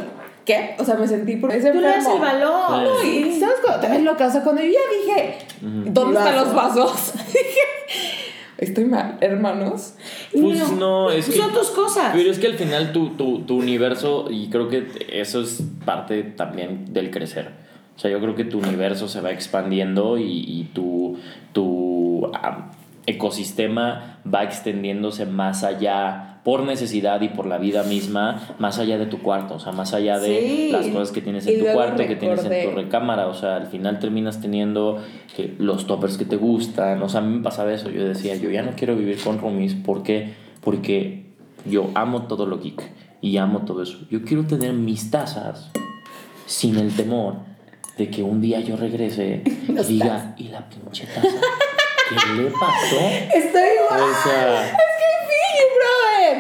¿Qué? 0.52 0.76
O 0.78 0.84
sea, 0.84 0.96
me 0.96 1.08
sentí 1.08 1.38
por 1.38 1.50
ese 1.52 1.72
Tú 1.72 1.80
le 1.80 1.88
das 1.88 2.06
el 2.06 2.20
valor. 2.20 2.84
No, 2.84 3.04
y 3.04 3.40
¿sabes 3.40 3.56
cuando 3.64 3.80
te 3.80 3.88
ves 3.88 4.04
loca? 4.04 4.28
O 4.28 4.32
sea, 4.32 4.44
cuando 4.44 4.62
yo 4.62 4.70
ya 4.70 5.14
dije, 5.14 5.38
¿dónde 5.62 6.18
están 6.20 6.36
los 6.36 6.54
vasos? 6.54 7.14
dije, 7.28 8.20
estoy 8.58 8.86
mal, 8.86 9.18
hermanos. 9.22 9.94
Pues 10.34 10.72
no, 10.72 11.10
es 11.10 11.28
que. 11.28 11.38
Son 11.38 11.54
tus 11.54 11.70
cosas. 11.70 12.12
Pero 12.14 12.30
es 12.30 12.38
que 12.38 12.48
al 12.48 12.56
final 12.56 12.92
tu, 12.92 13.12
tu, 13.12 13.44
tu 13.44 13.58
universo, 13.58 14.28
y 14.30 14.50
creo 14.50 14.68
que 14.68 14.88
eso 15.10 15.42
es 15.42 15.64
parte 15.86 16.24
también 16.24 16.94
del 16.94 17.12
crecer. 17.12 17.52
O 17.96 18.00
sea, 18.00 18.12
yo 18.12 18.20
creo 18.20 18.36
que 18.36 18.44
tu 18.44 18.60
universo 18.60 19.08
se 19.08 19.22
va 19.22 19.32
expandiendo 19.32 20.18
y, 20.18 20.24
y 20.26 20.70
tu, 20.74 21.18
tu 21.54 22.30
ecosistema 23.06 24.20
va 24.32 24.44
extendiéndose 24.44 25.26
más 25.26 25.64
allá 25.64 26.31
por 26.44 26.64
necesidad 26.64 27.22
y 27.22 27.30
por 27.30 27.46
la 27.46 27.58
vida 27.60 27.84
misma, 27.84 28.56
más 28.58 28.80
allá 28.80 28.98
de 28.98 29.06
tu 29.06 29.20
cuarto, 29.20 29.56
o 29.56 29.60
sea, 29.60 29.72
más 29.74 29.94
allá 29.94 30.18
de 30.20 30.40
Sí. 30.40 30.70
las 30.72 30.88
cosas 30.88 31.12
que 31.12 31.22
tienes 31.22 31.46
Y 31.46 31.52
en 31.52 31.56
tu 31.60 31.62
luego 31.66 31.78
cuarto, 31.80 32.08
que 32.08 32.16
tienes 32.16 32.40
en 32.40 32.46
tu 32.46 32.50
recordé- 32.52 32.76
recámara, 32.76 33.28
o 33.28 33.34
sea, 33.36 33.58
al 33.58 33.68
final 33.68 34.00
terminas 34.00 34.42
teniendo 34.42 35.04
que 35.36 35.54
los 35.60 35.86
toppers 35.86 36.18
que 36.18 36.26
te 36.26 36.38
gustan, 36.38 37.02
o 37.04 37.10
sea, 37.10 37.20
a 37.22 37.24
mí 37.24 37.36
me 37.38 37.44
pasaba 37.44 37.72
eso, 37.72 37.90
yo 37.92 38.04
decía, 38.08 38.36
yo 38.38 38.50
ya 38.50 38.64
no 38.64 38.72
quiero 38.76 38.96
vivir 38.96 39.20
con 39.24 39.38
roomies, 39.40 39.76
¿por 39.76 40.02
qué? 40.02 40.34
Porque 40.62 41.26
yo 41.66 41.92
amo 41.94 42.24
todo 42.24 42.48
lo 42.48 42.58
geek 42.60 42.82
y 43.22 43.38
amo 43.38 43.60
todo 43.66 43.84
eso. 43.84 44.00
Yo 44.10 44.24
quiero 44.24 44.44
tener 44.46 44.74
mis 44.74 45.12
tazas 45.12 45.70
sin 46.48 46.78
el 46.78 46.96
temor 46.96 47.36
de 48.00 48.10
que 48.10 48.24
un 48.24 48.42
día 48.42 48.60
yo 48.62 48.78
regrese 48.78 49.44
y 49.68 49.74
diga, 49.84 50.34
¿y 50.38 50.48
la 50.48 50.68
pinche 50.68 51.06
taza? 51.06 51.28
¿Qué 52.10 52.16
le 52.42 52.50
pasó? 52.50 52.96
Estoy 53.36 53.62
igual. 53.78 54.02
O 54.02 54.24
sea, 54.28 54.66
Es 54.66 54.72
que 54.72 55.21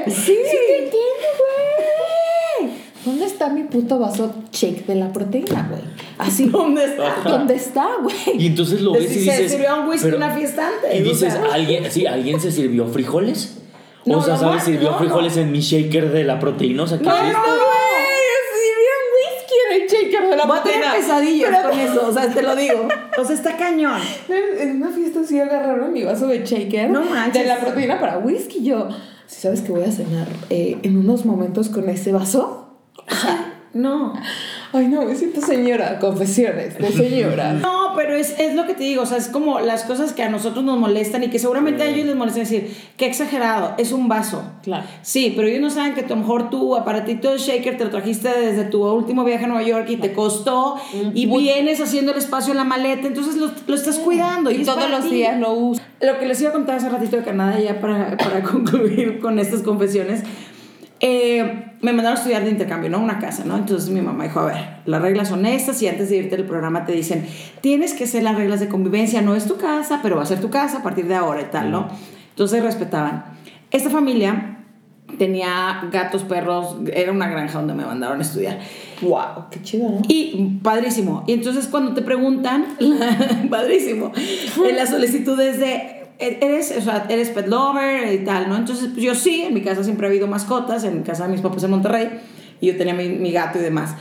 sí. 0.05 0.11
Sí. 0.11 0.21
Sí 0.25 0.57
te 0.67 0.73
entiendo, 0.83 1.27
güey. 1.39 2.71
¿Dónde 3.05 3.25
está 3.25 3.49
mi 3.49 3.63
puto 3.63 3.97
vaso 3.99 4.33
shake 4.51 4.85
de 4.85 4.95
la 4.95 5.11
proteína, 5.11 5.67
güey? 5.69 5.81
Así. 6.19 6.45
¿Dónde 6.49 6.85
está? 6.85 7.15
¿Dónde 7.25 7.55
está, 7.55 7.87
güey? 8.01 8.15
y 8.37 8.47
entonces 8.47 8.81
lo 8.81 8.93
ves 8.93 9.03
y 9.11 9.25
se 9.25 9.31
dices... 9.31 9.51
sirvió 9.51 9.81
un 9.81 9.87
whisky 9.89 10.05
pero- 10.05 10.17
una 10.17 10.29
fiesta 10.31 10.67
antes, 10.67 10.99
Y 10.99 11.01
o 11.01 11.05
dices, 11.05 11.33
sea. 11.33 11.43
¿alguien, 11.51 11.91
sí, 11.91 12.05
¿alguien 12.05 12.39
se 12.39 12.51
sirvió 12.51 12.85
frijoles? 12.87 13.57
O 14.05 14.09
No, 14.11 14.21
sea, 14.23 14.33
no, 14.35 14.39
¿sabes? 14.39 14.59
no, 14.59 14.65
Sirvió 14.65 14.91
no, 14.91 14.97
frijoles 14.99 15.37
en 15.37 15.51
mi 15.51 15.59
shaker 15.61 16.11
de 16.11 16.23
la 16.23 16.39
proteína. 16.39 16.83
O 16.83 16.87
sea, 16.87 16.97
¿qué 16.99 17.03
No, 17.05 17.15
es 17.15 17.21
no, 17.23 17.27
esto? 17.29 17.41
Güey, 17.41 17.61
sirvió 18.53 18.91
whisky 19.15 19.55
en 19.67 19.81
el 19.81 19.87
shaker 20.11 20.29
de 20.29 20.37
la 20.37 20.45
Voy 20.45 20.57
a 20.57 20.63
tener 20.63 20.79
proteína. 20.81 20.93
pesadillas 21.07 21.49
Pero- 21.55 21.69
con 21.69 21.79
eso, 21.79 22.07
o 22.07 22.13
sea, 22.13 22.27
te 22.33 22.41
lo 22.43 22.55
digo. 22.55 22.87
O 23.17 23.25
sea, 23.25 23.35
está 23.35 23.57
cañón. 23.57 23.99
En 24.29 24.77
una 24.77 24.89
fiesta 24.91 25.23
sí 25.23 25.39
agarraron 25.39 25.91
mi 25.93 26.03
vaso 26.03 26.27
de 26.27 26.43
shaker 26.45 26.89
No 26.89 27.01
manches. 27.03 27.41
de 27.43 27.47
la 27.47 27.59
proteína 27.59 27.99
para 27.99 28.17
whisky. 28.19 28.63
Yo, 28.63 28.89
si 29.31 29.39
sabes 29.39 29.61
que 29.61 29.71
voy 29.71 29.83
a 29.83 29.91
cenar 29.91 30.27
eh, 30.49 30.77
en 30.83 30.97
unos 30.97 31.25
momentos 31.25 31.69
con 31.69 31.87
ese 31.87 32.11
vaso. 32.11 32.67
No. 33.73 34.11
Ay, 34.73 34.87
no, 34.89 35.05
me 35.05 35.15
siento 35.15 35.39
señora. 35.39 35.97
Confesiones 35.99 36.77
de 36.77 36.91
señora. 36.91 37.53
No, 37.61 37.93
pero 37.95 38.15
es, 38.15 38.37
es 38.39 38.55
lo 38.55 38.65
que 38.67 38.73
te 38.73 38.83
digo, 38.83 39.03
o 39.03 39.05
sea, 39.05 39.17
es 39.17 39.29
como 39.29 39.61
las 39.61 39.83
cosas 39.83 40.11
que 40.11 40.23
a 40.23 40.29
nosotros 40.29 40.63
nos 40.65 40.77
molestan 40.77 41.23
y 41.23 41.29
que 41.29 41.39
seguramente 41.39 41.83
a 41.83 41.87
ellos 41.87 42.05
les 42.05 42.15
molestan 42.15 42.43
decir, 42.43 42.73
qué 42.97 43.05
exagerado, 43.05 43.73
es 43.77 43.93
un 43.93 44.09
vaso. 44.09 44.43
Claro. 44.63 44.85
Sí, 45.01 45.31
pero 45.35 45.47
ellos 45.47 45.61
no 45.61 45.69
saben 45.69 45.93
que 45.93 46.01
a 46.01 46.07
lo 46.07 46.17
mejor 46.17 46.49
tu 46.49 46.75
aparatito 46.75 47.31
de 47.31 47.37
shaker 47.37 47.77
te 47.77 47.85
lo 47.85 47.89
trajiste 47.89 48.29
desde 48.29 48.65
tu 48.65 48.85
último 48.85 49.23
viaje 49.23 49.45
a 49.45 49.47
Nueva 49.47 49.63
York 49.63 49.87
y 49.89 49.97
te 49.97 50.11
costó 50.11 50.75
y 51.13 51.25
vienes 51.25 51.79
haciendo 51.79 52.11
el 52.11 52.17
espacio 52.17 52.51
en 52.51 52.57
la 52.57 52.65
maleta, 52.65 53.07
entonces 53.07 53.35
lo, 53.37 53.49
lo 53.67 53.75
estás 53.75 53.99
cuidando. 53.99 54.51
Y, 54.51 54.57
Y 54.57 54.61
es 54.61 54.67
todos 54.67 54.89
los 54.89 55.03
ti. 55.03 55.15
días 55.15 55.39
lo 55.39 55.53
uso. 55.53 55.81
Lo 56.01 56.19
que 56.19 56.25
les 56.25 56.41
iba 56.41 56.49
a 56.49 56.53
contar 56.53 56.77
hace 56.77 56.89
ratito 56.89 57.17
de 57.17 57.23
Canadá, 57.23 57.59
ya 57.59 57.79
para, 57.79 58.17
para 58.17 58.41
concluir 58.43 59.19
con 59.19 59.39
estas 59.39 59.61
confesiones. 59.61 60.23
eh, 60.99 61.67
me 61.81 61.93
mandaron 61.93 62.17
a 62.17 62.19
estudiar 62.19 62.43
de 62.43 62.51
intercambio, 62.51 62.89
¿no? 62.89 62.99
Una 62.99 63.17
casa, 63.17 63.43
¿no? 63.43 63.57
Entonces 63.57 63.89
mi 63.89 64.01
mamá 64.01 64.25
dijo, 64.25 64.39
a 64.39 64.45
ver, 64.45 64.57
las 64.85 65.01
reglas 65.01 65.29
son 65.29 65.45
estas 65.45 65.81
y 65.81 65.87
antes 65.87 66.09
de 66.09 66.17
irte 66.17 66.37
del 66.37 66.45
programa 66.45 66.85
te 66.85 66.91
dicen, 66.91 67.25
tienes 67.61 67.93
que 67.93 68.03
hacer 68.03 68.21
las 68.23 68.35
reglas 68.35 68.59
de 68.59 68.67
convivencia, 68.67 69.21
no 69.21 69.35
es 69.35 69.47
tu 69.47 69.57
casa, 69.57 69.99
pero 70.03 70.15
va 70.15 70.23
a 70.23 70.27
ser 70.27 70.39
tu 70.39 70.51
casa 70.51 70.79
a 70.79 70.83
partir 70.83 71.07
de 71.07 71.15
ahora 71.15 71.41
y 71.41 71.45
tal, 71.45 71.71
¿no? 71.71 71.87
Entonces 72.29 72.63
respetaban. 72.63 73.25
Esta 73.71 73.89
familia 73.89 74.59
tenía 75.21 75.87
gatos, 75.91 76.23
perros, 76.23 76.77
era 76.91 77.11
una 77.11 77.29
granja 77.29 77.59
donde 77.59 77.75
me 77.75 77.85
mandaron 77.85 78.17
a 78.17 78.23
estudiar. 78.23 78.57
Wow, 79.01 79.51
qué 79.51 79.61
chido, 79.61 79.87
¿no? 79.87 80.01
Y 80.07 80.57
padrísimo. 80.63 81.23
Y 81.27 81.33
entonces 81.33 81.67
cuando 81.67 81.93
te 81.93 82.01
preguntan, 82.01 82.65
padrísimo, 83.51 84.11
en 84.67 84.75
las 84.75 84.89
solicitudes 84.89 85.59
de, 85.59 86.07
eres, 86.17 86.73
o 86.75 86.81
sea, 86.81 87.05
eres 87.07 87.29
pet 87.29 87.47
lover 87.47 88.11
y 88.11 88.25
tal, 88.25 88.49
¿no? 88.49 88.55
Entonces 88.57 88.89
pues 88.91 89.03
yo 89.05 89.13
sí, 89.13 89.43
en 89.43 89.53
mi 89.53 89.61
casa 89.61 89.83
siempre 89.83 90.07
ha 90.07 90.09
habido 90.09 90.25
mascotas, 90.25 90.85
en 90.85 91.03
casa 91.03 91.27
de 91.27 91.33
mis 91.33 91.41
papás 91.41 91.63
en 91.65 91.69
Monterrey, 91.69 92.09
y 92.59 92.65
yo 92.65 92.75
tenía 92.75 92.95
mi, 92.95 93.09
mi 93.09 93.31
gato 93.31 93.59
y 93.59 93.61
demás. 93.61 93.93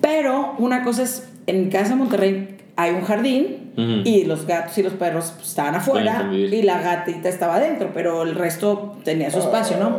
Pero 0.00 0.54
una 0.58 0.84
cosa 0.84 1.02
es, 1.02 1.28
en 1.48 1.64
mi 1.64 1.70
casa 1.70 1.94
en 1.94 1.98
Monterrey 1.98 2.56
hay 2.76 2.92
un 2.92 3.02
jardín 3.02 3.65
Ujú. 3.76 4.00
y 4.04 4.24
los 4.24 4.46
gatos 4.46 4.76
y 4.78 4.82
los 4.82 4.94
perros 4.94 5.32
pues, 5.36 5.48
estaban 5.48 5.74
afuera 5.74 6.30
y 6.32 6.62
la 6.62 6.80
gatita 6.80 7.28
estaba 7.28 7.56
adentro, 7.56 7.90
pero 7.92 8.22
el 8.22 8.34
resto 8.34 8.96
tenía 9.04 9.30
su 9.30 9.38
espacio, 9.40 9.76
¿no? 9.78 9.98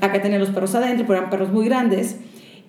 Acá 0.00 0.22
tenía 0.22 0.38
los 0.38 0.50
perros 0.50 0.74
adentro, 0.76 1.06
pero 1.06 1.18
eran 1.18 1.30
perros 1.30 1.50
muy 1.50 1.64
grandes 1.64 2.16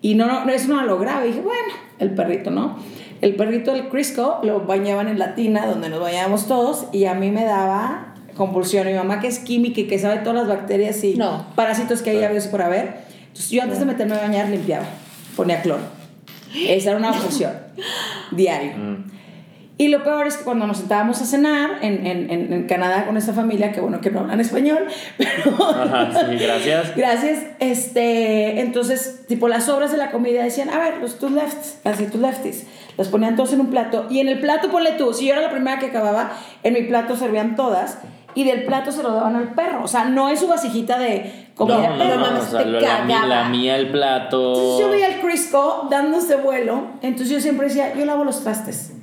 y 0.01 0.16
no, 0.16 0.26
no, 0.45 0.49
eso 0.51 0.68
no 0.74 0.84
lo 0.84 0.97
grave. 0.97 1.28
dije, 1.28 1.41
bueno, 1.41 1.74
el 1.99 2.12
perrito, 2.16 2.49
¿no? 2.49 2.78
El 3.22 3.36
perrito 3.36 3.74
del 3.74 3.89
Crisco 3.89 4.39
lo 4.43 4.62
bañaban 4.62 5.08
en 5.08 5.18
la 5.20 5.34
tina 5.36 5.66
donde 5.66 5.89
nos 5.89 5.99
bañábamos 5.99 6.47
todos 6.47 6.86
y 6.91 7.05
a 7.05 7.14
mí 7.16 7.32
me 7.32 7.45
daba 7.45 8.14
compulsión. 8.36 8.86
Mi 8.88 8.93
mamá 8.93 9.20
que 9.20 9.28
es 9.28 9.39
química 9.39 9.82
y 9.82 9.88
que 9.88 9.97
sabe 9.97 10.18
todas 10.20 10.36
las 10.36 10.47
bacterias 10.47 11.03
y 11.03 11.16
No. 11.16 11.45
parásitos 11.55 12.01
que 12.03 12.12
hay 12.12 12.24
habidos 12.24 12.45
por 12.47 12.62
haber. 12.62 13.05
Entonces 13.28 13.49
yo 13.49 13.62
antes 13.64 13.80
de 13.80 13.86
meterme 13.86 14.16
a 14.16 14.22
bañar 14.22 14.49
limpiaba, 14.49 14.86
ponía 15.36 15.62
cloro. 15.62 15.82
Esa 16.55 16.89
era 16.91 16.97
una 16.99 17.10
obsesión 17.18 17.51
diario. 18.32 18.72
Y 19.80 19.89
lo 19.89 20.03
peor 20.03 20.25
es 20.25 20.38
que 20.38 20.43
cuando 20.43 20.65
nos 20.65 20.78
sentábamos 20.78 21.21
a 21.21 21.25
cenar 21.25 21.78
en, 21.84 22.05
en, 22.07 22.32
en, 22.32 22.51
en 22.51 22.63
Canadá 22.67 23.05
con 23.05 23.15
esta 23.15 23.32
familia, 23.34 23.71
que 23.71 23.80
bueno 23.80 24.01
que 24.01 24.09
no 24.09 24.21
hablan 24.21 24.39
español, 24.39 24.88
pero 25.17 25.55
Ajá, 25.69 26.09
sí, 26.28 26.36
gracias. 26.39 26.95
gracias, 26.95 27.39
este, 27.59 28.59
entonces, 28.61 29.25
tipo 29.28 29.47
las 29.47 29.65
sobras 29.65 29.91
de 29.91 29.97
la 29.97 30.09
comida 30.09 30.43
decían, 30.43 30.69
a 30.71 30.80
ver, 30.80 30.97
los 30.97 31.19
two 31.19 31.30
lefts, 31.30 31.78
así 31.84 32.07
two 32.07 32.19
lefties, 32.19 32.65
las 32.97 33.07
ponían 33.09 33.36
todos 33.36 33.53
en 33.53 33.59
un 33.61 33.67
plato, 33.67 34.07
y 34.09 34.19
en 34.19 34.30
el 34.30 34.39
plato 34.39 34.69
ponle 34.71 34.93
tú, 34.93 35.13
si 35.13 35.28
yo 35.28 35.34
era 35.34 35.43
la 35.43 35.51
primera 35.51 35.78
que 35.78 35.86
acababa, 35.88 36.32
en 36.63 36.73
mi 36.73 36.82
plato 36.84 37.15
servían 37.15 37.55
todas, 37.55 37.99
y 38.34 38.45
del 38.45 38.65
plato 38.65 38.91
se 38.91 39.03
lo 39.03 39.13
daban 39.13 39.36
al 39.36 39.53
perro, 39.53 39.84
o 39.84 39.88
sea, 39.88 40.05
no 40.05 40.30
es 40.30 40.39
su 40.39 40.47
vasijita 40.47 40.97
de 40.97 41.49
comida 41.55 41.75
No, 41.78 41.82
de 41.84 41.99
perro. 41.99 42.15
no 42.15 42.21
mames, 42.25 42.43
o 42.45 42.49
sea, 42.51 42.59
te 42.63 42.65
la, 42.69 42.80
cagaba. 42.80 43.25
la 43.28 43.49
mía 43.49 43.75
el 43.75 43.89
plato. 43.91 44.53
Entonces 44.53 44.80
yo 44.86 44.89
veía 44.91 45.05
al 45.07 45.21
Crisco 45.21 45.88
dándose 45.91 46.36
vuelo, 46.38 46.82
entonces 47.03 47.30
yo 47.30 47.39
siempre 47.39 47.67
decía, 47.67 47.93
yo 47.95 48.05
lavo 48.05 48.23
los 48.23 48.41
trastes. 48.43 48.93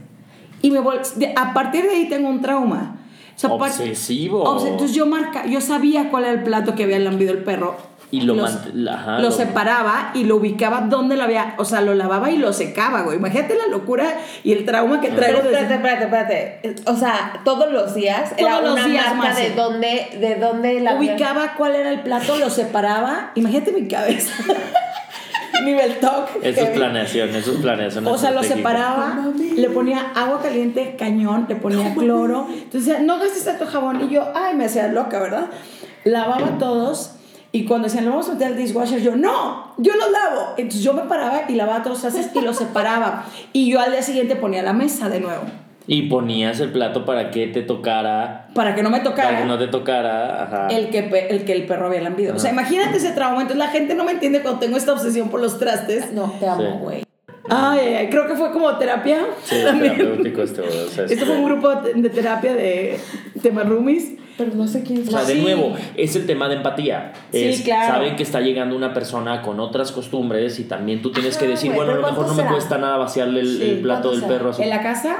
Y 0.65 0.71
me 0.71 0.81
vol- 0.81 1.03
de- 1.17 1.35
a 1.37 1.53
partir 1.53 1.83
de 1.85 1.91
ahí 1.91 2.09
tengo 2.09 2.29
un 2.29 2.41
trauma. 2.41 2.97
O 3.37 3.39
sea, 3.39 3.51
Obsesivo. 3.53 4.45
Obse- 4.45 4.69
entonces 4.69 4.97
yo 4.97 5.05
marca, 5.07 5.45
yo 5.47 5.61
sabía 5.61 6.09
cuál 6.09 6.25
era 6.25 6.33
el 6.33 6.43
plato 6.43 6.75
que 6.75 6.85
había 6.85 6.99
lambido 7.01 7.33
el 7.33 7.39
perro 7.43 7.77
Y 8.11 8.21
lo, 8.21 8.35
los- 8.35 8.59
ajá, 8.89 9.19
lo 9.19 9.31
separaba 9.33 10.13
y 10.15 10.23
lo 10.25 10.37
ubicaba 10.37 10.83
donde 10.83 11.17
lo 11.17 11.25
había, 11.25 11.55
o 11.59 11.65
sea, 11.65 11.81
lo 11.81 11.95
lavaba 11.95 12.31
y 12.31 12.37
lo 12.39 12.53
secaba, 12.53 13.03
güey. 13.03 13.19
Imagínate 13.19 13.57
la 13.57 13.67
locura 13.67 14.07
y 14.45 14.53
el 14.53 14.65
trauma 14.65 15.01
que 15.01 15.09
traigo 15.11 15.39
espérate, 15.41 15.63
desde... 15.65 15.75
espérate, 15.75 16.05
espérate. 16.05 16.75
O 16.91 16.97
sea, 16.97 17.41
todos 17.45 17.73
los 17.73 17.95
días 17.95 18.33
era 18.39 18.53
Todos 18.53 18.65
los 18.65 18.73
una 18.75 18.87
días, 18.87 19.17
marca 19.17 19.35
de 19.35 19.51
dónde, 19.51 20.17
de 20.21 20.37
dónde 20.37 20.81
la 20.81 20.95
ubicaba 20.97 21.55
cuál 21.59 21.75
era 21.75 21.91
el 21.91 22.01
plato, 22.01 22.39
lo 22.39 22.49
separaba. 22.51 23.33
Imagínate 23.35 23.73
mi 23.73 23.87
cabeza. 23.89 24.33
Nivel 25.63 25.99
talk. 26.01 26.29
Eso 26.43 26.61
es 26.63 26.71
planeación, 26.71 27.29
eso 27.35 27.53
es 27.53 27.59
planeación. 27.59 28.07
O 28.07 28.19
sea, 28.19 28.31
lo 28.31 28.43
separaba, 28.43 29.33
le 29.57 29.71
ponía 29.71 30.13
agua 30.15 30.41
caliente, 30.43 30.97
cañón, 30.99 31.47
le 31.49 31.57
ponía 31.57 31.95
cloro. 31.95 32.47
Entonces 32.51 32.87
decía, 32.87 33.03
no 33.03 33.19
gastes 33.19 33.45
tanto 33.45 33.67
jabón. 33.67 34.03
Y 34.05 34.13
yo, 34.13 34.27
ay, 34.35 34.55
me 34.57 34.65
hacía 34.65 34.89
loca, 34.89 35.21
¿verdad? 35.21 35.47
Lavaba 36.05 36.59
todos. 36.59 37.13
Y 37.53 37.67
cuando 37.67 37.87
decían, 37.87 38.05
lo 38.05 38.11
vamos 38.11 38.29
a 38.29 38.33
meter 38.33 38.49
al 38.49 38.57
dishwasher, 38.57 39.01
yo, 39.01 39.15
no, 39.15 39.75
yo 39.79 39.95
los 39.95 40.11
lavo. 40.11 40.55
Entonces 40.57 40.83
yo 40.83 40.93
me 40.93 41.03
paraba 41.03 41.43
y 41.49 41.55
lavaba 41.55 41.85
todos 41.85 42.03
los 42.03 42.13
trastes 42.13 42.35
y 42.35 42.45
los 42.45 42.57
separaba. 42.57 43.27
Y 43.53 43.71
yo 43.71 43.81
al 43.81 43.93
día 43.93 44.03
siguiente 44.03 44.35
ponía 44.35 44.63
la 44.63 44.73
mesa 44.73 45.09
de 45.09 45.21
nuevo. 45.21 45.45
Y 45.87 46.03
ponías 46.09 46.61
el 46.61 46.71
plato 46.73 47.05
para 47.05 47.31
que 47.31 47.47
te 47.49 47.61
tocara, 47.63 48.49
Para 48.55 48.75
que 48.75 48.83
no 48.83 48.89
me 48.91 49.01
tocara. 49.01 49.29
para 49.29 49.41
que 49.43 49.45
no 49.47 49.59
te 49.59 49.67
tocara, 49.67 50.45
ajá. 50.45 50.69
el 50.69 50.89
que, 50.89 51.27
el 51.29 51.45
que 51.45 51.53
el 51.53 51.67
perro 51.67 51.89
había 51.89 52.01
lambido. 52.01 52.35
O 52.35 52.39
sea, 52.39 52.51
imagínate 52.53 52.97
ese 52.97 53.13
trauma. 53.13 53.43
Entonces 53.43 53.59
la 53.59 53.69
gente 53.69 53.95
no 53.95 54.05
me 54.05 54.13
entiende 54.13 54.41
cuando 54.41 54.61
tengo 54.61 54.77
esta 54.79 54.93
obsesión 54.95 55.29
por 55.29 55.41
los 55.43 55.59
trastes. 55.59 56.11
No, 56.13 56.33
te 56.41 56.49
amo, 56.49 56.63
Sí. 56.63 56.69
güey. 56.81 57.05
Ay, 57.51 57.81
ay, 57.81 57.95
ay, 57.97 58.09
creo 58.09 58.27
que 58.27 58.35
fue 58.37 58.51
como 58.53 58.75
terapia. 58.79 59.27
Sí, 59.43 59.57
es 59.57 59.65
también. 59.67 59.97
terapéutico 59.99 60.43
este, 60.43 60.61
o 60.63 60.71
sea, 60.71 60.81
Esto 60.85 61.03
este- 61.05 61.27
fue 61.27 61.37
un 61.37 61.45
grupo 61.45 61.69
de 61.75 62.09
terapia 62.09 62.55
de 62.55 62.99
tema 63.43 63.63
roomies. 63.65 64.13
Pero 64.37 64.51
no 64.57 64.67
sé 64.67 64.83
quién 64.83 65.07
O 65.07 65.11
sea, 65.13 65.23
de 65.25 65.35
Sí. 65.35 65.43
nuevo, 65.43 65.77
es 65.97 66.17
el 66.17 66.27
tema 66.27 66.49
de 66.49 66.57
empatía. 66.57 67.13
Sí, 67.31 67.45
Es, 67.45 67.61
claro. 67.63 67.93
Saben 67.95 68.17
que 68.17 68.25
está 68.25 68.41
llegando 68.41 68.75
una 68.75 68.93
persona 68.93 69.43
con 69.43 69.61
otras 69.61 69.93
costumbres 69.93 70.59
y 70.59 70.65
también 70.65 71.03
tú 71.03 71.13
tienes 71.13 71.37
que 71.37 71.47
decir, 71.47 71.71
bueno, 71.73 71.93
a 71.93 71.95
lo 71.97 72.01
mejor 72.01 72.17
no 72.19 72.25
¿cuánto 72.35 72.43
me 72.43 72.49
cuesta 72.51 72.79
nada 72.79 72.97
vaciarle 72.97 73.41
el, 73.41 73.59
Sí, 73.59 73.63
el 73.63 73.79
plato 73.83 74.09
¿cuánto 74.09 74.11
del 74.11 74.21
será? 74.23 74.33
perro 74.33 74.51
a 74.51 74.53
su... 74.55 74.63
En 74.63 74.71
la 74.71 74.83
casa 74.83 75.17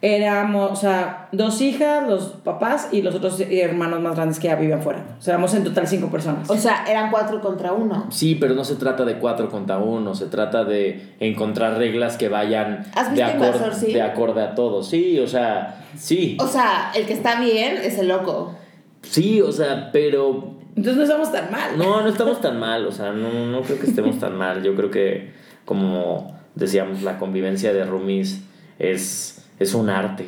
éramos, 0.00 0.70
o 0.70 0.76
sea, 0.76 1.28
dos 1.32 1.60
hijas, 1.60 2.08
los 2.08 2.26
papás 2.44 2.88
y 2.92 3.02
los 3.02 3.14
otros 3.16 3.40
hermanos 3.40 4.00
más 4.00 4.14
grandes 4.14 4.38
que 4.38 4.46
ya 4.48 4.54
vivían 4.56 4.80
fuera. 4.80 5.04
O 5.18 5.20
sea, 5.22 5.34
éramos 5.34 5.52
en 5.54 5.64
total 5.64 5.88
cinco 5.88 6.08
personas. 6.08 6.48
O 6.48 6.56
sea, 6.56 6.84
eran 6.88 7.10
cuatro 7.10 7.40
contra 7.40 7.72
uno. 7.72 8.06
Sí, 8.10 8.36
pero 8.36 8.54
no 8.54 8.64
se 8.64 8.76
trata 8.76 9.04
de 9.04 9.18
cuatro 9.18 9.48
contra 9.50 9.78
uno, 9.78 10.14
se 10.14 10.26
trata 10.26 10.64
de 10.64 11.14
encontrar 11.18 11.78
reglas 11.78 12.16
que 12.16 12.28
vayan 12.28 12.86
¿Has 12.94 13.14
de, 13.14 13.22
visto 13.24 13.26
acor- 13.26 13.34
Invasor, 13.54 13.74
sí? 13.74 13.92
de 13.92 14.02
acorde 14.02 14.42
a 14.42 14.54
todos. 14.54 14.88
Sí, 14.88 15.18
o 15.18 15.26
sea, 15.26 15.84
sí, 15.96 16.36
O 16.40 16.46
sea, 16.46 16.92
el 16.94 17.04
que 17.06 17.14
está 17.14 17.40
bien 17.40 17.76
es 17.82 17.98
el 17.98 18.08
loco. 18.08 18.54
sí, 19.02 19.40
o 19.40 19.50
sea, 19.50 19.90
pero 19.92 20.54
Entonces 20.76 20.96
no 20.96 21.02
estamos 21.02 21.32
tan 21.32 21.50
mal. 21.50 21.76
No, 21.76 22.02
no 22.02 22.08
estamos 22.08 22.40
tan 22.40 22.60
mal, 22.60 22.86
o 22.86 22.92
sea, 22.92 23.10
no, 23.12 23.46
no 23.46 23.62
creo 23.62 23.80
que 23.80 23.86
estemos 23.86 24.18
tan 24.20 24.36
mal. 24.36 24.62
Yo 24.62 24.76
creo 24.76 24.92
que, 24.92 25.32
como 25.64 26.38
decíamos, 26.54 27.02
la 27.02 27.18
convivencia 27.18 27.72
de 27.72 27.82
roomies 27.84 28.42
es, 28.78 29.47
es 29.58 29.74
un 29.74 29.90
arte. 29.90 30.26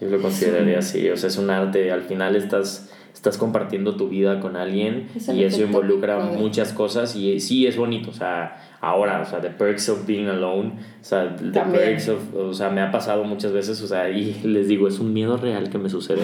Yo 0.00 0.08
lo 0.08 0.20
consideraría 0.20 0.78
así, 0.78 1.08
o 1.10 1.16
sea, 1.16 1.28
es 1.28 1.36
un 1.36 1.48
arte. 1.50 1.92
Al 1.92 2.02
final 2.02 2.34
estás, 2.34 2.92
estás 3.14 3.38
compartiendo 3.38 3.96
tu 3.96 4.08
vida 4.08 4.40
con 4.40 4.56
alguien 4.56 5.08
Es 5.14 5.28
y 5.28 5.44
eso 5.44 5.62
involucra 5.62 6.18
muchas 6.18 6.72
cosas 6.72 7.14
y 7.14 7.38
sí 7.38 7.66
es 7.66 7.76
bonito, 7.76 8.10
o 8.10 8.12
sea, 8.14 8.76
ahora, 8.80 9.22
o 9.22 9.24
sea, 9.24 9.40
the 9.40 9.50
perks 9.50 9.88
of 9.90 10.04
being 10.06 10.26
alone, 10.26 10.72
o 11.00 11.04
sea, 11.04 11.36
the 11.36 11.52
También. 11.52 11.84
perks 11.84 12.08
of, 12.08 12.34
o 12.34 12.52
sea, 12.52 12.68
me 12.70 12.80
ha 12.80 12.90
pasado 12.90 13.22
muchas 13.22 13.52
veces, 13.52 13.80
o 13.80 13.86
sea, 13.86 14.10
y 14.10 14.40
les 14.42 14.66
digo, 14.66 14.88
es 14.88 14.98
un 14.98 15.12
miedo 15.12 15.36
real 15.36 15.70
que 15.70 15.78
me 15.78 15.88
sucede, 15.88 16.22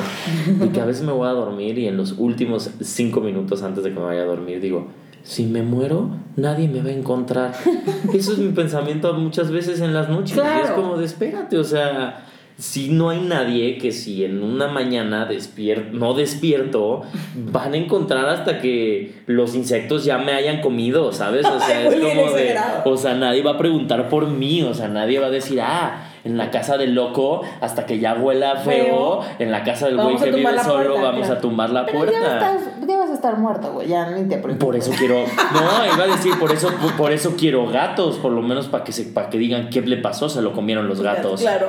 de 0.59 0.70
que 0.70 0.81
a 0.81 0.85
veces 0.85 1.05
me 1.05 1.12
voy 1.12 1.29
a 1.29 1.33
dormir 1.33 1.79
y 1.79 1.87
en 1.87 1.97
los 1.97 2.16
últimos 2.18 2.70
cinco 2.81 3.20
minutos 3.20 3.62
antes 3.62 3.85
de 3.85 3.91
que 3.91 3.97
me 3.97 4.07
vaya 4.07 4.22
a 4.22 4.26
dormir 4.26 4.61
digo, 4.61 4.89
si 5.22 5.44
me 5.44 5.62
muero, 5.62 6.10
nadie 6.36 6.68
me 6.68 6.80
va 6.80 6.88
a 6.88 6.92
encontrar. 6.92 7.54
Eso 8.14 8.32
es 8.32 8.38
mi 8.38 8.52
pensamiento 8.52 9.12
muchas 9.14 9.50
veces 9.50 9.80
en 9.80 9.94
las 9.94 10.08
noches. 10.08 10.36
Y 10.36 10.64
es 10.64 10.70
como, 10.70 10.96
de, 10.96 11.04
espérate, 11.04 11.58
o 11.58 11.64
sea, 11.64 12.24
si 12.58 12.88
no 12.88 13.10
hay 13.10 13.20
nadie 13.20 13.78
que 13.78 13.92
si 13.92 14.24
en 14.24 14.42
una 14.42 14.66
mañana 14.66 15.26
despier 15.26 15.92
no 15.92 16.14
despierto, 16.14 17.02
van 17.36 17.74
a 17.74 17.76
encontrar 17.76 18.28
hasta 18.28 18.58
que 18.58 19.14
los 19.26 19.54
insectos 19.54 20.04
ya 20.04 20.18
me 20.18 20.32
hayan 20.32 20.60
comido, 20.60 21.12
¿sabes? 21.12 21.46
O 21.46 21.60
sea, 21.60 21.86
es 21.86 21.94
como 22.00 22.32
de, 22.32 22.56
o 22.84 22.96
sea, 22.96 23.14
nadie 23.14 23.42
va 23.42 23.52
a 23.52 23.58
preguntar 23.58 24.08
por 24.08 24.26
mí, 24.26 24.62
o 24.62 24.74
sea, 24.74 24.88
nadie 24.88 25.20
va 25.20 25.28
a 25.28 25.30
decir, 25.30 25.60
ah, 25.60 26.07
en 26.24 26.36
la 26.36 26.50
casa 26.50 26.76
del 26.76 26.94
loco, 26.94 27.42
hasta 27.60 27.86
que 27.86 27.98
ya 27.98 28.14
huela 28.14 28.56
feo, 28.56 29.20
Feo. 29.22 29.24
en 29.38 29.50
la 29.50 29.64
casa 29.64 29.86
del 29.86 29.96
güey 29.96 30.16
que 30.16 30.30
vive 30.30 30.58
solo, 30.60 30.90
puerta, 30.94 31.02
vamos 31.02 31.26
claro. 31.26 31.34
a 31.34 31.40
tumbar 31.40 31.70
la 31.70 31.86
Pero 31.86 32.04
ya, 32.04 32.10
puerta. 32.10 32.54
estás, 32.56 32.86
ya 32.86 32.96
vas 32.98 33.10
a 33.10 33.14
estar 33.14 33.38
muerto, 33.38 33.72
güey. 33.72 33.88
Ya 33.88 34.10
ni 34.10 34.28
te 34.28 34.38
preocupes. 34.38 34.64
Por 34.64 34.76
eso 34.76 34.92
quiero. 34.98 35.24
No, 35.52 35.94
iba 35.94 36.04
a 36.04 36.06
decir, 36.06 36.38
por 36.38 36.52
eso, 36.52 36.70
por 36.96 37.12
eso 37.12 37.34
quiero 37.36 37.66
gatos, 37.68 38.16
por 38.16 38.32
lo 38.32 38.42
menos 38.42 38.68
para 38.68 38.84
que 38.84 38.92
se, 38.92 39.04
para 39.04 39.30
que 39.30 39.38
digan 39.38 39.70
qué 39.70 39.80
le 39.80 39.96
pasó, 39.96 40.28
se 40.28 40.42
lo 40.42 40.52
comieron 40.52 40.88
los 40.88 41.00
gatos. 41.00 41.40
Claro. 41.40 41.68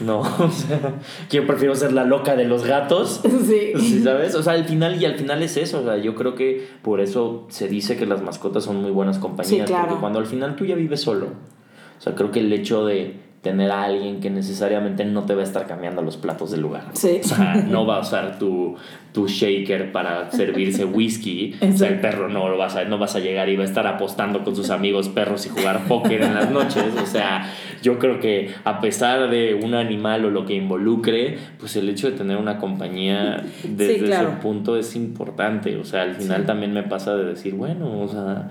No, 0.00 0.20
o 0.38 0.50
sea, 0.50 0.94
yo 1.30 1.46
prefiero 1.46 1.74
ser 1.74 1.92
la 1.92 2.04
loca 2.04 2.36
de 2.36 2.44
los 2.44 2.64
gatos. 2.64 3.20
Sí. 3.42 3.72
Sí, 3.76 4.02
¿sabes? 4.02 4.34
O 4.34 4.42
sea, 4.42 4.52
al 4.52 4.64
final, 4.64 5.00
y 5.00 5.04
al 5.04 5.14
final 5.16 5.42
es 5.42 5.56
eso. 5.56 5.80
O 5.80 5.84
sea, 5.84 5.96
yo 5.96 6.14
creo 6.14 6.34
que 6.34 6.66
por 6.82 7.00
eso 7.00 7.46
se 7.48 7.68
dice 7.68 7.96
que 7.96 8.06
las 8.06 8.22
mascotas 8.22 8.64
son 8.64 8.80
muy 8.80 8.90
buenas 8.90 9.18
compañías. 9.18 9.66
Sí, 9.66 9.72
claro. 9.72 9.88
Porque 9.88 10.00
cuando 10.00 10.18
al 10.18 10.26
final 10.26 10.56
tú 10.56 10.64
ya 10.64 10.74
vives 10.74 11.00
solo. 11.00 11.26
O 11.98 12.00
sea, 12.00 12.14
creo 12.14 12.30
que 12.30 12.40
el 12.40 12.52
hecho 12.52 12.84
de 12.86 13.20
tener 13.42 13.72
a 13.72 13.82
alguien 13.82 14.20
que 14.20 14.30
necesariamente 14.30 15.04
no 15.04 15.24
te 15.24 15.34
va 15.34 15.40
a 15.40 15.44
estar 15.44 15.66
cambiando 15.66 16.00
los 16.00 16.16
platos 16.16 16.52
del 16.52 16.62
lugar. 16.62 16.84
Sí. 16.94 17.20
O 17.24 17.28
sea, 17.28 17.54
no 17.56 17.84
va 17.84 17.96
a 17.96 18.00
usar 18.00 18.38
tu, 18.38 18.76
tu 19.12 19.28
shaker 19.28 19.92
para 19.92 20.30
servirse 20.30 20.84
whisky. 20.84 21.54
O 21.72 21.76
sea, 21.76 21.88
el 21.88 22.00
perro 22.00 22.28
no 22.28 22.48
lo 22.48 22.58
vas 22.58 22.76
a, 22.76 22.84
no 22.84 22.98
vas 22.98 23.16
a 23.16 23.20
llegar 23.20 23.48
y 23.48 23.56
va 23.56 23.62
a 23.62 23.66
estar 23.66 23.86
apostando 23.86 24.44
con 24.44 24.54
sus 24.54 24.70
amigos 24.70 25.08
perros 25.08 25.46
y 25.46 25.48
jugar 25.48 25.86
póker 25.88 26.22
en 26.22 26.34
las 26.34 26.50
noches. 26.50 26.92
O 27.02 27.06
sea, 27.06 27.50
yo 27.82 27.98
creo 27.98 28.20
que 28.20 28.50
a 28.64 28.80
pesar 28.80 29.30
de 29.30 29.54
un 29.54 29.74
animal 29.74 30.24
o 30.24 30.30
lo 30.30 30.44
que 30.44 30.54
involucre, 30.54 31.38
pues 31.58 31.76
el 31.76 31.88
hecho 31.88 32.10
de 32.10 32.16
tener 32.16 32.36
una 32.36 32.58
compañía 32.58 33.42
desde 33.64 34.04
claro. 34.04 34.28
ese 34.28 34.38
punto 34.38 34.76
es 34.76 34.94
importante. 34.96 35.76
O 35.76 35.84
sea, 35.84 36.02
al 36.02 36.14
final 36.14 36.44
también 36.44 36.72
me 36.72 36.82
pasa 36.82 37.16
de 37.16 37.24
decir, 37.24 37.54
bueno, 37.54 38.02
o 38.02 38.08
sea, 38.08 38.48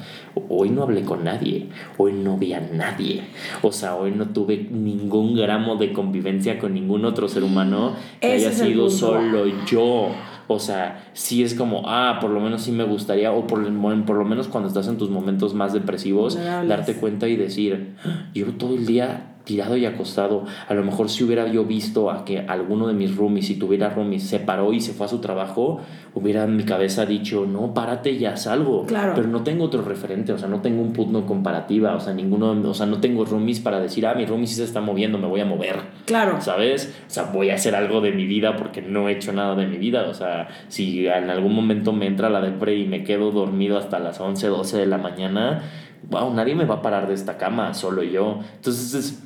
hoy 0.50 0.70
no 0.70 0.84
hablé 0.84 1.04
con 1.04 1.24
nadie, 1.24 1.68
hoy 1.98 2.14
no 2.14 2.38
vi 2.38 2.54
a 2.54 2.60
nadie. 2.60 3.22
O 3.62 3.72
sea, 3.72 3.96
hoy 3.96 4.12
no 4.12 4.28
tuve 4.30 4.58
ningún 4.70 5.36
gramo 5.36 5.76
de 5.76 5.94
convivencia 5.94 6.60
con 6.60 6.74
ningún 6.74 7.06
otro 7.06 7.28
ser 7.28 7.44
humano 7.44 7.96
que 8.20 8.36
Ese 8.36 8.48
haya 8.48 8.58
sido 8.58 8.90
solo 8.90 9.46
yo. 9.66 10.10
O 10.54 10.60
sea, 10.60 11.04
sí 11.14 11.44
es 11.44 11.54
como, 11.56 11.84
ah, 11.86 12.18
por 12.22 12.30
lo 12.30 12.40
menos 12.40 12.62
sí 12.64 12.72
me 12.72 12.84
gustaría, 12.84 13.32
o 13.32 13.48
por, 13.48 13.64
por 14.06 14.16
lo 14.16 14.26
menos 14.26 14.48
cuando 14.48 14.68
estás 14.68 14.88
en 14.88 14.98
tus 14.98 15.10
momentos 15.10 15.54
más 15.54 15.74
depresivos, 15.74 16.38
darte 16.68 16.96
cuenta 16.96 17.28
y 17.28 17.36
decir, 17.36 17.96
"Ah, 18.06 18.26
llevo 18.34 18.52
todo 18.54 18.76
el 18.76 18.86
día 18.86 19.28
tirado 19.44 19.78
y 19.78 19.86
acostado. 19.86 20.46
A 20.68 20.74
lo 20.74 20.84
mejor 20.84 21.10
si 21.10 21.24
hubiera 21.24 21.48
yo 21.48 21.66
visto 21.66 22.12
a 22.12 22.26
que 22.26 22.40
alguno 22.40 22.88
de 22.88 22.94
mis 22.94 23.16
roomies, 23.16 23.48
si 23.48 23.56
tuviera 23.56 23.90
roomies, 23.90 24.24
se 24.24 24.40
paró 24.40 24.74
y 24.74 24.80
se 24.82 24.94
fue 24.94 25.06
a 25.06 25.10
su 25.10 25.20
trabajo, 25.20 25.80
hubiera 26.14 26.44
en 26.44 26.56
mi 26.56 26.64
cabeza 26.64 27.06
dicho, 27.06 27.46
no, 27.46 27.74
párate 27.74 28.12
y 28.12 28.26
haz 28.26 28.48
algo. 28.48 28.86
Claro. 28.86 29.14
Pero 29.16 29.28
no 29.28 29.44
tengo 29.44 29.66
otro 29.66 29.82
referente, 29.82 30.34
o 30.34 30.38
sea, 30.38 30.48
no 30.48 30.62
tengo 30.62 30.82
un 30.82 30.94
punto 30.94 31.26
comparativa, 31.26 31.96
o 31.96 32.00
sea, 32.00 32.14
ninguno, 32.14 32.52
o 32.70 32.74
sea, 32.74 32.86
no 32.86 33.00
tengo 33.00 33.26
roomies 33.26 33.60
para 33.60 33.80
decir, 33.80 34.06
ah, 34.06 34.14
mi 34.14 34.26
roomie 34.26 34.48
sí 34.48 34.56
se 34.56 34.64
está 34.64 34.82
moviendo, 34.82 35.18
me 35.18 35.28
voy 35.28 35.42
a 35.42 35.46
mover. 35.46 35.78
Claro. 36.06 36.40
¿Sabes? 36.42 36.94
O 37.08 37.10
sea, 37.10 37.24
voy 37.24 37.50
a 37.50 37.56
hacer 37.56 37.76
algo 37.76 38.02
de 38.02 38.12
mi 38.12 38.26
vida 38.26 38.56
porque 38.58 38.82
no 38.82 39.10
he 39.10 39.14
hecho 39.14 39.34
nada 39.34 39.56
de 39.56 39.66
mi 39.68 39.78
vida. 39.78 40.06
O 40.10 40.14
sea, 40.14 40.48
si 40.68 41.08
en 41.08 41.30
algún 41.30 41.54
momento 41.56 41.94
me 41.94 42.06
entra 42.08 42.30
la 42.30 42.42
depre 42.42 42.76
y 42.76 42.88
me 42.88 43.04
quedo 43.04 43.32
dormido 43.32 43.78
hasta 43.78 44.00
las 44.00 44.20
11, 44.20 44.48
12 44.48 44.78
de 44.78 44.86
la 44.86 44.98
mañana, 44.98 45.64
wow, 46.10 46.34
nadie 46.34 46.56
me 46.56 46.66
va 46.66 46.76
a 46.76 46.82
parar 46.82 47.08
de 47.08 47.14
esta 47.14 47.38
cama, 47.38 47.74
solo 47.74 48.04
yo. 48.04 48.40
Entonces, 48.56 48.94
es- 48.94 49.24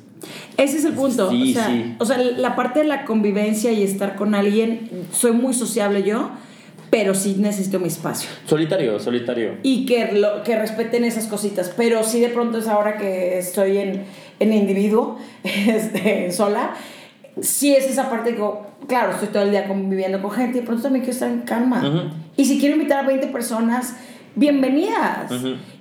Ese 0.56 0.78
es 0.78 0.84
el 0.84 0.94
punto. 0.94 1.30
Sí, 1.30 1.50
o, 1.50 1.54
sea, 1.54 1.66
sí. 1.66 1.94
o 1.98 2.04
sea, 2.04 2.18
la 2.18 2.56
parte 2.56 2.80
de 2.80 2.86
la 2.86 3.04
convivencia 3.04 3.72
y 3.72 3.82
estar 3.82 4.16
con 4.16 4.34
alguien, 4.34 4.88
soy 5.12 5.32
muy 5.32 5.54
sociable 5.54 6.02
yo, 6.02 6.30
pero 6.90 7.14
sí 7.14 7.36
necesito 7.38 7.78
mi 7.78 7.88
espacio. 7.88 8.30
solitario, 8.46 8.98
solitario. 8.98 9.56
Y 9.62 9.86
que, 9.86 10.12
lo, 10.12 10.42
que 10.44 10.58
respeten 10.58 11.04
esas 11.04 11.26
cositas. 11.26 11.72
Pero 11.76 12.02
sí 12.04 12.20
de 12.20 12.28
pronto 12.28 12.58
es 12.58 12.68
ahora 12.68 12.96
que 12.96 13.38
estoy 13.38 13.78
en, 13.78 14.04
en 14.40 14.52
individuo, 14.52 15.18
este, 15.44 16.32
sola, 16.32 16.74
sí 17.40 17.74
es 17.74 17.86
esa 17.86 18.08
parte 18.08 18.30
que, 18.30 18.36
digo, 18.36 18.66
claro, 18.86 19.12
estoy 19.12 19.28
todo 19.28 19.42
el 19.42 19.50
día 19.50 19.66
conviviendo 19.66 20.22
con 20.22 20.30
gente 20.30 20.58
y 20.58 20.60
de 20.60 20.66
pronto 20.66 20.84
también 20.84 21.04
quiero 21.04 21.14
estar 21.14 21.30
en 21.30 21.40
calma. 21.42 22.12
Y 22.36 22.44
si 22.44 22.58
quiero 22.58 22.76
invitar 22.76 23.04
a 23.04 23.06
20 23.06 23.26
personas, 23.28 23.96
bienvenidas. 24.34 25.30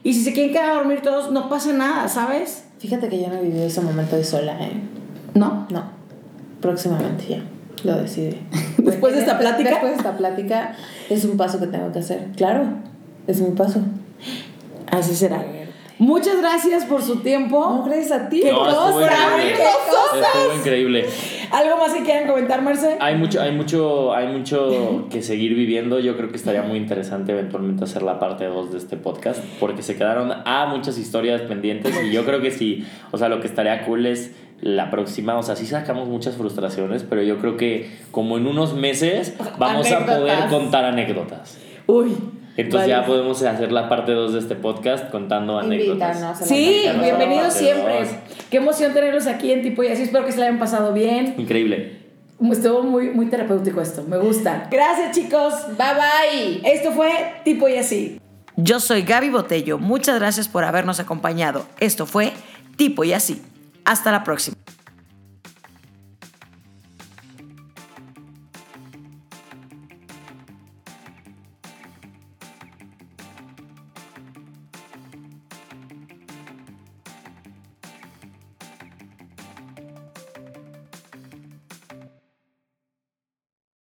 Y 0.03 0.13
si 0.13 0.23
se 0.23 0.33
quieren 0.33 0.51
quedar 0.51 0.71
a 0.71 0.73
dormir 0.75 1.01
todos, 1.01 1.31
no 1.31 1.49
pasa 1.49 1.71
nada, 1.73 2.07
¿sabes? 2.07 2.65
Fíjate 2.85 3.09
que 3.09 3.19
yo 3.19 3.29
no 3.29 3.33
he 3.37 3.41
vivido 3.41 3.65
ese 3.65 3.81
momento 3.81 4.15
de 4.15 4.23
sola, 4.23 4.55
¿eh? 4.61 4.73
¿No? 5.33 5.65
No. 5.71 5.85
Próximamente 6.61 7.25
ya. 7.27 7.43
Lo 7.83 7.95
decidí. 7.95 8.39
Después 8.77 9.15
de 9.15 9.21
esta 9.21 9.39
plática. 9.39 9.71
Después 9.71 9.91
de 9.93 9.97
esta 9.97 10.15
plática 10.15 10.75
es 11.09 11.25
un 11.25 11.35
paso 11.35 11.59
que 11.59 11.65
tengo 11.65 11.91
que 11.91 11.97
hacer. 11.97 12.27
Claro, 12.35 12.67
es 13.25 13.41
mi 13.41 13.49
paso. 13.55 13.79
Así 14.91 15.15
será. 15.15 15.43
Muchas 15.97 16.37
gracias 16.37 16.85
por 16.85 17.01
su 17.01 17.21
tiempo. 17.21 17.59
No, 17.59 17.83
gracias 17.85 18.11
a 18.11 18.29
ti. 18.29 18.41
¡Qué 18.41 18.51
No, 18.51 18.67
estuvo 18.69 18.99
cosa! 18.99 19.07
increíble. 19.07 19.53
¡Qué 19.57 19.63
cosa! 19.89 20.27
Estuvo 20.27 20.55
increíble. 20.59 21.05
¿Algo 21.51 21.77
más 21.77 21.93
que 21.93 22.03
quieran 22.03 22.27
comentar, 22.27 22.61
Marce? 22.61 22.97
Hay 22.99 23.15
mucho, 23.15 23.41
hay 23.41 23.51
mucho, 23.51 24.13
hay 24.13 24.27
mucho 24.27 25.07
que 25.09 25.21
seguir 25.21 25.55
viviendo. 25.55 25.99
Yo 25.99 26.17
creo 26.17 26.29
que 26.29 26.35
estaría 26.35 26.61
muy 26.61 26.77
interesante 26.77 27.31
eventualmente 27.31 27.83
hacer 27.83 28.03
la 28.03 28.19
parte 28.19 28.45
2 28.45 28.71
de 28.71 28.77
este 28.77 28.97
podcast, 28.97 29.43
porque 29.59 29.81
se 29.81 29.95
quedaron 29.95 30.31
a 30.31 30.65
muchas 30.67 30.97
historias 30.97 31.41
pendientes 31.41 31.93
y 32.03 32.11
yo 32.11 32.25
creo 32.25 32.41
que 32.41 32.51
sí, 32.51 32.85
o 33.11 33.17
sea, 33.17 33.29
lo 33.29 33.39
que 33.39 33.47
estaría 33.47 33.85
cool 33.85 34.05
es 34.05 34.35
la 34.61 34.89
próxima, 34.89 35.37
o 35.37 35.43
sea, 35.43 35.55
sí 35.55 35.65
sacamos 35.65 36.07
muchas 36.07 36.35
frustraciones, 36.35 37.03
pero 37.03 37.21
yo 37.21 37.37
creo 37.39 37.57
que 37.57 37.91
como 38.11 38.37
en 38.37 38.47
unos 38.47 38.73
meses 38.73 39.35
vamos 39.57 39.91
a 39.91 40.05
poder 40.05 40.47
contar 40.49 40.85
anécdotas. 40.85 41.59
Uy. 41.87 42.15
Entonces 42.57 42.89
ya 42.89 43.05
podemos 43.05 43.41
hacer 43.43 43.71
la 43.71 43.89
parte 43.89 44.13
2 44.13 44.33
de 44.33 44.39
este 44.39 44.55
podcast 44.55 45.09
contando 45.09 45.59
anécdotas. 45.59 46.21
A 46.21 46.35
Sí, 46.35 46.85
bienvenidos 47.01 47.53
siempre. 47.53 48.07
Qué 48.49 48.57
emoción 48.57 48.93
tenerlos 48.93 49.27
aquí 49.27 49.51
en 49.51 49.61
Tipo 49.61 49.83
y 49.83 49.87
así. 49.87 50.03
Espero 50.03 50.25
que 50.25 50.31
se 50.31 50.39
la 50.39 50.45
hayan 50.45 50.59
pasado 50.59 50.93
bien. 50.93 51.35
Increíble. 51.37 51.99
Estuvo 52.51 52.83
muy, 52.83 53.09
muy 53.09 53.27
terapéutico 53.27 53.81
esto. 53.81 54.03
Me 54.03 54.17
gusta. 54.17 54.67
Gracias, 54.71 55.15
chicos. 55.15 55.53
Bye 55.77 56.61
bye. 56.61 56.71
Esto 56.71 56.91
fue 56.91 57.09
Tipo 57.43 57.67
y 57.67 57.75
así. 57.75 58.19
Yo 58.55 58.79
soy 58.79 59.01
Gaby 59.01 59.29
Botello. 59.29 59.77
Muchas 59.77 60.17
gracias 60.19 60.47
por 60.47 60.63
habernos 60.63 60.99
acompañado. 60.99 61.65
Esto 61.79 62.05
fue 62.05 62.31
Tipo 62.77 63.03
y 63.03 63.13
así. 63.13 63.41
Hasta 63.83 64.11
la 64.11 64.23
próxima. 64.23 64.55